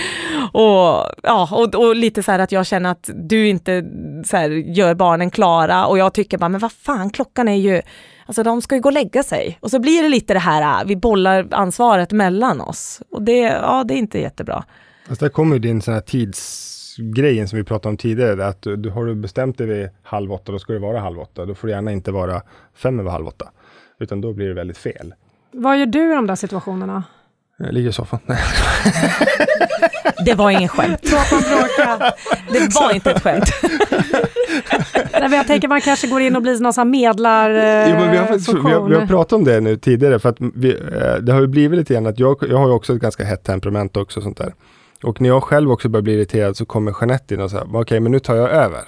Och, 0.52 1.04
ja, 1.22 1.48
och, 1.52 1.74
och 1.74 1.96
lite 1.96 2.22
så 2.22 2.32
här 2.32 2.38
att 2.38 2.52
jag 2.52 2.66
känner 2.66 2.90
att 2.90 3.10
du 3.14 3.48
inte 3.48 3.84
så 4.24 4.36
här, 4.36 4.50
gör 4.50 4.94
barnen 4.94 5.30
klara 5.30 5.86
och 5.86 5.98
jag 5.98 6.14
tycker 6.14 6.38
bara, 6.38 6.48
men 6.48 6.60
vad 6.60 6.72
fan, 6.72 7.10
klockan 7.10 7.48
är 7.48 7.54
ju, 7.54 7.82
alltså 8.26 8.42
de 8.42 8.62
ska 8.62 8.74
ju 8.74 8.80
gå 8.80 8.88
och 8.88 8.92
lägga 8.92 9.22
sig. 9.22 9.58
Och 9.60 9.70
så 9.70 9.78
blir 9.78 10.02
det 10.02 10.08
lite 10.08 10.34
det 10.34 10.40
här, 10.40 10.84
vi 10.84 10.96
bollar 10.96 11.48
ansvaret 11.50 12.12
mellan 12.12 12.60
oss. 12.60 13.02
Och 13.10 13.22
det, 13.22 13.38
ja, 13.38 13.84
det 13.88 13.94
är 13.94 13.98
inte 13.98 14.18
jättebra. 14.18 14.64
Alltså 15.08 15.24
där 15.24 15.30
kommer 15.30 15.58
din 15.58 15.82
sån 15.82 15.94
här 15.94 16.00
tidsgrejen 16.00 17.48
som 17.48 17.56
vi 17.56 17.64
pratade 17.64 17.88
om 17.88 17.96
tidigare, 17.96 18.46
att 18.46 18.62
du, 18.62 18.76
du 18.76 18.90
har 18.90 19.06
du 19.06 19.14
bestämt 19.14 19.58
dig 19.58 19.66
vid 19.66 19.88
halv 20.02 20.32
åtta, 20.32 20.52
då 20.52 20.58
ska 20.58 20.72
det 20.72 20.78
vara 20.78 21.00
halv 21.00 21.18
åtta. 21.18 21.46
Då 21.46 21.54
får 21.54 21.68
det 21.68 21.74
gärna 21.74 21.92
inte 21.92 22.12
vara 22.12 22.42
fem 22.74 23.00
över 23.00 23.10
halv 23.10 23.26
åtta. 23.26 23.48
Utan 24.00 24.20
då 24.20 24.32
blir 24.32 24.48
det 24.48 24.54
väldigt 24.54 24.78
fel. 24.78 25.14
Vad 25.52 25.78
gör 25.78 25.87
du 25.87 26.12
i 26.12 26.14
de 26.14 26.26
där 26.26 26.34
situationerna? 26.34 27.04
Jag 27.56 27.74
ligger 27.74 27.90
i 27.90 27.92
soffan. 27.92 28.20
Nej. 28.26 28.38
Det 30.24 30.34
var 30.34 30.50
ingen 30.50 30.68
skämt. 30.68 31.02
Det 32.52 32.74
var 32.74 32.94
inte 32.94 33.11
ett 33.11 33.22
skämt. 33.22 33.44
Nej, 35.12 35.32
jag 35.32 35.46
tänker 35.46 35.68
man 35.68 35.80
kanske 35.80 36.06
går 36.06 36.20
in 36.20 36.37
och 36.37 36.42
blir 36.42 36.61
någon 36.61 36.72
sån 36.72 36.80
här 36.80 36.90
medlar 36.90 37.50
Jo, 37.88 37.94
men 37.94 38.11
vi, 38.11 38.16
har 38.16 38.26
faktiskt, 38.26 38.48
vi, 38.48 38.61
har, 38.61 38.88
vi 38.88 38.94
har 38.94 39.06
pratat 39.06 39.32
om 39.32 39.44
det 39.44 39.61
nu 39.61 39.76
tidigare, 39.76 40.18
för 40.18 40.28
att 40.28 40.37
vi, 40.54 40.70
eh, 40.70 41.14
det 41.20 41.32
har 41.32 41.40
ju 41.40 41.46
blivit 41.46 41.78
lite 41.78 41.94
grann 41.94 42.06
att 42.06 42.18
jag, 42.18 42.37
jag 42.48 42.58
har 42.58 42.66
ju 42.66 42.72
också 42.72 42.94
ett 42.94 43.00
ganska 43.00 43.24
hett 43.24 43.44
temperament 43.44 43.96
också. 43.96 44.20
sånt 44.20 44.38
där. 44.38 44.54
Och 45.02 45.20
när 45.20 45.28
jag 45.28 45.42
själv 45.42 45.72
också 45.72 45.88
börjar 45.88 46.02
bli 46.02 46.14
irriterad 46.14 46.56
så 46.56 46.66
kommer 46.66 46.94
Jeanette 47.00 47.34
in 47.34 47.40
och 47.40 47.50
säger, 47.50 47.64
okej 47.64 47.80
okay, 47.80 48.00
men 48.00 48.12
nu 48.12 48.18
tar 48.18 48.34
jag 48.34 48.50
över. 48.50 48.82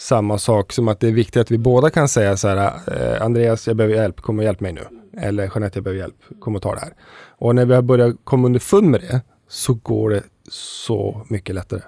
Samma 0.00 0.38
sak 0.38 0.72
som 0.72 0.88
att 0.88 1.00
det 1.00 1.08
är 1.08 1.12
viktigt 1.12 1.40
att 1.40 1.50
vi 1.50 1.58
båda 1.58 1.90
kan 1.90 2.08
säga 2.08 2.36
så 2.36 2.48
här, 2.48 2.72
eh, 2.86 3.22
Andreas 3.22 3.66
jag 3.66 3.76
behöver 3.76 3.96
hjälp, 3.96 4.20
kom 4.20 4.38
och 4.38 4.44
hjälp 4.44 4.60
mig 4.60 4.72
nu. 4.72 4.80
Eller 5.20 5.42
Jeanette 5.42 5.76
jag 5.76 5.84
behöver 5.84 6.00
hjälp, 6.00 6.16
kom 6.40 6.56
och 6.56 6.62
ta 6.62 6.74
det 6.74 6.80
här. 6.80 6.92
Och 7.38 7.54
när 7.54 7.66
vi 7.66 7.74
har 7.74 7.82
börjat 7.82 8.16
komma 8.24 8.46
underfund 8.46 8.90
med 8.90 9.00
det 9.00 9.20
så 9.48 9.74
går 9.74 10.10
det 10.10 10.22
så 10.48 11.26
mycket 11.28 11.54
lättare. 11.54 11.80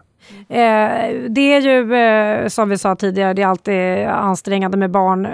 Eh, 0.48 1.14
det 1.28 1.40
är 1.40 1.60
ju 1.60 1.94
eh, 1.94 2.48
som 2.48 2.68
vi 2.68 2.78
sa 2.78 2.96
tidigare, 2.96 3.34
det 3.34 3.42
är 3.42 3.46
alltid 3.46 4.06
ansträngande 4.06 4.76
med 4.76 4.90
barn 4.90 5.26
eh, 5.26 5.32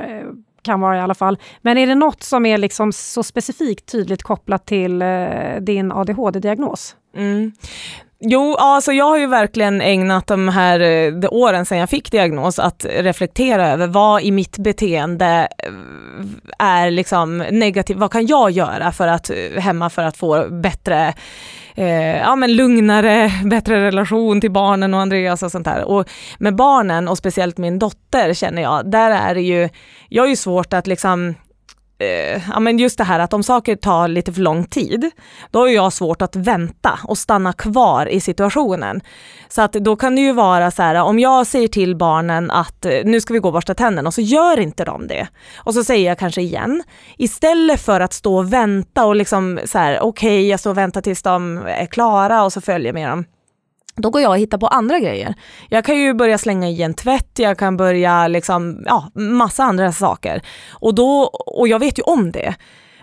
kan 0.62 0.81
vara 0.81 0.97
i 0.97 1.01
alla 1.01 1.14
fall. 1.14 1.38
Men 1.62 1.79
är 1.79 1.87
det 1.87 1.95
något 1.95 2.23
som 2.23 2.47
är 2.47 2.59
liksom 2.59 2.93
så 2.93 3.23
specifikt 3.23 3.87
tydligt 3.93 4.23
kopplat 4.23 4.67
till 4.67 5.03
eh, 5.03 5.09
din 5.61 5.93
ADHD-diagnos? 5.93 6.97
Mm. 7.17 7.53
Jo, 8.20 8.54
alltså 8.54 8.92
jag 8.92 9.04
har 9.04 9.18
ju 9.18 9.26
verkligen 9.26 9.81
ägnat 9.81 10.26
de 10.26 10.48
här 10.48 10.81
eh, 10.81 11.12
de 11.12 11.28
åren 11.28 11.66
sedan 11.66 11.78
jag 11.78 11.90
fick 11.90 12.11
diagnos 12.11 12.59
att 12.59 12.87
reflektera 12.88 13.68
över 13.68 13.87
vad 13.87 14.22
i 14.22 14.31
mitt 14.31 14.59
beteende 14.59 15.48
eh, 15.59 15.72
är 16.59 16.90
liksom 16.90 17.38
negativt, 17.38 17.96
vad 17.96 18.12
kan 18.12 18.26
jag 18.26 18.50
göra 18.50 18.92
för 18.92 19.09
att 19.09 19.31
eh, 19.31 19.61
hemma 19.61 19.90
för 19.90 20.02
att 20.02 20.16
få 20.16 20.48
bättre 20.50 21.14
eh, 21.74 22.16
ja, 22.16 22.37
men 22.37 22.57
lugnare, 22.57 23.33
bättre 23.44 23.87
relation 23.87 24.40
till 24.40 24.50
barnen 24.52 24.94
och 24.94 25.00
Andreas 25.00 25.42
och 25.42 25.52
sånt 25.52 25.64
där. 25.64 25.85
Och 25.85 26.09
med 26.38 26.57
barnen 26.57 27.09
och 27.09 27.18
speciellt 27.18 27.59
min 27.59 27.78
dotter 27.78 28.35
känner 28.35 28.62
jag, 28.62 28.90
där 28.90 29.11
är 29.11 29.35
det 29.35 29.42
ju, 29.42 29.68
jag 30.09 30.22
har 30.22 30.28
ju 30.28 30.37
svårt 30.37 30.72
att 30.72 30.87
liksom 30.87 31.35
eh, 31.99 32.43
ja, 32.53 32.61
men 32.61 32.79
just 32.79 32.99
det 32.99 33.05
här 33.05 33.19
att 33.19 33.33
om 33.33 33.43
saker 33.43 33.77
tar 33.77 34.09
lite 34.09 34.33
för 34.33 34.41
lång 34.41 34.65
tid, 34.65 35.11
då 35.51 35.59
har 35.59 35.69
jag 35.69 35.93
svårt 35.93 36.23
att 36.23 36.37
vänta 36.37 36.99
och 37.05 37.19
stanna 37.19 37.53
kvar 37.53 38.07
i 38.07 38.21
situationen. 38.21 39.01
Så 39.49 39.63
att 39.63 39.73
då 39.73 39.97
kan 39.97 40.15
det 40.15 40.21
ju 40.21 40.33
vara 40.33 40.71
så 40.71 40.83
här, 40.83 40.95
om 40.95 41.19
jag 41.19 41.47
säger 41.47 41.69
till 41.69 41.97
barnen 41.97 42.51
att 42.51 42.85
eh, 42.85 42.93
nu 43.05 43.21
ska 43.21 43.35
vi 43.35 43.41
gå 43.41 43.49
och 43.49 43.53
borsta 43.53 43.75
tänderna 43.75 44.09
och 44.09 44.15
så 44.15 44.21
gör 44.21 44.61
inte 44.61 44.85
de 44.85 45.07
det. 45.07 45.29
Och 45.57 45.75
så 45.75 45.85
säger 45.85 46.09
jag 46.09 46.19
kanske 46.19 46.41
igen, 46.41 46.83
istället 47.17 47.81
för 47.81 48.01
att 48.01 48.13
stå 48.13 48.37
och 48.37 48.53
vänta 48.53 49.07
och 49.07 49.17
liksom 49.17 49.61
så 49.65 49.79
här, 49.79 50.01
okej 50.01 50.39
okay, 50.39 50.49
jag 50.49 50.61
står 50.61 50.71
och 50.71 50.79
väntar 50.79 51.01
tills 51.01 51.23
de 51.23 51.63
är 51.67 51.87
klara 51.87 52.45
och 52.45 52.53
så 52.53 52.61
följer 52.61 52.93
med 52.93 53.11
dem 53.11 53.25
då 53.99 54.11
går 54.11 54.23
jag 54.23 54.31
och 54.31 54.39
hittar 54.39 54.59
på 54.59 54.67
andra 54.67 54.99
grejer. 54.99 55.35
Jag 55.69 55.85
kan 55.85 55.99
ju 55.99 56.15
börja 56.15 56.39
slänga 56.39 56.69
i 56.69 56.83
en 56.83 56.95
tvätt, 56.95 57.31
jag 57.39 57.59
kan 57.59 57.77
börja 57.77 58.29
liksom, 58.29 58.83
ja, 58.87 59.11
massa 59.15 59.65
andra 59.65 59.93
saker. 59.93 60.43
Och, 60.71 60.95
då, 60.95 61.23
och 61.47 61.69
jag 61.69 61.79
vet 61.79 61.99
ju 61.99 62.03
om 62.03 62.33
det. 62.33 62.55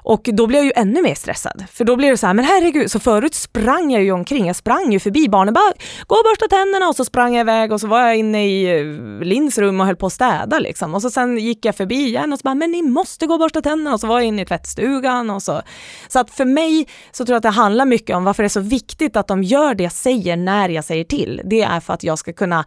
Och 0.06 0.30
då 0.34 0.48
blir 0.48 0.60
jag 0.60 0.66
ju 0.66 0.72
ännu 0.76 1.02
mer 1.02 1.16
stressad. 1.16 1.64
För 1.72 1.86
då 1.86 1.96
blir 1.96 2.12
det 2.12 2.18
så 2.18 2.28
här, 2.28 2.34
men 2.34 2.46
herregud, 2.46 2.92
så 2.92 3.00
förut 3.00 3.36
sprang 3.36 3.92
jag 3.92 4.04
ju 4.04 4.12
omkring, 4.12 4.48
jag 4.48 4.56
sprang 4.56 4.92
ju 4.92 5.00
förbi 5.00 5.30
barnen, 5.30 5.54
bara 5.54 5.74
gå 6.08 6.16
och 6.16 6.24
borsta 6.24 6.48
tänderna 6.48 6.88
och 6.88 6.96
så 6.96 7.06
sprang 7.06 7.36
jag 7.36 7.42
iväg 7.42 7.72
och 7.72 7.82
så 7.82 7.88
var 7.88 8.02
jag 8.02 8.16
inne 8.16 8.48
i 8.48 8.80
eh, 8.80 9.26
Linns 9.26 9.58
rum 9.58 9.80
och 9.80 9.86
höll 9.86 9.96
på 9.96 10.06
att 10.06 10.14
städa 10.14 10.60
liksom. 10.60 10.96
Och 10.96 11.02
så 11.02 11.10
sen 11.10 11.38
gick 11.38 11.66
jag 11.66 11.76
förbi 11.76 12.06
igen 12.06 12.34
och 12.34 12.40
så 12.40 12.44
bara, 12.44 12.56
men 12.56 12.72
ni 12.72 12.82
måste 12.82 13.28
gå 13.28 13.34
och 13.34 13.40
borsta 13.40 13.62
tänderna 13.62 13.94
och 13.94 14.00
så 14.00 14.08
var 14.08 14.20
jag 14.20 14.28
inne 14.28 14.42
i 14.42 14.46
tvättstugan 14.46 15.30
och 15.30 15.44
så. 15.44 15.62
Så 16.08 16.20
att 16.20 16.32
för 16.32 16.46
mig 16.46 16.88
så 17.12 17.26
tror 17.26 17.34
jag 17.34 17.38
att 17.38 17.44
det 17.44 17.50
handlar 17.50 17.86
mycket 17.86 18.16
om 18.16 18.24
varför 18.24 18.44
det 18.44 18.48
är 18.48 18.50
så 18.50 18.60
viktigt 18.60 19.16
att 19.16 19.28
de 19.28 19.44
gör 19.44 19.76
det 19.76 19.84
jag 19.84 19.94
säger 19.94 20.38
när 20.38 20.70
jag 20.70 20.86
säger 20.86 21.04
till. 21.04 21.42
Det 21.46 21.62
är 21.62 21.80
för 21.80 21.94
att 21.94 22.04
jag 22.04 22.20
ska 22.20 22.34
kunna 22.34 22.66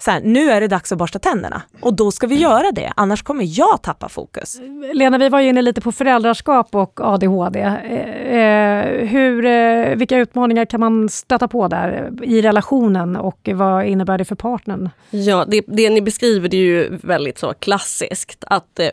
så 0.00 0.10
här, 0.10 0.20
nu 0.20 0.50
är 0.50 0.60
det 0.60 0.68
dags 0.68 0.92
att 0.92 0.98
borsta 0.98 1.18
tänderna 1.18 1.62
och 1.80 1.94
då 1.94 2.10
ska 2.10 2.26
vi 2.26 2.34
göra 2.34 2.72
det, 2.72 2.92
annars 2.96 3.22
kommer 3.22 3.58
jag 3.58 3.82
tappa 3.82 4.08
fokus. 4.08 4.60
Lena, 4.94 5.18
vi 5.18 5.28
var 5.28 5.40
ju 5.40 5.48
inne 5.48 5.62
lite 5.62 5.80
på 5.80 5.92
föräldraskap 5.92 6.74
och 6.74 7.00
ADHD. 7.00 7.60
Eh, 7.60 8.40
eh, 8.40 9.06
hur, 9.06 9.44
eh, 9.44 9.96
vilka 9.96 10.18
utmaningar 10.18 10.64
kan 10.64 10.80
man 10.80 11.08
stöta 11.08 11.48
på 11.48 11.68
där 11.68 12.10
i 12.22 12.42
relationen 12.42 13.16
och 13.16 13.48
vad 13.54 13.86
innebär 13.86 14.18
det 14.18 14.24
för 14.24 14.34
partnern? 14.34 14.90
Ja, 15.10 15.44
det, 15.48 15.64
det 15.66 15.90
ni 15.90 16.02
beskriver 16.02 16.48
det 16.48 16.56
är 16.56 16.60
ju 16.60 16.98
väldigt 17.02 17.38
så 17.38 17.54
klassiskt 17.54 18.44
att 18.46 18.78
eh, 18.78 18.88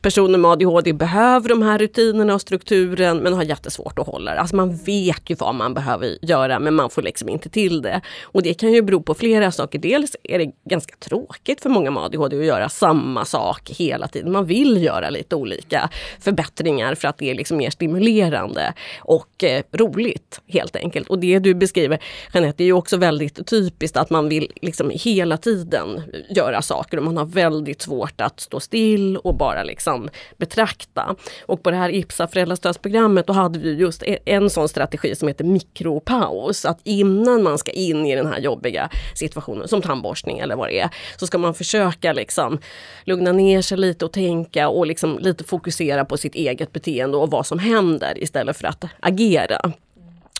personer 0.00 0.38
med 0.38 0.50
ADHD 0.50 0.92
behöver 0.92 1.48
de 1.48 1.62
här 1.62 1.78
rutinerna 1.78 2.34
och 2.34 2.40
strukturen 2.40 3.18
men 3.18 3.32
har 3.32 3.42
jättesvårt 3.42 3.98
att 3.98 4.06
hålla 4.06 4.34
det. 4.34 4.40
Alltså 4.40 4.56
man 4.56 4.76
vet 4.76 5.30
ju 5.30 5.34
vad 5.34 5.54
man 5.54 5.74
behöver 5.74 6.24
göra 6.24 6.58
men 6.58 6.74
man 6.74 6.90
får 6.90 7.02
liksom 7.02 7.28
inte 7.28 7.48
till 7.48 7.82
det. 7.82 8.00
Och 8.22 8.42
det 8.42 8.54
kan 8.54 8.72
ju 8.72 8.82
bero 8.82 9.02
på 9.02 9.14
flera 9.14 9.52
saker. 9.52 9.78
Dels 9.78 10.16
är 10.22 10.38
det 10.38 10.47
ganska 10.64 10.96
tråkigt 10.98 11.60
för 11.60 11.70
många 11.70 11.90
med 11.90 12.02
ADHD 12.02 12.38
att 12.38 12.44
göra 12.44 12.68
samma 12.68 13.24
sak 13.24 13.70
hela 13.70 14.08
tiden. 14.08 14.32
Man 14.32 14.46
vill 14.46 14.84
göra 14.84 15.10
lite 15.10 15.36
olika 15.36 15.90
förbättringar 16.20 16.94
för 16.94 17.08
att 17.08 17.18
det 17.18 17.30
är 17.30 17.34
liksom 17.34 17.56
mer 17.56 17.70
stimulerande 17.70 18.72
och 19.00 19.44
eh, 19.44 19.62
roligt 19.72 20.40
helt 20.46 20.76
enkelt. 20.76 21.08
Och 21.08 21.18
det 21.18 21.38
du 21.38 21.54
beskriver 21.54 21.98
Jeanette, 22.34 22.62
är 22.62 22.66
ju 22.66 22.72
också 22.72 22.96
väldigt 22.96 23.46
typiskt 23.46 23.96
att 23.96 24.10
man 24.10 24.28
vill 24.28 24.52
liksom 24.62 24.90
hela 24.94 25.36
tiden 25.36 26.02
göra 26.30 26.62
saker 26.62 26.96
och 26.96 27.04
man 27.04 27.16
har 27.16 27.24
väldigt 27.24 27.82
svårt 27.82 28.20
att 28.20 28.40
stå 28.40 28.60
still 28.60 29.16
och 29.16 29.34
bara 29.34 29.62
liksom 29.62 30.08
betrakta. 30.36 31.14
Och 31.46 31.62
på 31.62 31.70
det 31.70 31.76
här 31.76 31.90
IPSA 31.90 32.28
föräldrastödsprogrammet 32.28 33.26
då 33.26 33.32
hade 33.32 33.58
vi 33.58 33.74
just 33.74 34.02
e-, 34.02 34.18
en 34.24 34.50
sån 34.50 34.68
strategi 34.68 35.14
som 35.14 35.28
heter 35.28 35.44
mikropaus. 35.44 36.64
Att 36.64 36.80
innan 36.84 37.42
man 37.42 37.58
ska 37.58 37.70
in 37.70 38.06
i 38.06 38.14
den 38.14 38.26
här 38.26 38.38
jobbiga 38.38 38.88
situationen 39.14 39.68
som 39.68 39.82
tandborstning 39.82 40.37
eller 40.40 40.56
vad 40.56 40.68
det 40.68 40.78
är, 40.78 40.90
så 41.16 41.26
ska 41.26 41.38
man 41.38 41.54
försöka 41.54 42.12
liksom 42.12 42.58
lugna 43.04 43.32
ner 43.32 43.62
sig 43.62 43.78
lite 43.78 44.04
och 44.04 44.12
tänka 44.12 44.68
och 44.68 44.86
liksom 44.86 45.18
lite 45.18 45.44
fokusera 45.44 46.04
på 46.04 46.16
sitt 46.16 46.34
eget 46.34 46.72
beteende 46.72 47.16
och 47.16 47.30
vad 47.30 47.46
som 47.46 47.58
händer 47.58 48.22
istället 48.22 48.56
för 48.56 48.68
att 48.68 48.84
agera 49.00 49.72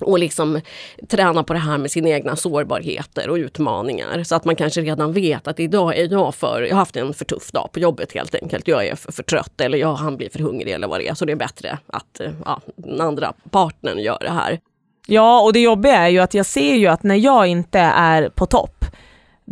och 0.01 0.19
liksom 0.19 0.61
träna 1.09 1.45
på 1.45 1.53
det 1.53 1.59
här 1.59 1.79
med 1.79 1.91
sina 1.91 2.09
egna 2.09 2.37
sårbarheter 2.37 3.31
och 3.31 3.35
utmaningar. 3.35 4.23
Så 4.25 4.35
att 4.35 4.45
man 4.45 4.57
kanske 4.57 4.81
redan 4.81 5.13
vet 5.13 5.49
att 5.49 5.61
idag 5.61 5.97
är 5.97 6.13
jag 6.13 6.35
för, 6.35 6.63
jag 6.63 6.75
har 6.75 6.79
haft 6.79 6.97
en 6.97 7.15
för 7.15 7.25
tuff 7.25 7.51
dag 7.51 7.69
på 7.73 7.81
jobbet 7.81 8.13
helt 8.13 8.35
enkelt. 8.35 8.69
Jag 8.69 8.87
är 8.87 8.95
för, 8.95 9.13
för 9.13 9.23
trött 9.23 9.61
eller 9.61 9.79
jag, 9.79 9.95
han 9.95 10.17
blir 10.17 10.31
för 10.31 10.39
hungrig 10.39 10.73
eller 10.73 10.89
vad 10.89 11.01
det 11.01 11.09
är. 11.09 11.15
Så 11.15 11.25
det 11.25 11.33
är 11.33 11.37
bättre 11.37 11.79
att 11.87 12.21
eh, 12.21 12.31
ja, 12.45 12.61
den 12.77 13.01
andra 13.01 13.33
partnern 13.51 13.99
gör 13.99 14.19
det 14.21 14.31
här. 14.31 14.61
Ja, 15.07 15.41
och 15.41 15.53
det 15.53 15.61
jobbiga 15.61 15.97
är 15.97 16.09
ju 16.09 16.19
att 16.19 16.35
jag 16.35 16.47
ser 16.47 16.75
ju 16.75 16.87
att 16.87 17.03
när 17.03 17.15
jag 17.15 17.47
inte 17.47 17.79
är 17.79 18.29
på 18.29 18.47
topp, 18.47 18.85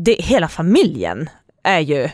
det, 0.05 0.13
hela 0.19 0.49
familjen 0.49 1.29
är 1.65 1.81
ju 1.81 2.09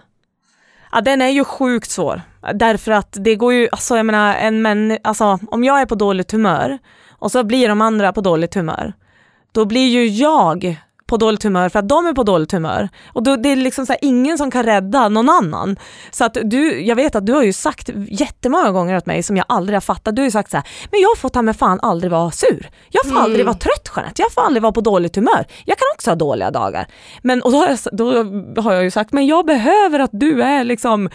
Ja, 0.94 1.00
den 1.00 1.22
är 1.22 1.28
ju 1.28 1.44
sjukt 1.44 1.90
svår. 1.90 2.22
Därför 2.54 2.92
att 2.92 3.16
det 3.20 3.34
går 3.34 3.52
ju, 3.52 3.68
alltså 3.72 3.96
jag 3.96 4.06
menar, 4.06 4.34
en 4.34 4.62
män, 4.62 4.98
alltså 5.04 5.38
om 5.50 5.64
jag 5.64 5.80
är 5.80 5.86
på 5.86 5.94
dåligt 5.94 6.32
humör 6.32 6.78
och 7.10 7.32
så 7.32 7.44
blir 7.44 7.68
de 7.68 7.80
andra 7.80 8.12
på 8.12 8.20
dåligt 8.20 8.54
humör, 8.54 8.92
då 9.52 9.64
blir 9.64 9.88
ju 9.88 10.06
jag 10.06 10.76
på 11.06 11.16
dåligt 11.16 11.42
humör 11.42 11.68
för 11.68 11.78
att 11.78 11.88
de 11.88 12.06
är 12.06 12.12
på 12.12 12.22
dåligt 12.22 12.52
humör. 12.52 12.88
Och 13.12 13.22
då, 13.22 13.36
det 13.36 13.48
är 13.52 13.56
liksom 13.56 13.86
så 13.86 13.92
här, 13.92 13.98
ingen 14.02 14.38
som 14.38 14.50
kan 14.50 14.62
rädda 14.62 15.08
någon 15.08 15.30
annan. 15.30 15.76
Så 16.10 16.24
att 16.24 16.36
du, 16.44 16.80
jag 16.82 16.96
vet 16.96 17.14
att 17.14 17.26
du 17.26 17.32
har 17.32 17.42
ju 17.42 17.52
sagt 17.52 17.90
jättemånga 18.08 18.70
gånger 18.70 18.96
åt 18.96 19.06
mig 19.06 19.22
som 19.22 19.36
jag 19.36 19.46
aldrig 19.48 19.76
har 19.76 19.80
fattat. 19.80 20.16
Du 20.16 20.22
har 20.22 20.26
ju 20.26 20.30
sagt 20.30 20.50
så 20.50 20.56
här, 20.56 20.66
men 20.90 21.00
jag 21.00 21.18
får 21.18 21.28
ta 21.28 21.42
mig 21.42 21.54
fan 21.54 21.80
aldrig 21.82 22.10
vara 22.12 22.30
sur. 22.30 22.70
Jag 22.90 23.04
får 23.04 23.10
Mm. 23.14 23.22
aldrig 23.24 23.44
vara 23.46 23.56
trött 23.56 23.90
Jeanette, 23.96 24.22
jag 24.22 24.32
får 24.32 24.42
aldrig 24.42 24.62
vara 24.62 24.72
på 24.72 24.80
dåligt 24.80 25.16
humör. 25.16 25.46
Jag 25.64 25.78
kan 25.78 25.86
också 25.94 26.10
ha 26.10 26.14
dåliga 26.16 26.50
dagar. 26.50 26.86
Men 27.22 27.42
och 27.42 27.52
då 27.52 27.58
har, 27.58 27.68
jag, 27.68 27.78
då 28.54 28.62
har 28.62 28.72
jag 28.72 28.84
ju 28.84 28.90
sagt, 28.90 29.12
men 29.12 29.26
jag 29.26 29.46
behöver 29.46 29.98
att 30.00 30.10
du 30.12 30.42
är 30.42 30.64
liksom 30.64 31.10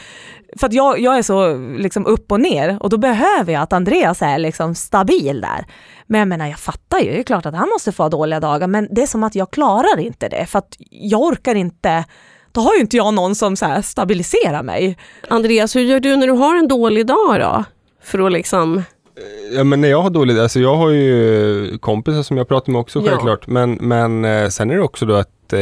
för 0.60 0.68
att 0.68 0.74
jag, 0.74 1.00
jag 1.00 1.18
är 1.18 1.22
så 1.22 1.56
liksom 1.78 2.06
upp 2.06 2.32
och 2.32 2.40
ner 2.40 2.78
och 2.84 2.90
då 2.90 2.98
behöver 2.98 3.54
jag 3.54 3.62
att 3.62 3.74
Andreas 3.74 4.22
är 4.22 4.38
liksom 4.38 4.76
stabil 4.76 5.42
där. 5.42 5.66
Men 6.12 6.20
jag 6.20 6.28
menar, 6.28 6.48
jag 6.48 6.60
fattar 6.60 7.00
ju, 7.00 7.12
det 7.12 7.20
är 7.20 7.24
klart 7.24 7.46
att 7.46 7.56
han 7.56 7.70
måste 7.70 7.92
få 7.92 8.04
ha 8.04 8.10
dåliga 8.10 8.40
dagar, 8.40 8.68
men 8.68 8.88
det 8.92 9.02
är 9.02 9.08
som 9.08 9.24
att 9.24 9.36
jag 9.36 9.52
klarar 9.52 10.00
inte 10.00 10.30
det, 10.30 10.46
för 10.46 10.60
att 10.60 10.76
jag 10.90 11.22
orkar 11.22 11.56
inte, 11.56 12.06
då 12.52 12.62
har 12.62 12.74
ju 12.76 12.82
inte 12.82 12.98
jag 12.98 13.14
någon 13.14 13.36
som 13.36 13.56
så 13.56 13.66
här 13.66 13.82
stabiliserar 13.82 14.64
mig. 14.64 14.98
Andreas, 15.28 15.76
hur 15.76 15.82
gör 15.82 16.00
du 16.00 16.16
när 16.16 16.28
du 16.28 16.34
har 16.34 16.56
en 16.58 16.68
dålig 16.68 17.06
dag 17.06 17.40
då? 17.40 17.64
För 18.04 18.20
att 18.26 18.32
liksom... 18.32 18.84
Ja 19.52 19.64
men 19.64 19.82
när 19.82 19.90
jag 19.90 20.02
har 20.02 20.10
dåligt, 20.10 20.40
alltså 20.40 20.60
jag 20.60 20.76
har 20.76 20.90
ju 20.90 21.78
kompisar 21.78 22.24
som 22.24 22.38
jag 22.38 22.48
pratar 22.48 22.72
med 22.72 22.80
också 22.80 23.00
Ja. 23.00 23.06
självklart. 23.10 23.48
Men, 23.48 23.74
men 23.74 24.26
eh, 24.26 24.50
sen 24.50 24.72
är 24.72 24.76
det 24.76 24.82
också 24.82 25.06
då 25.06 25.16
att 25.16 25.54
eh, 25.54 25.60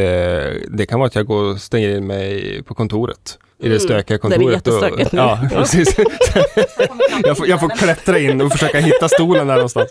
det 0.68 0.86
kan 0.88 0.98
vara 1.00 1.06
att 1.06 1.14
jag 1.14 1.26
går 1.26 1.42
och 1.42 1.60
stänger 1.60 1.96
in 1.96 2.06
mig 2.06 2.62
på 2.62 2.74
kontoret. 2.74 3.38
I 3.60 3.62
det 3.62 3.66
Mm. 3.68 3.80
stökiga 3.80 4.18
Där 4.18 4.28
det 4.28 4.34
är 4.44 4.60
kontoret. 4.60 5.00
och-. 5.06 5.08
Ja, 5.12 5.38
precis. 5.52 5.96
jag, 7.24 7.36
får, 7.36 7.46
jag 7.48 7.60
får 7.60 7.68
klättra 7.68 8.18
in 8.18 8.40
och 8.40 8.52
försöka 8.52 8.78
hitta 8.80 9.08
stolen 9.08 9.46
där 9.46 9.54
någonstans. 9.54 9.90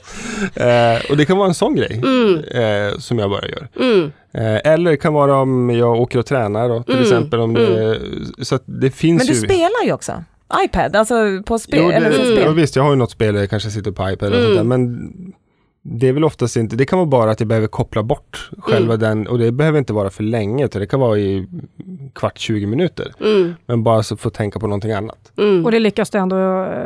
Eh, 0.56 1.12
och 1.12 1.18
det 1.18 1.26
kan 1.26 1.38
vara 1.38 1.48
en 1.48 1.54
sån 1.54 1.76
grej 1.76 2.02
Mm, 2.04 2.36
eh, 2.44 2.98
som 2.98 3.20
jag 3.20 3.30
bara 3.30 3.48
gör. 3.48 3.68
mm, 3.80 4.12
Eh, 4.34 4.72
eller 4.74 4.92
det 4.92 4.98
kan 4.98 5.14
vara 5.14 5.36
om 5.36 5.70
jag 5.70 6.02
åker 6.02 6.20
och 6.20 6.26
tränar 6.26 6.70
då, 6.70 6.84
till 6.84 6.94
Mm, 6.94 7.04
exempel. 7.04 7.40
Om 7.40 7.54
det, 7.54 8.00
så 8.42 8.56
att 8.56 8.64
det 8.66 8.92
finns 8.92 9.20
Men 9.20 9.28
du 9.28 9.34
ju... 9.34 9.40
spelar 9.48 9.86
ju 9.86 9.92
också, 9.94 10.24
iPad, 10.66 10.96
alltså 10.96 11.16
på 11.46 11.60
spel, 11.60 11.80
Jo, 11.84 11.90
eller 11.92 12.10
det, 12.10 12.16
på 12.18 12.22
Mm. 12.24 12.36
ja, 12.38 12.42
spel. 12.42 12.54
visst, 12.56 12.76
jag 12.76 12.84
har 12.84 12.90
ju 12.90 12.96
något 12.96 13.12
spel 13.12 13.34
där 13.34 13.42
jag 13.42 13.50
kanske 13.50 13.70
sitter 13.70 13.92
på 13.92 14.10
iPad 14.10 14.28
eller 14.28 14.38
Mm. 14.40 14.56
sånt 14.56 14.58
där, 14.70 14.78
men 14.78 15.12
det 15.90 16.08
är 16.08 16.14
väl 16.14 16.24
oftast 16.24 16.58
inte, 16.58 16.76
det 16.76 16.86
kan 16.86 17.00
vara 17.00 17.06
bara 17.06 17.32
att 17.32 17.40
jag 17.40 17.48
behöver 17.48 17.68
koppla 17.68 18.04
bort 18.04 18.50
själva 18.60 18.94
Mm. 18.94 19.00
den 19.10 19.28
och 19.28 19.40
det 19.40 19.52
behöver 19.52 19.80
inte 19.80 19.94
vara 19.94 20.10
för 20.10 20.24
länge 20.24 20.66
utan 20.66 20.80
det 20.80 20.86
kan 20.88 21.00
vara 21.00 21.18
i 21.20 21.48
kvart, 22.16 22.38
20 22.38 22.66
minuter. 22.66 23.14
mm, 23.22 23.54
Men 23.66 23.84
bara 23.84 24.04
så 24.04 24.18
få 24.18 24.30
tänka 24.30 24.60
på 24.60 24.68
någonting 24.68 24.92
annat. 24.92 25.32
mm. 25.38 25.66
Och 25.66 25.72
det 25.72 25.80
lyckas 25.80 26.10
du 26.10 26.18
ändå 26.18 26.36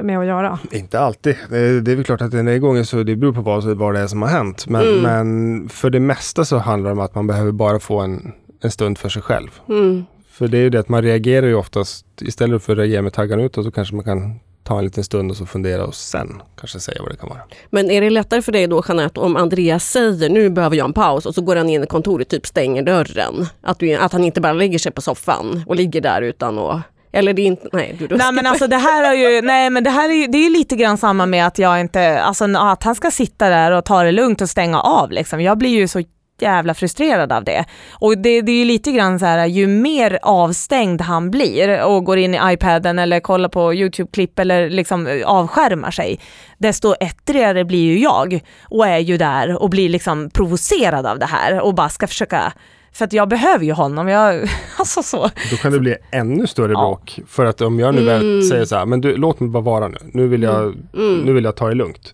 med 0.04 0.20
att 0.20 0.26
göra? 0.26 0.60
Inte 0.72 1.00
alltid. 1.00 1.36
Det, 1.50 1.82
det 1.82 1.92
är 1.92 1.96
väl 1.96 2.06
klart 2.06 2.22
att 2.22 2.32
den 2.32 2.48
här 2.48 2.58
gången 2.58 2.86
så 2.86 3.04
det 3.04 3.16
beror 3.16 3.34
på 3.34 3.42
vad, 3.42 3.64
vad 3.78 3.94
det 3.94 4.00
är 4.00 4.08
som 4.08 4.22
har 4.22 4.30
hänt. 4.30 4.68
Men, 4.68 4.82
Mm. 4.88 5.02
men 5.02 5.70
för 5.70 5.90
det 5.90 6.00
mesta 6.00 6.46
så 6.46 6.58
handlar 6.58 6.90
det 6.90 6.94
om 6.94 7.00
att 7.00 7.16
man 7.16 7.28
behöver 7.28 7.52
bara 7.52 7.80
få 7.80 8.00
en, 8.00 8.32
en 8.62 8.72
stund 8.72 8.98
för 8.98 9.10
sig 9.10 9.22
själv. 9.22 9.50
Mm. 9.70 10.06
För 10.32 10.48
det 10.48 10.58
är 10.58 10.62
ju 10.62 10.70
det 10.70 10.80
att 10.80 10.90
man 10.90 11.02
reagerar 11.02 11.48
ju 11.48 11.56
oftast, 11.56 12.06
istället 12.22 12.64
för 12.64 12.74
att 12.74 12.80
reagera 12.80 13.02
med 13.02 13.14
taggarna 13.14 13.44
utåt 13.44 13.66
så 13.66 13.72
kanske 13.72 13.96
man 13.96 14.06
kan 14.06 14.40
ta 14.63 14.78
en 14.78 14.84
liten 14.84 15.04
stund 15.04 15.32
och 15.32 15.38
så 15.38 15.45
fundera 15.45 15.86
och 15.86 15.95
sen 15.95 16.41
kanske 16.60 16.80
säga 16.80 17.02
vad 17.02 17.12
det 17.12 17.17
kan 17.17 17.30
vara. 17.30 17.39
Men 17.69 17.91
är 17.91 18.02
det 18.02 18.10
lättare 18.10 18.41
för 18.41 18.52
dig 18.52 18.67
då 18.67 18.84
Jeanette 18.88 19.19
om 19.19 19.36
Andreas 19.36 19.91
säger 19.91 20.30
nu 20.30 20.50
behöver 20.50 20.76
jag 20.76 20.86
en 20.86 20.93
paus 20.93 21.26
och 21.26 21.36
så 21.36 21.41
går 21.41 21.56
han 21.56 21.69
in 21.69 21.84
i 21.84 21.88
kontoret 21.88 22.30
typ 22.30 22.47
stänger 22.47 22.84
dörren? 22.84 23.47
Att, 23.62 23.80
du, 23.80 23.95
att 23.95 24.12
han 24.12 24.24
inte 24.24 24.41
bara 24.41 24.54
lägger 24.54 24.80
sig 24.80 24.91
på 24.91 25.02
soffan 25.02 25.63
och 25.67 25.76
ligger 25.76 26.02
där 26.02 26.21
utan 26.21 26.60
att... 26.60 26.82
Eller 27.13 27.34
det 27.34 27.41
är 27.41 27.45
inte... 27.45 27.69
Nej, 27.74 27.95
du, 28.00 28.08
du 28.08 28.15
Nej 28.15 28.32
men 28.32 28.47
alltså 28.47 28.67
det 28.67 28.78
här 28.78 29.12
är 29.12 29.13
ju, 29.13 29.41
nej 29.41 29.69
men 29.69 29.84
det 29.84 29.89
här 29.89 30.10
är 30.10 30.13
ju, 30.13 30.28
det 30.28 30.38
är 30.38 30.50
lite 30.50 30.76
grann 30.76 30.97
samma 30.97 31.26
med 31.26 31.47
att 31.47 31.60
jag 31.60 31.80
inte, 31.80 32.21
alltså 32.21 32.45
att 32.58 32.84
han 32.84 32.95
ska 32.95 33.12
sitta 33.12 33.50
där 33.50 33.71
och 33.71 33.86
ta 33.86 34.04
det 34.04 34.12
lugnt 34.12 34.41
och 34.41 34.50
stänga 34.50 34.82
av 34.82 35.12
liksom. 35.12 35.41
Jag 35.41 35.58
blir 35.58 35.69
ju 35.69 35.88
så 35.88 36.02
jävla 36.41 36.73
frustrerad 36.73 37.32
av 37.32 37.43
det. 37.43 37.65
Och 37.91 38.17
det, 38.17 38.41
det 38.41 38.51
är 38.51 38.56
ju 38.60 38.65
lite 38.65 38.91
grann 38.91 39.19
så 39.19 39.25
här, 39.25 39.45
ju 39.45 39.67
mer 39.67 40.19
avstängd 40.21 41.01
han 41.01 41.32
blir 41.32 41.84
och 41.86 42.04
går 42.06 42.17
in 42.17 42.36
i 42.36 42.39
iPaden 42.43 42.99
eller 42.99 43.19
kollar 43.19 43.49
på 43.49 43.73
YouTube-klipp 43.73 44.39
eller 44.39 44.69
liksom 44.69 45.08
eh, 45.08 45.25
avskärmar 45.27 45.91
sig, 45.91 46.19
desto 46.58 46.93
ettrigare 46.99 47.65
blir 47.65 47.84
ju 47.84 47.99
jag 47.99 48.39
och 48.63 48.88
är 48.88 48.97
ju 48.99 49.17
där 49.17 49.62
och 49.63 49.69
blir 49.69 49.89
liksom 49.89 50.30
provocerad 50.30 51.06
av 51.06 51.19
det 51.19 51.25
här 51.25 51.60
och 51.62 51.73
bara 51.75 51.89
ska 51.89 52.08
försöka 52.08 52.54
för 52.93 53.06
att 53.06 53.13
jag 53.13 53.30
behöver 53.30 53.65
ju 53.65 53.71
honom, 53.71 54.08
jag, 54.08 54.49
alltså 54.77 55.04
så. 55.04 55.30
Då 55.51 55.58
kan 55.58 55.71
det 55.71 55.80
bli 55.80 55.95
ännu 56.12 56.47
större 56.47 56.71
Ja. 56.71 56.80
bråk. 56.80 57.19
För 57.27 57.45
att 57.45 57.62
om 57.62 57.80
jag 57.80 57.95
nu 57.95 58.01
Mm. 58.01 58.13
väl 58.19 58.43
säger 58.43 58.65
så 58.65 58.75
här, 58.75 58.86
men 58.86 59.01
du, 59.01 59.17
låt 59.17 59.39
mig 59.39 59.49
bara 59.49 59.63
vara 59.63 59.88
nu. 59.88 59.97
Nu 60.13 60.27
vill 60.27 60.43
jag, 60.43 60.62
Mm. 60.97 61.17
nu 61.25 61.34
vill 61.34 61.43
jag 61.43 61.56
ta 61.56 61.67
det 61.67 61.75
lugnt. 61.75 62.13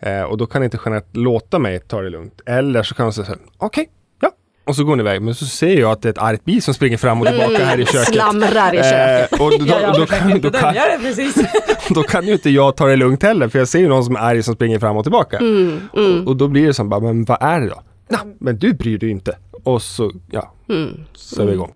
Eh, 0.00 0.22
och 0.22 0.36
då 0.36 0.46
kan 0.46 0.64
inte 0.64 0.78
Jeanette 0.84 1.18
låta 1.18 1.58
mig 1.58 1.80
ta 1.80 2.00
det 2.00 2.10
lugnt. 2.10 2.40
Eller 2.46 2.82
så 2.82 2.94
kan 2.94 3.06
hon 3.06 3.12
säga 3.12 3.24
så 3.24 3.32
här, 3.32 3.40
okej, 3.58 3.88
ja. 4.20 4.30
Och 4.64 4.76
så 4.76 4.84
går 4.84 4.90
hon 4.90 5.00
iväg. 5.00 5.22
Men 5.22 5.34
så 5.34 5.44
ser 5.44 5.80
jag 5.80 5.90
att 5.90 6.02
det 6.02 6.08
är 6.08 6.10
ett 6.10 6.18
argt 6.18 6.44
bi 6.44 6.60
som 6.60 6.74
springer 6.74 6.96
fram 6.96 7.20
och 7.20 7.26
tillbaka 7.26 7.64
här 7.64 7.80
i 7.80 7.86
köket. 7.86 8.14
Slamrar 8.14 8.74
i 8.74 8.76
köket. 8.76 9.32
Eh, 9.32 9.44
och 9.44 9.50
då, 9.50 9.64
då, 9.64 9.98
då, 9.98 10.06
kan, 10.06 10.40
då, 10.40 10.50
kan, 10.50 10.74
det 10.74 10.98
precis. 11.00 11.34
då 11.94 12.02
kan 12.02 12.26
ju 12.26 12.32
inte 12.32 12.50
jag 12.50 12.76
ta 12.76 12.86
det 12.86 12.96
lugnt 12.96 13.22
heller. 13.22 13.48
För 13.48 13.58
jag 13.58 13.68
ser 13.68 13.78
ju 13.78 13.88
någon 13.88 14.04
som 14.04 14.16
är 14.16 14.20
arg 14.20 14.42
som 14.42 14.54
springer 14.54 14.78
fram 14.78 14.96
och 14.96 15.04
tillbaka. 15.04 15.38
Mm, 15.38 15.80
mm, 15.96 16.26
Och 16.26 16.36
då 16.36 16.48
blir 16.48 16.66
det 16.66 16.74
som 16.74 16.88
bara, 16.88 17.00
men 17.00 17.24
vad 17.24 17.38
är 17.42 17.60
det 17.60 17.68
då? 17.68 17.82
Ja, 18.08 18.18
men 18.38 18.58
du 18.58 18.74
bryr 18.74 18.98
dig 18.98 19.10
inte. 19.10 19.36
Och 19.64 19.82
så, 19.82 20.12
ja, 20.30 20.52
mm. 20.68 21.04
så 21.14 21.42
är 21.42 21.46
vi 21.46 21.52
igång. 21.52 21.72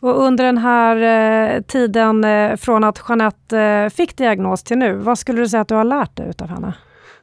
Och 0.00 0.22
under 0.22 0.44
den 0.44 0.58
här 0.58 0.96
eh, 1.56 1.62
tiden 1.62 2.24
eh, 2.24 2.56
från 2.56 2.84
att 2.84 3.02
Jeanette 3.08 3.58
eh, 3.58 3.88
fick 3.88 4.16
diagnos 4.16 4.62
till 4.62 4.78
nu, 4.78 4.96
vad 4.96 5.18
skulle 5.18 5.40
du 5.40 5.48
säga 5.48 5.60
att 5.60 5.68
du 5.68 5.74
har 5.74 5.84
lärt 5.84 6.16
dig 6.16 6.28
utav 6.28 6.48
henne? 6.48 6.74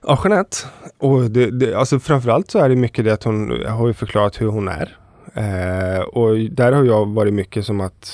Ja, 0.07 0.19
Jeanette. 0.23 0.57
Och 0.97 1.31
det, 1.31 1.51
det, 1.51 1.73
alltså 1.73 1.99
framförallt 1.99 2.51
så 2.51 2.59
är 2.59 2.69
det 2.69 2.75
mycket 2.75 3.05
det 3.05 3.13
att 3.13 3.23
hon 3.23 3.65
har 3.65 3.87
ju 3.87 3.93
förklarat 3.93 4.41
hur 4.41 4.47
hon 4.47 4.67
är. 4.67 4.97
Eh, 5.33 6.01
och 6.01 6.37
där 6.37 6.71
har 6.71 6.83
jag 6.83 7.05
varit 7.05 7.33
mycket 7.33 7.65
som 7.65 7.81
att 7.81 8.11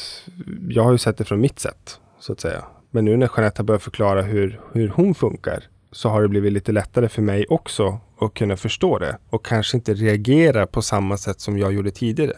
jag 0.70 0.84
har 0.84 0.92
ju 0.92 0.98
sett 0.98 1.18
det 1.18 1.24
från 1.24 1.42
mitt 1.42 1.60
sätt, 1.60 2.00
så 2.20 2.34
att 2.34 2.40
säga. 2.40 2.64
Men 2.92 3.06
nu 3.06 3.18
när 3.18 3.30
Jeanette 3.38 3.60
har 3.62 3.66
börjat 3.66 3.84
förklara 3.84 4.22
hur, 4.22 4.60
hur 4.74 4.90
hon 4.90 5.16
funkar 5.16 5.64
så 5.92 6.10
har 6.10 6.22
det 6.22 6.28
blivit 6.28 6.54
lite 6.54 6.72
lättare 6.72 7.10
för 7.10 7.22
mig 7.22 7.46
också 7.50 8.00
att 8.20 8.34
kunna 8.34 8.58
förstå 8.58 9.00
det 9.00 9.18
och 9.30 9.46
kanske 9.46 9.78
inte 9.78 9.94
reagera 9.94 10.68
på 10.68 10.82
samma 10.82 11.18
sätt 11.18 11.40
som 11.40 11.58
jag 11.58 11.74
gjorde 11.74 11.92
tidigare. 11.92 12.34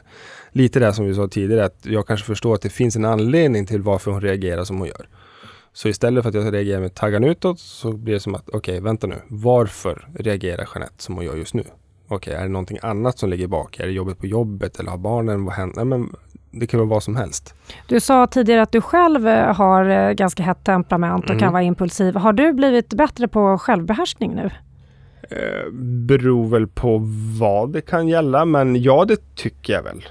Lite 0.51 0.79
det 0.79 0.93
som 0.93 1.05
vi 1.05 1.13
sa 1.13 1.27
tidigare, 1.27 1.65
att 1.65 1.79
jag 1.81 2.07
kanske 2.07 2.25
förstår 2.25 2.55
att 2.55 2.61
det 2.61 2.69
finns 2.69 2.95
en 2.95 3.05
anledning 3.05 3.65
till 3.65 3.81
varför 3.81 4.11
hon 4.11 4.21
reagerar 4.21 4.63
som 4.63 4.77
hon 4.79 4.87
gör. 4.87 5.07
Så 5.73 5.89
istället 5.89 6.23
för 6.23 6.29
att 6.29 6.35
jag 6.35 6.53
reagerar 6.53 6.81
med 6.81 6.95
taggarna 6.95 7.27
utåt 7.27 7.59
så 7.59 7.91
blir 7.91 8.13
det 8.13 8.19
som 8.19 8.35
att, 8.35 8.49
okej, 8.49 8.79
vänta 8.79 9.07
nu. 9.07 9.15
Varför 9.27 10.07
reagerar 10.19 10.67
Jeanette 10.75 11.03
som 11.03 11.15
hon 11.15 11.25
gör 11.25 11.35
just 11.35 11.53
nu? 11.53 11.63
Okej, 12.07 12.33
är 12.33 12.41
det 12.43 12.47
någonting 12.49 12.77
annat 12.81 13.19
som 13.19 13.29
ligger 13.29 13.47
bak? 13.47 13.79
Är 13.79 13.85
det 13.85 13.91
jobbet 13.91 14.19
på 14.19 14.25
jobbet 14.27 14.79
eller 14.79 14.91
har 14.91 14.97
barnen? 14.97 15.45
Vad 15.45 15.53
händer? 15.53 15.75
Nej, 15.75 15.85
men 15.85 16.15
det 16.51 16.67
kan 16.67 16.79
vara 16.79 16.89
vad 16.89 17.03
som 17.03 17.15
helst. 17.15 17.53
Du 17.87 17.99
sa 17.99 18.27
tidigare 18.27 18.61
att 18.61 18.71
du 18.71 18.81
själv 18.81 19.27
eh, 19.27 19.55
har 19.55 19.85
eh, 19.89 20.11
ganska 20.11 20.43
hett 20.43 20.63
temperament 20.63 21.23
och 21.23 21.29
Mm. 21.29 21.39
kan 21.39 21.53
vara 21.53 21.63
impulsiv. 21.63 22.15
Har 22.15 22.33
du 22.33 22.53
blivit 22.53 22.93
bättre 22.93 23.27
på 23.27 23.57
självbehärskning 23.57 24.35
nu? 24.35 24.49
Eh, 25.29 25.71
beror 26.07 26.47
väl 26.49 26.67
på 26.67 27.01
vad 27.39 27.73
det 27.73 27.81
kan 27.81 28.07
gälla, 28.07 28.45
men 28.45 28.81
ja, 28.81 29.05
det 29.05 29.35
tycker 29.35 29.73
jag 29.73 29.83
väl. 29.83 30.03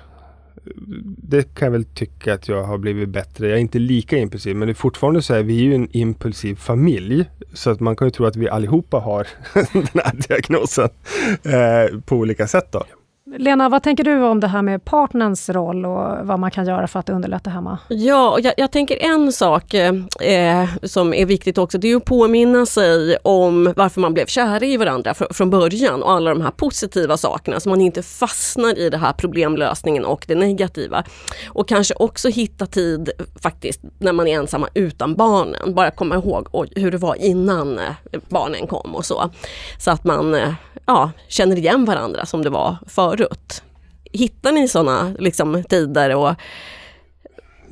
Det 1.16 1.55
kan 1.55 1.66
jag 1.66 1.72
väl 1.72 1.85
tycka 1.85 2.35
att 2.35 2.48
jag 2.48 2.64
har 2.64 2.79
blivit 2.79 3.09
bättre. 3.09 3.48
Jag 3.48 3.57
är 3.57 3.61
inte 3.61 3.79
lika 3.79 4.18
impulsiv, 4.18 4.57
men 4.57 4.68
det 4.68 4.72
är 4.72 4.75
fortfarande 4.75 5.22
så 5.22 5.35
här, 5.35 5.42
vi 5.42 5.59
är 5.59 5.62
ju 5.62 5.75
en 5.75 5.88
impulsiv 5.92 6.55
familj. 6.55 7.25
Så 7.53 7.70
att 7.70 7.81
man 7.81 7.96
kan 7.96 8.07
ju 8.07 8.11
tro 8.11 8.27
att 8.27 8.37
vi 8.37 8.48
allihopa 8.48 8.98
har 8.98 9.27
den 9.72 10.03
här 10.05 10.29
diagnosen 10.29 10.88
eh, 11.42 12.00
på 12.00 12.17
olika 12.17 12.46
sätt 12.46 12.69
då. 12.73 12.85
Lena, 13.38 13.68
vad 13.68 13.83
tänker 13.83 14.04
du 14.04 14.22
om 14.22 14.40
det 14.40 14.46
här 14.46 14.62
med 14.62 14.85
partners 14.85 15.48
roll 15.48 15.87
och 15.87 16.26
vad 16.26 16.38
man 16.38 16.50
kan 16.50 16.66
göra 16.66 16.87
för 16.88 16.98
att 16.98 17.08
underlätta 17.08 17.50
hemma? 17.50 17.78
Ja, 17.88 18.38
jag, 18.38 18.54
jag 18.56 18.70
tänker 18.72 19.02
en 19.02 19.33
sak 19.33 19.74
eh, 19.74 20.68
som 20.83 21.14
är 21.14 21.26
viktigt 21.26 21.58
också, 21.58 21.78
det 21.78 21.92
är 21.92 21.96
att 21.96 22.04
påminna 22.04 22.66
sig 22.66 23.16
om 23.16 23.72
varför 23.76 24.00
man 24.00 24.14
blev 24.14 24.26
kära 24.26 24.64
i 24.64 24.76
varandra 24.76 25.14
fr 25.14 25.24
från 25.30 25.50
början 25.50 26.02
och 26.02 26.12
alla 26.12 26.30
de 26.30 26.40
här 26.42 26.50
positiva 26.50 27.16
sakerna 27.16 27.60
så 27.60 27.68
man 27.68 27.80
inte 27.80 28.02
fastnar 28.02 28.78
i 28.78 28.90
det 28.90 28.98
här 28.98 29.12
problemlösningen 29.12 30.04
och 30.04 30.24
det 30.28 30.35
negativa. 30.35 31.04
Och 31.46 31.68
kanske 31.68 31.94
också 31.94 32.28
hitta 32.28 32.66
tid 32.66 33.10
faktiskt 33.42 33.80
när 33.98 34.12
man 34.12 34.28
är 34.28 34.38
ensamma 34.38 34.68
utan 34.74 35.14
barnen. 35.14 35.74
Bara 35.74 35.90
komma 35.90 36.14
ihåg 36.14 36.48
och, 36.50 36.66
hur 36.76 36.90
det 36.90 36.98
var 36.98 37.14
innan 37.14 37.78
eh, 37.78 38.20
barnen 38.28 38.66
kom 38.66 38.94
och 38.94 39.04
så. 39.04 39.30
Så 39.78 39.90
att 39.90 40.04
man 40.04 40.35
eh, 40.35 40.52
ja, 40.87 41.10
känner 41.28 41.56
igen 41.56 41.85
varandra 41.85 42.26
som 42.26 42.42
det 42.42 42.50
var 42.50 42.76
förut. 42.87 43.21
Hittar 44.12 44.52
ni 44.52 44.68
sådana 44.68 45.14
liksom, 45.18 45.64
tider 45.68 46.16
och 46.16 46.35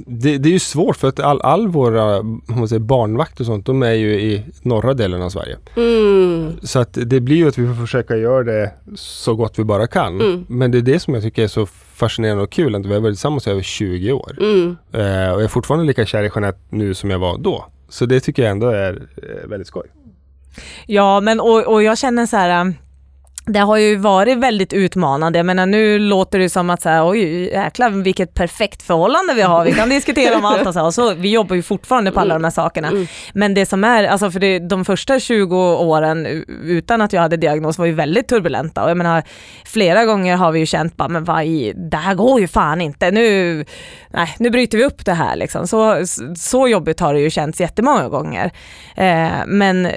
det, 0.07 0.39
det 0.39 0.49
är 0.49 0.53
ju 0.53 0.59
svårt 0.59 0.97
för 0.97 1.09
att 1.09 1.21
all, 1.21 1.41
all 1.41 1.69
våra 1.69 2.23
man 2.23 2.69
säger, 2.69 2.81
barnvakt 2.81 3.41
och 3.41 3.47
sånt, 3.47 3.67
de 3.67 3.83
är 3.83 3.93
ju 3.93 4.21
i 4.21 4.45
norra 4.63 4.95
delen 4.95 5.23
av 5.23 5.31
Sverige. 5.31 5.57
Mm. 5.77 6.53
Så 6.63 6.79
att 6.79 6.99
det 7.07 7.21
blir 7.21 7.37
ju 7.37 7.49
att 7.49 7.59
vi 7.59 7.67
får 7.67 7.75
försöka 7.75 8.17
göra 8.17 8.45
det 8.45 8.73
så 8.95 9.35
gott 9.35 9.59
vi 9.59 9.65
bara 9.65 9.87
kan. 9.87 10.21
Mm. 10.21 10.47
Men 10.49 10.71
det 10.71 10.79
är 10.79 10.83
det 10.83 11.01
som 11.01 11.15
jag 11.15 11.23
tycker 11.23 11.43
är 11.43 11.49
så 11.49 11.67
fascinerande 11.95 12.43
och 12.43 12.53
kul, 12.53 12.75
att 12.75 12.87
vi 12.87 12.95
har 12.95 13.01
varit 13.01 13.15
tillsammans 13.15 13.47
i 13.47 13.51
över 13.51 13.63
20 13.63 14.13
år. 14.13 14.37
Mm. 14.41 14.77
Eh, 14.93 15.33
och 15.33 15.41
jag 15.41 15.43
är 15.43 15.49
fortfarande 15.49 15.87
lika 15.87 16.07
kär 16.07 16.23
i 16.23 16.31
Jeanette 16.35 16.61
nu 16.71 16.95
som 16.95 17.11
jag 17.11 17.19
var 17.19 17.39
då. 17.39 17.65
Så 17.89 18.07
det 18.07 18.21
tycker 18.21 18.43
jag 18.43 18.51
ändå 18.51 18.69
är 18.69 19.09
eh, 19.17 19.49
väldigt 19.49 19.69
skoj. 19.69 19.87
Ja, 20.87 21.21
men 21.21 21.41
och, 21.41 21.67
och 21.67 21.83
jag 21.83 21.99
känner 21.99 22.27
så 22.27 22.37
här, 22.37 22.67
äh, 22.67 22.73
det 23.53 23.61
har 23.61 23.77
ju 23.77 23.97
varit 23.97 24.39
väldigt 24.39 24.73
utmanande. 24.73 25.39
Jag 25.39 25.47
menar, 25.47 25.67
nu 25.67 25.99
låter 25.99 26.39
det 26.39 26.49
som 26.49 26.71
att 26.71 26.83
så 26.83 26.89
här, 26.89 27.09
oj 27.09 27.45
jäklar 27.49 27.91
vilket 27.91 28.35
perfekt 28.35 28.83
förhållande 28.83 29.35
vi 29.35 29.43
har. 29.43 29.65
Vi 29.65 29.73
kan 29.73 29.89
diskutera 29.89 30.37
om 30.37 30.45
allt 30.45 30.67
och 30.67 30.75
så. 30.75 30.85
Och 30.85 30.95
så 30.95 31.15
vi 31.15 31.33
jobbar 31.33 31.57
ju 31.57 31.63
fortfarande 31.63 32.13
på 32.13 32.21
alla 32.21 32.35
de 32.35 32.45
här 32.45 32.51
sakerna. 32.51 32.89
Mm. 32.89 33.07
Men 33.35 33.55
det 33.55 33.67
som 33.67 33.85
är, 33.85 34.05
alltså 34.05 34.31
för 34.31 34.41
det, 34.41 34.59
de 34.59 34.85
första 34.85 35.21
20 35.21 35.57
åren 35.77 36.27
utan 36.65 37.03
att 37.03 37.13
jag 37.13 37.23
hade 37.23 37.37
diagnos 37.37 37.79
var 37.79 37.87
ju 37.87 37.93
väldigt 37.93 38.29
turbulenta. 38.29 38.85
Och 38.85 38.91
jag 38.91 38.97
menar, 38.97 39.23
flera 39.65 40.05
gånger 40.05 40.37
har 40.37 40.53
vi 40.53 40.59
ju 40.61 40.67
känt 40.67 40.97
bara, 40.97 41.09
men 41.09 41.25
vad 41.25 41.45
i, 41.45 41.73
det 41.77 41.97
här 41.97 42.15
går 42.15 42.41
ju 42.41 42.49
fan 42.49 42.81
inte. 42.81 43.11
Nu, 43.11 43.65
nej, 44.11 44.35
nu 44.39 44.51
bryter 44.51 44.79
vi 44.79 44.85
upp 44.85 45.05
det 45.05 45.13
här 45.13 45.37
liksom. 45.37 45.67
Så, 45.67 46.07
så 46.37 46.69
jobbigt 46.69 47.01
har 47.01 47.15
det 47.15 47.21
ju 47.21 47.31
känts 47.31 47.61
jättemånga 47.61 48.09
gånger. 48.09 48.51
Eh, 48.97 49.31
men, 49.47 49.89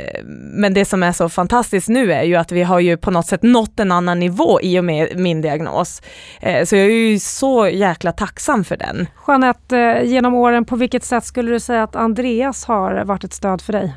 men 0.54 0.74
det 0.74 0.86
som 0.86 1.04
är 1.04 1.12
så 1.12 1.30
fantastiskt 1.30 1.90
nu 1.90 2.14
är 2.14 2.24
ju 2.24 2.36
att 2.36 2.52
vi 2.52 2.64
har 2.64 2.80
ju 2.80 2.98
på 2.98 3.12
något 3.12 3.28
sätt 3.28 3.43
nått 3.44 3.80
en 3.80 3.92
annan 3.92 4.20
nivå 4.20 4.62
i 4.62 4.80
och 4.80 4.86
med 4.86 5.20
min 5.20 5.42
diagnos. 5.42 6.02
Eh, 6.42 6.66
så 6.66 6.76
jag 6.76 6.86
är 6.86 6.90
ju 6.90 7.20
så 7.20 7.68
jäkla 7.68 8.12
tacksam 8.12 8.64
för 8.64 8.78
den. 8.78 9.08
Jeanette, 9.28 9.78
eh, 9.80 10.04
genom 10.04 10.34
åren, 10.34 10.66
på 10.66 10.76
vilket 10.76 11.04
sätt 11.04 11.26
skulle 11.26 11.52
du 11.52 11.60
säga 11.60 11.84
att 11.84 11.96
Andreas 11.96 12.66
har 12.66 13.04
varit 13.06 13.24
ett 13.24 13.34
stöd 13.34 13.62
för 13.62 13.74
dig? 13.74 13.94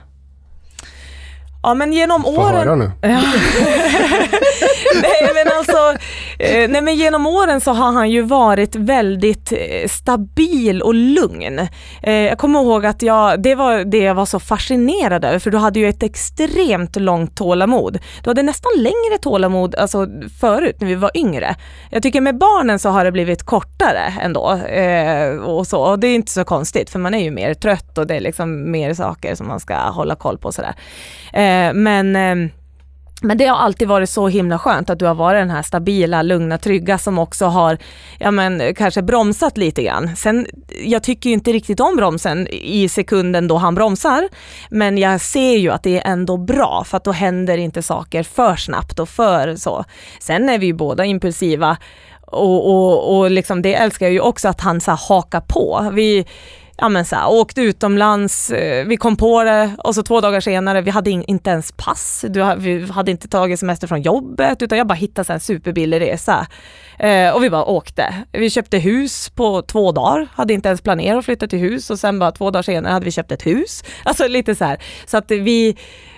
Ja 1.67 1.75
men 1.75 1.93
genom 1.93 2.23
Få 2.23 2.29
åren... 2.29 2.55
höra 2.55 2.75
nu. 2.75 2.91
Ja. 3.01 3.09
nej 5.03 5.31
men 5.35 5.57
alltså, 5.59 6.05
eh, 6.39 6.71
nej 6.71 6.83
men 6.83 6.95
genom 6.95 7.27
åren 7.27 7.61
så 7.61 7.73
har 7.73 7.93
han 7.93 8.11
ju 8.11 8.23
varit 8.23 8.77
väldigt 8.77 9.53
eh, 9.53 9.89
stabil 9.89 10.83
och 10.83 10.95
lugn. 10.95 11.59
Eh, 12.03 12.13
jag 12.13 12.39
kommer 12.39 12.61
ihåg 12.61 12.87
att 12.87 13.03
jag, 13.03 13.43
det 13.43 13.55
var 13.55 13.85
det 13.85 13.99
jag 13.99 14.15
var 14.15 14.27
så 14.27 14.41
fascinerad 14.41 15.25
över 15.25 15.39
för 15.39 15.51
du 15.51 15.59
hade 15.59 15.81
ju 15.81 15.89
ett 15.89 16.03
extremt 16.03 16.97
långt 16.97 17.37
tålamod. 17.37 17.99
Du 18.23 18.31
hade 18.31 18.43
nästan 18.43 18.73
längre 18.77 19.19
tålamod 19.23 19.75
alltså, 19.75 20.07
förut 20.41 20.77
när 20.81 20.89
vi 20.89 20.95
var 20.95 21.11
yngre. 21.15 21.57
Jag 21.91 22.03
tycker 22.03 22.21
med 22.21 22.39
barnen 22.39 22.79
så 22.79 22.89
har 22.89 23.05
det 23.05 23.13
blivit 23.13 23.43
kortare 23.43 24.15
ändå. 24.21 24.61
Och, 25.45 25.67
så. 25.67 25.81
och 25.81 25.99
det 25.99 26.07
är 26.07 26.15
inte 26.15 26.33
så 26.33 26.45
konstigt 26.45 26.91
för 26.91 26.99
man 26.99 27.15
är 27.15 27.25
ju 27.25 27.31
mer 27.31 27.55
trött 27.55 27.99
och 27.99 28.07
det 28.07 28.17
är 28.17 28.21
liksom 28.21 28.71
mer 28.71 28.95
saker 28.95 29.35
som 29.35 29.49
man 29.49 29.61
ska 29.61 29.77
hålla 29.77 30.15
koll 30.15 30.39
på. 30.39 30.53
Sådär. 30.53 30.75
Eh, 31.57 31.73
men 31.75 32.17
eh, 32.17 32.51
men 33.23 33.39
det 33.39 33.47
har 33.47 33.57
alltid 33.57 33.89
varit 33.89 34.11
så 34.11 34.29
himla 34.29 34.59
skönt 34.59 34.91
att 34.91 34.99
du 34.99 35.07
har 35.07 35.15
varit 35.15 35.41
den 35.41 35.51
här 35.51 35.63
stabila, 35.63 36.23
lugna, 36.23 36.59
trygga 36.59 36.99
som 36.99 37.19
också 37.19 37.47
har 37.47 37.79
ja 38.19 38.31
men, 38.31 38.75
kanske 38.75 39.03
bromsat 39.03 39.57
lite 39.57 39.83
grann. 39.83 40.17
Sen, 40.17 40.47
jag 40.85 41.03
tycker 41.03 41.31
ju 41.31 41.35
inte 41.35 41.53
riktigt 41.53 41.81
om 41.81 41.97
bromsen 41.97 42.49
i 42.51 42.89
sekunden 42.89 43.49
då 43.49 43.57
han 43.57 43.75
bromsar, 43.75 44.29
men 44.71 44.99
jag 44.99 45.21
ser 45.21 45.57
ju 45.57 45.71
att 45.71 45.83
det 45.83 45.99
är 45.99 46.13
ändå 46.13 46.37
bra 46.37 46.85
för 46.87 46.97
att 46.97 47.05
då 47.05 47.13
händer 47.13 47.59
inte 47.59 47.83
saker 47.83 48.23
för 48.23 48.57
snabbt 48.57 48.99
och 48.99 49.09
för 49.09 49.57
så. 49.57 49.85
Sen 50.21 50.49
är 50.49 50.59
vi 50.59 50.67
ju 50.67 50.73
båda 50.73 51.05
impulsiva 51.05 51.77
och, 52.27 52.71
och, 52.71 53.17
och 53.17 53.31
liksom 53.31 53.63
det 53.63 53.75
älskar 53.75 54.07
jag 54.07 54.13
ju 54.13 54.21
också 54.21 54.49
att 54.49 54.61
han 54.61 54.81
så 54.81 54.91
här, 54.91 55.01
hakar 55.09 55.41
på. 55.41 55.91
Vi, 55.93 56.27
ja 56.77 56.89
men 56.89 57.05
så 57.05 57.17
här, 57.17 57.29
åkte 57.31 57.61
utomlands, 57.61 58.51
eh, 58.51 58.87
vi 58.87 58.97
kom 58.97 59.17
på 59.17 59.45
det 59.45 59.77
och 59.79 59.95
så 59.95 60.03
två 60.03 60.21
dagar 60.21 60.41
senare, 60.41 60.81
vi 60.81 60.91
hade 60.91 61.11
in, 61.11 61.23
inte 61.23 61.51
ens 61.51 61.73
pass, 61.73 62.25
du, 62.29 62.55
vi 62.57 62.87
hade 62.87 63.11
inte 63.11 63.29
tagit 63.29 63.61
semester 63.61 63.87
från 63.87 64.03
jobbet 64.03 64.63
utan 64.63 64.79
jag 64.79 64.87
bara 64.87 64.95
hittade 64.95 65.25
så 65.27 65.33
en 65.33 65.41
superbillig 65.41 66.01
resa. 66.01 66.47
Eh, 66.99 67.31
och 67.31 67.43
vi 67.43 67.51
bara 67.51 67.65
åkte. 67.65 68.15
Vi 68.33 68.51
köpte 68.51 68.79
hus 68.79 69.29
på 69.29 69.63
två 69.63 69.93
dagar, 69.93 70.29
hade 70.35 70.55
inte 70.55 70.69
ens 70.69 70.81
planerat 70.81 71.19
att 71.19 71.25
flytta 71.25 71.47
till 71.47 71.59
hus 71.59 71.91
och 71.91 71.99
sen 71.99 72.19
bara 72.19 72.33
två 72.33 72.51
dagar 72.51 72.63
senare 72.63 72.93
hade 72.93 73.05
vi 73.05 73.11
köpt 73.11 73.33
ett 73.33 73.47
hus. 73.47 73.85
Alltså 74.05 74.29
lite 74.29 74.55
så 74.55 74.65
här, 74.65 74.79
så 75.07 75.17
att 75.17 75.31
vi 75.31 75.77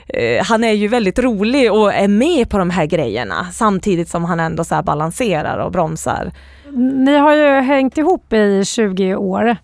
eh, 0.09 0.45
han 0.45 0.65
är 0.65 0.73
ju 0.73 0.89
väldigt 0.89 1.19
rolig 1.19 1.73
och 1.73 1.95
är 1.95 2.09
med 2.09 2.51
på 2.51 2.59
de 2.59 2.71
här 2.71 2.87
grejerna 2.87 3.47
samtidigt 3.53 4.09
som 4.09 4.25
han 4.25 4.41
ändå 4.41 4.65
så 4.65 4.75
här 4.75 4.83
balanserar 4.83 5.59
och 5.59 5.73
bromsar. 5.73 6.33
Ni 6.73 7.17
har 7.17 7.35
ju 7.35 7.61
hängt 7.61 7.99
ihop 7.99 8.33
i 8.33 8.65
20 8.65 9.15
år. 9.15 9.57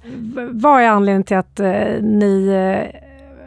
Vad 0.51 0.83
är 0.83 0.89
anledningen 0.89 1.25
till 1.25 1.37
att 1.37 1.61
eh, 1.61 2.03
ni 2.03 2.49
eh, 2.49 3.01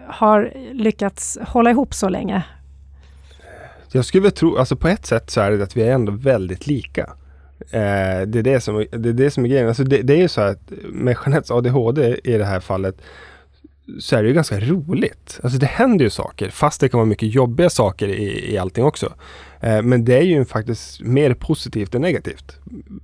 har 0.07 0.53
lyckats 0.71 1.37
hålla 1.41 1.71
ihop 1.71 1.93
så 1.93 2.09
länge? 2.09 2.43
Jag 3.91 4.05
skulle 4.05 4.31
tro, 4.31 4.57
alltså 4.57 4.75
på 4.75 4.87
ett 4.87 5.05
sätt 5.05 5.29
så 5.29 5.41
är 5.41 5.51
det 5.51 5.63
att 5.63 5.77
vi 5.77 5.83
är 5.83 5.91
ändå 5.91 6.11
väldigt 6.11 6.67
lika. 6.67 7.09
Eh, 7.59 8.21
det, 8.27 8.39
är 8.39 8.43
det, 8.43 8.61
som, 8.61 8.85
det 8.91 9.09
är 9.09 9.13
det 9.13 9.31
som 9.31 9.45
är 9.45 9.49
grejen. 9.49 9.67
Alltså 9.67 9.83
det, 9.83 10.01
det 10.01 10.13
är 10.13 10.17
ju 10.17 10.27
så 10.27 10.41
att 10.41 10.71
med 10.89 11.17
Jeanettes 11.25 11.51
ADHD 11.51 12.19
i 12.23 12.37
det 12.37 12.45
här 12.45 12.59
fallet 12.59 13.01
så 13.99 14.15
är 14.15 14.23
det 14.23 14.27
ju 14.27 14.33
ganska 14.35 14.59
roligt. 14.59 15.39
Alltså 15.43 15.59
det 15.59 15.65
händer 15.65 16.05
ju 16.05 16.09
saker, 16.09 16.49
fast 16.49 16.81
det 16.81 16.89
kan 16.89 16.97
vara 16.97 17.05
mycket 17.05 17.33
jobbiga 17.33 17.69
saker 17.69 18.07
i, 18.07 18.53
i 18.53 18.57
allting 18.57 18.83
också. 18.83 19.13
Eh, 19.59 19.81
men 19.81 20.05
det 20.05 20.17
är 20.17 20.21
ju 20.21 20.45
faktiskt 20.45 21.01
mer 21.01 21.33
positivt 21.33 21.95
än 21.95 22.01
negativt. 22.01 22.57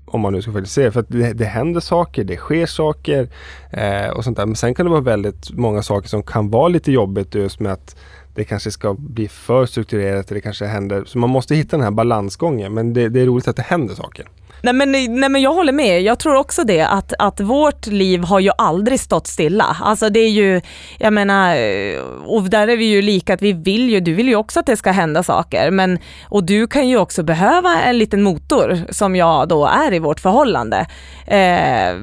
Om 0.06 0.22
man 0.22 0.34
nu 0.34 0.42
ska 0.42 0.52
faktiskt 0.52 0.74
se 0.74 0.84
det. 0.84 0.92
För 0.92 1.00
att 1.00 1.10
det, 1.10 1.34
det 1.34 1.46
händer 1.46 1.80
saker, 1.80 2.24
det 2.24 2.38
sker 2.38 2.66
saker 2.66 3.30
eh, 3.72 4.10
och 4.10 4.24
sånt 4.24 4.38
där. 4.38 4.46
Men 4.46 4.56
sen 4.56 4.76
kan 4.76 4.86
det 4.86 4.90
vara 4.90 5.02
väldigt 5.02 5.52
många 5.52 5.84
saker 5.84 6.10
som 6.10 6.24
kan 6.24 6.50
vara 6.50 6.68
lite 6.68 6.92
jobbigt 6.92 7.36
just 7.36 7.60
med 7.60 7.72
att 7.72 7.96
det 8.36 8.44
kanske 8.44 8.72
ska 8.72 8.94
bli 8.94 9.28
för 9.28 9.66
strukturerat, 9.66 10.28
det 10.28 10.42
kanske 10.42 10.66
händer. 10.66 11.04
Så 11.06 11.18
man 11.18 11.30
måste 11.30 11.56
hitta 11.56 11.78
den 11.78 11.84
här 11.84 11.92
balansgången. 11.92 12.74
Men 12.74 12.94
det, 12.94 13.10
det 13.10 13.22
är 13.22 13.26
roligt 13.26 13.48
att 13.48 13.56
det 13.56 13.62
händer 13.62 13.96
saker. 13.96 14.28
Nej 14.66 14.74
men, 14.74 14.92
nej 14.92 15.30
men 15.30 15.42
jag 15.42 15.54
håller 15.54 15.74
med, 15.74 16.02
jag 16.02 16.20
tror 16.20 16.36
också 16.36 16.64
det 16.64 16.82
att, 16.82 17.14
att 17.20 17.40
vårt 17.40 17.88
liv 17.88 18.24
har 18.24 18.40
ju 18.40 18.52
aldrig 18.58 19.00
stått 19.00 19.28
stilla. 19.28 19.78
Alltså 19.82 20.10
det 20.10 20.20
är 20.20 20.30
ju, 20.30 20.62
jag 20.98 21.14
menar, 21.14 21.56
eh, 21.56 22.00
och 22.26 22.44
där 22.44 22.68
är 22.68 22.78
vi 22.78 22.86
ju 22.86 23.02
lika 23.02 23.34
att 23.34 23.42
vi 23.42 23.54
vill 23.54 23.90
ju, 23.90 24.00
du 24.00 24.14
vill 24.14 24.28
ju 24.28 24.36
också 24.36 24.60
att 24.60 24.66
det 24.66 24.78
ska 24.78 24.92
hända 24.92 25.24
saker 25.24 25.72
men, 25.72 26.00
och 26.30 26.44
du 26.44 26.68
kan 26.68 26.88
ju 26.88 26.98
också 26.98 27.24
behöva 27.24 27.82
en 27.82 27.98
liten 27.98 28.24
motor 28.24 28.86
som 28.90 29.16
jag 29.16 29.48
då 29.48 29.66
är 29.66 29.94
i 29.94 30.00
vårt 30.00 30.20
förhållande. 30.20 30.86
Eh, 31.28 31.96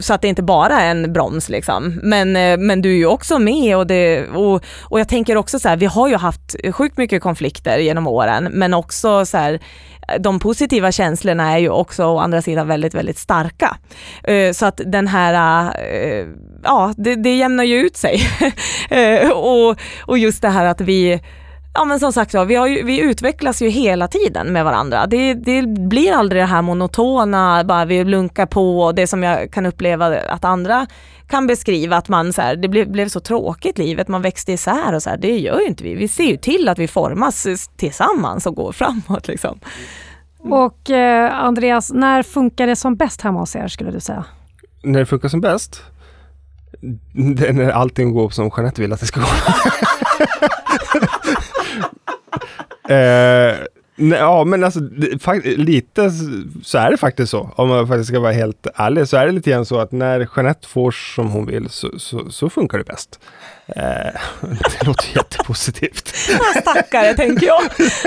så 0.00 0.14
att 0.14 0.22
det 0.22 0.28
inte 0.28 0.42
bara 0.42 0.80
är 0.80 0.90
en 0.90 1.12
broms 1.12 1.48
liksom. 1.48 2.00
Men, 2.02 2.36
eh, 2.36 2.56
men 2.58 2.82
du 2.82 2.90
är 2.90 2.96
ju 2.96 3.06
också 3.06 3.38
med 3.38 3.76
och, 3.76 3.86
det, 3.86 4.28
och, 4.28 4.64
och 4.80 5.00
jag 5.00 5.08
tänker 5.08 5.36
också 5.36 5.58
så 5.58 5.68
här, 5.68 5.76
vi 5.76 5.86
har 5.86 6.08
ju 6.08 6.16
haft 6.16 6.56
sjukt 6.72 6.96
mycket 6.96 7.22
konflikter 7.22 7.78
genom 7.78 8.06
åren 8.06 8.48
men 8.52 8.74
också 8.74 9.26
så 9.26 9.36
här, 9.36 9.60
de 10.20 10.38
positiva 10.38 10.92
känslorna 10.92 11.52
är 11.52 11.58
ju 11.58 11.68
också 11.68 12.04
å 12.04 12.18
andra 12.18 12.42
sidan 12.42 12.68
väldigt, 12.68 12.94
väldigt 12.94 13.18
starka. 13.18 13.76
Eh, 14.24 14.52
så 14.52 14.66
att 14.66 14.80
den 14.86 15.06
här, 15.06 15.64
eh, 15.78 16.26
ja 16.64 16.94
det, 16.96 17.14
det 17.14 17.36
jämnar 17.36 17.64
ju 17.64 17.76
ut 17.76 17.96
sig. 17.96 18.20
Eh, 18.90 19.30
och, 19.30 19.76
och 20.02 20.18
just 20.18 20.42
det 20.42 20.48
här 20.48 20.64
att 20.64 20.80
vi 20.80 21.20
Ja 21.74 21.84
men 21.84 22.00
som 22.00 22.12
sagt 22.12 22.34
ja, 22.34 22.44
vi, 22.44 22.54
har 22.54 22.66
ju, 22.66 22.82
vi 22.82 23.00
utvecklas 23.00 23.62
ju 23.62 23.68
hela 23.68 24.08
tiden 24.08 24.52
med 24.52 24.64
varandra. 24.64 25.06
Det, 25.06 25.34
det 25.34 25.62
blir 25.62 26.12
aldrig 26.12 26.42
det 26.42 26.46
här 26.46 26.62
monotona, 26.62 27.64
bara 27.64 27.84
vi 27.84 28.04
lunkar 28.04 28.46
på 28.46 28.80
och 28.82 28.94
det 28.94 29.06
som 29.06 29.22
jag 29.22 29.52
kan 29.52 29.66
uppleva 29.66 30.20
att 30.20 30.44
andra 30.44 30.86
kan 31.28 31.46
beskriva 31.46 31.96
att 31.96 32.08
man 32.08 32.32
så 32.32 32.42
här, 32.42 32.56
det 32.56 32.68
blev, 32.68 32.90
blev 32.90 33.08
så 33.08 33.20
tråkigt 33.20 33.78
livet, 33.78 34.08
man 34.08 34.22
växte 34.22 34.52
isär 34.52 34.94
och 34.94 35.02
så 35.02 35.10
här, 35.10 35.16
det 35.16 35.38
gör 35.38 35.60
ju 35.60 35.66
inte 35.66 35.84
vi. 35.84 35.94
Vi 35.94 36.08
ser 36.08 36.24
ju 36.24 36.36
till 36.36 36.68
att 36.68 36.78
vi 36.78 36.88
formas 36.88 37.68
tillsammans 37.76 38.46
och 38.46 38.54
går 38.54 38.72
framåt 38.82 39.28
liksom. 39.28 39.60
Och 40.38 40.90
eh, 40.90 41.34
Andreas, 41.34 41.92
när 41.92 42.22
funkar 42.22 42.66
det 42.66 42.76
som 42.76 42.96
bäst 42.96 43.20
hemma 43.20 43.40
hos 43.40 43.56
er 43.56 43.68
skulle 43.68 43.90
du 43.90 44.00
säga? 44.00 44.24
När 44.82 44.98
det 44.98 45.06
funkar 45.06 45.28
som 45.28 45.40
bäst, 45.40 45.82
det 47.36 47.48
är 47.48 47.52
när 47.52 47.70
allting 47.70 48.12
går 48.12 48.30
som 48.30 48.50
Jeanette 48.56 48.82
vill 48.82 48.92
att 48.92 49.00
det 49.00 49.06
ska 49.06 49.20
gå. 49.20 49.26
eh, 52.90 53.56
nej, 53.96 54.18
ja 54.18 54.44
men 54.44 54.64
alltså 54.64 54.80
det, 54.80 55.44
lite 55.44 56.10
så 56.62 56.78
är 56.78 56.90
det 56.90 56.96
faktiskt 56.96 57.30
så. 57.30 57.50
Om 57.56 57.68
man 57.68 57.88
faktiskt 57.88 58.08
ska 58.08 58.20
vara 58.20 58.32
helt 58.32 58.66
ärlig 58.74 59.08
så 59.08 59.16
är 59.16 59.26
det 59.26 59.32
lite 59.32 59.50
grann 59.50 59.66
så 59.66 59.78
att 59.78 59.92
när 59.92 60.28
Jeanette 60.36 60.68
får 60.68 60.90
som 60.90 61.28
hon 61.28 61.46
vill 61.46 61.68
så, 61.68 61.98
så, 61.98 62.30
så 62.30 62.50
funkar 62.50 62.78
det 62.78 62.84
bäst. 62.84 63.20
Eh, 63.76 64.20
det 64.80 64.86
låter 64.86 65.16
jättepositivt. 65.16 66.08
Stackare 66.60 67.14
tänker 67.14 67.46
jag. 67.46 67.60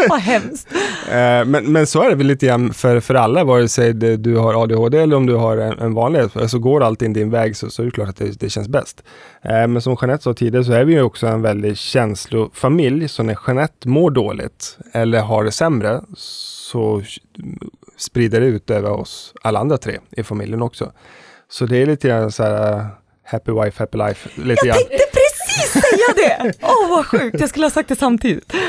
Vad 0.09 0.19
hemskt. 0.19 0.67
Eh, 1.09 1.45
men, 1.45 1.71
men 1.71 1.87
så 1.87 2.01
är 2.01 2.09
det 2.09 2.15
väl 2.15 2.27
lite 2.27 2.45
grann 2.45 2.73
för, 2.73 2.99
för 2.99 3.15
alla, 3.15 3.43
vare 3.43 3.67
sig 3.67 3.93
du 3.93 4.37
har 4.37 4.63
ADHD 4.63 4.97
eller 4.97 5.15
om 5.15 5.25
du 5.25 5.35
har 5.35 5.57
en, 5.57 5.79
en 5.79 5.93
vanlig. 5.93 6.23
Så 6.47 6.59
går 6.59 6.83
allting 6.83 7.13
din 7.13 7.29
väg 7.31 7.55
så, 7.57 7.69
så 7.69 7.81
är 7.81 7.85
det 7.85 7.91
klart 7.91 8.09
att 8.09 8.17
det, 8.17 8.39
det 8.39 8.49
känns 8.49 8.67
bäst. 8.67 9.03
Eh, 9.41 9.67
men 9.67 9.81
som 9.81 9.97
Jeanette 10.01 10.23
sa 10.23 10.33
tidigare 10.33 10.65
så 10.65 10.73
är 10.73 10.83
vi 10.85 10.93
ju 10.93 11.01
också 11.01 11.27
en 11.27 11.41
väldigt 11.41 11.77
känslofamilj. 11.77 13.07
Så 13.07 13.23
när 13.23 13.37
Jeanette 13.47 13.87
mår 13.87 14.11
dåligt 14.11 14.77
eller 14.93 15.19
har 15.19 15.43
det 15.43 15.51
sämre 15.51 16.01
så 16.17 17.01
sprider 17.97 18.41
det 18.41 18.47
ut 18.47 18.69
över 18.69 18.91
oss 18.91 19.33
alla 19.41 19.59
andra 19.59 19.77
tre 19.77 19.99
i 20.11 20.23
familjen 20.23 20.61
också. 20.61 20.91
Så 21.49 21.65
det 21.65 21.77
är 21.77 21.85
lite 21.85 22.07
grann 22.07 22.31
så 22.31 22.43
här 22.43 22.87
happy 23.25 23.51
wife, 23.51 23.83
happy 23.83 23.97
life. 23.97 24.29
Lite 24.35 24.67
Jag 24.67 24.75
grann. 24.75 24.77
tänkte 24.77 24.97
precis 25.13 25.71
säga 25.71 26.13
det! 26.15 26.32
Åh 26.61 26.69
oh, 26.69 26.89
vad 26.89 27.05
sjukt, 27.05 27.39
jag 27.39 27.49
skulle 27.49 27.65
ha 27.65 27.71
sagt 27.71 27.89
det 27.89 27.95
samtidigt. 27.95 28.53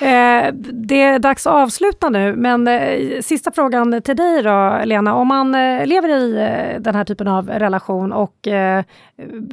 Eh, 0.00 0.52
det 0.72 1.02
är 1.02 1.18
dags 1.18 1.46
att 1.46 1.52
avsluta 1.52 2.10
nu, 2.10 2.36
men 2.36 2.68
eh, 2.68 3.20
sista 3.20 3.52
frågan 3.52 4.02
till 4.02 4.16
dig 4.16 4.42
då, 4.42 4.80
Lena. 4.84 5.14
Om 5.14 5.28
man 5.28 5.54
eh, 5.54 5.86
lever 5.86 6.08
i 6.08 6.32
den 6.80 6.94
här 6.94 7.04
typen 7.04 7.28
av 7.28 7.48
relation 7.48 8.12
och 8.12 8.48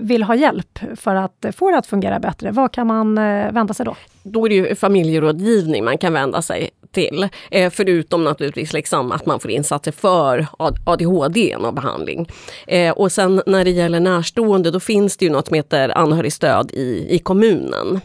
vill 0.02 0.24
ha 0.24 0.36
hjälp 0.36 0.80
för 0.96 1.16
att 1.16 1.46
få 1.56 1.72
det 1.72 1.78
att 1.78 1.88
fungera 1.88 2.20
bättre, 2.20 2.52
vad 2.52 2.72
kan 2.72 2.88
man 2.88 3.16
vända 3.54 3.74
sig 3.74 3.86
då? 3.86 3.96
Då 4.24 4.46
är 4.46 4.50
det 4.50 4.56
ju 4.56 4.76
familjerådgivning 4.76 5.84
man 5.84 5.98
kan 5.98 6.14
vända 6.14 6.42
sig 6.42 6.70
till. 6.92 7.30
Eh, 7.52 7.70
förutom 7.70 8.24
naturligtvis 8.24 8.74
liksom 8.74 9.12
att 9.12 9.26
man 9.26 9.39
får 9.39 9.52
insatser 9.52 9.92
för 9.92 10.48
ADHD 10.86 11.56
och 11.56 11.74
behandling. 11.74 12.28
Eh, 12.68 12.92
och 12.92 13.12
sen 13.12 13.42
när 13.46 13.64
det 13.64 13.72
gäller 13.72 14.00
närstående, 14.00 14.72
då 14.72 14.80
finns 14.80 15.18
det 15.18 15.26
ju 15.26 15.32
något 15.32 15.48
som 15.48 15.56
heter 15.56 15.98
anhörigstöd 15.98 16.72
i, 16.72 17.08
i 17.10 17.20
kommunen. 17.20 18.00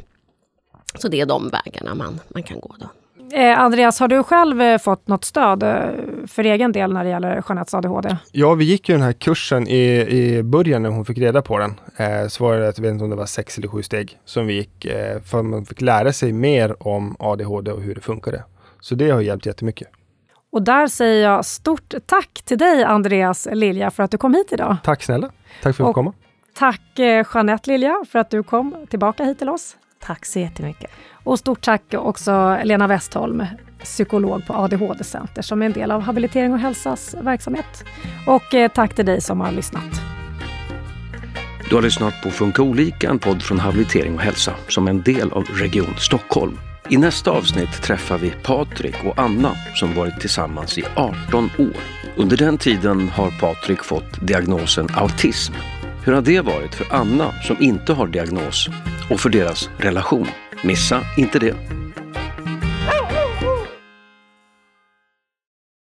Så 0.95 1.09
det 1.09 1.20
är 1.20 1.26
de 1.26 1.49
vägarna 1.49 1.95
man, 1.95 2.20
man 2.28 2.43
kan 2.43 2.61
gå 2.61 2.74
då. 2.78 2.87
Eh, 3.32 3.59
Andreas, 3.59 4.01
har 4.01 4.09
du 4.09 4.22
själv 4.22 4.62
eh, 4.62 4.78
fått 4.78 5.09
något 5.09 5.24
stöd 5.24 5.62
eh, 5.62 5.78
för 6.26 6.45
egen 6.45 6.72
del 6.72 6.93
när 6.93 7.05
det 7.05 7.11
gäller 7.11 7.43
Jeanettes 7.49 7.74
ADHD? 7.74 8.16
Ja, 8.32 8.55
vi 8.55 8.64
gick 8.64 8.89
ju 8.89 8.95
den 8.95 9.03
här 9.03 9.12
kursen 9.12 9.68
i, 9.68 10.07
i 10.09 10.43
början 10.43 10.82
när 10.82 10.91
hon 10.91 11.05
fick 11.05 11.18
reda 11.18 11.43
på 11.43 11.59
den. 11.59 11.74
Eh, 11.97 12.28
så 12.28 12.45
var 12.45 12.57
det, 12.57 12.64
jag 12.64 12.82
vet 12.82 12.93
inte 12.93 13.05
om 13.05 13.11
det 13.11 13.16
var 13.16 13.26
sex 13.26 13.59
eller 13.59 13.68
sju 13.68 13.82
steg 13.82 14.18
som 14.24 14.47
vi 14.47 14.55
gick 14.55 14.84
eh, 14.84 15.20
för 15.20 15.43
man 15.43 15.64
fick 15.64 15.80
lära 15.80 16.12
sig 16.12 16.32
mer 16.32 16.89
om 16.89 17.16
ADHD 17.18 17.70
och 17.70 17.82
hur 17.82 17.95
det 17.95 18.01
funkade. 18.01 18.43
Så 18.89 18.95
det 18.95 19.11
har 19.11 19.20
hjälpt 19.20 19.47
jättemycket. 19.47 19.89
Och 20.53 20.62
där 20.62 20.87
säger 20.87 21.28
jag 21.30 21.45
stort 21.45 21.95
tack 22.07 22.43
till 22.45 22.59
dig 22.59 22.84
Andreas 22.84 23.49
Lilja 23.53 23.91
för 23.91 24.03
att 24.03 24.11
du 24.11 24.18
kom 24.18 24.34
hit 24.34 24.53
idag. 24.53 24.76
Tack 24.84 25.03
snälla. 25.03 25.30
Tack 25.62 25.76
för 25.76 25.84
att 25.84 25.89
Och- 25.89 25.95
komma. 25.95 26.12
Tack 26.55 26.99
eh, 26.99 27.26
Jeanette 27.34 27.70
Lilja 27.70 28.05
för 28.11 28.18
att 28.18 28.30
du 28.30 28.43
kom 28.43 28.87
tillbaka 28.91 29.24
hit 29.24 29.39
till 29.39 29.49
oss. 29.49 29.76
Tack 30.01 30.26
så 30.26 30.39
jättemycket. 30.39 30.91
Och 31.24 31.39
stort 31.39 31.61
tack 31.64 31.82
också 31.95 32.59
Lena 32.64 32.87
Westholm, 32.87 33.45
psykolog 33.82 34.47
på 34.47 34.53
ADHD-center 34.55 35.43
som 35.43 35.62
är 35.62 35.66
en 35.66 35.72
del 35.72 35.91
av 35.91 36.01
Habilitering 36.01 36.53
och 36.53 36.59
hälsas 36.59 37.14
verksamhet. 37.20 37.84
Och 38.26 38.55
eh, 38.55 38.70
tack 38.72 38.95
till 38.95 39.07
dig 39.07 39.20
som 39.20 39.41
har 39.41 39.53
lyssnat. 39.53 40.01
Du 41.70 41.74
har 41.74 41.82
lyssnat 41.82 42.14
på 42.22 42.30
Funka 42.30 42.62
olika, 42.62 43.11
en 43.11 43.18
podd 43.18 43.43
från 43.43 43.59
Habilitering 43.59 44.14
och 44.14 44.20
hälsa 44.20 44.53
som 44.68 44.87
är 44.87 44.91
en 44.91 45.03
del 45.03 45.32
av 45.32 45.43
Region 45.45 45.95
Stockholm. 45.99 46.59
I 46.89 46.97
nästa 46.97 47.30
avsnitt 47.30 47.82
träffar 47.82 48.18
vi 48.18 48.30
Patrik 48.30 48.95
och 49.05 49.18
Anna 49.18 49.57
som 49.74 49.95
varit 49.95 50.20
tillsammans 50.20 50.78
i 50.78 50.84
18 50.97 51.51
år. 51.59 51.76
Under 52.16 52.37
den 52.37 52.59
tiden 52.59 53.09
har 53.09 53.30
Patrik 53.41 53.84
fått 53.84 54.26
diagnosen 54.26 54.89
autism. 54.95 55.53
Hur 56.05 56.12
har 56.12 56.22
det 56.22 56.41
varit 56.41 56.74
för 56.74 56.87
Anna 56.91 57.32
som 57.43 57.62
inte 57.62 57.93
har 57.93 58.07
diagnos 58.07 58.68
och 59.11 59.20
för 59.20 59.30
deras 59.30 59.70
relation? 59.78 60.26
Missa 60.62 61.01
inte 61.16 61.39
det. 61.39 61.86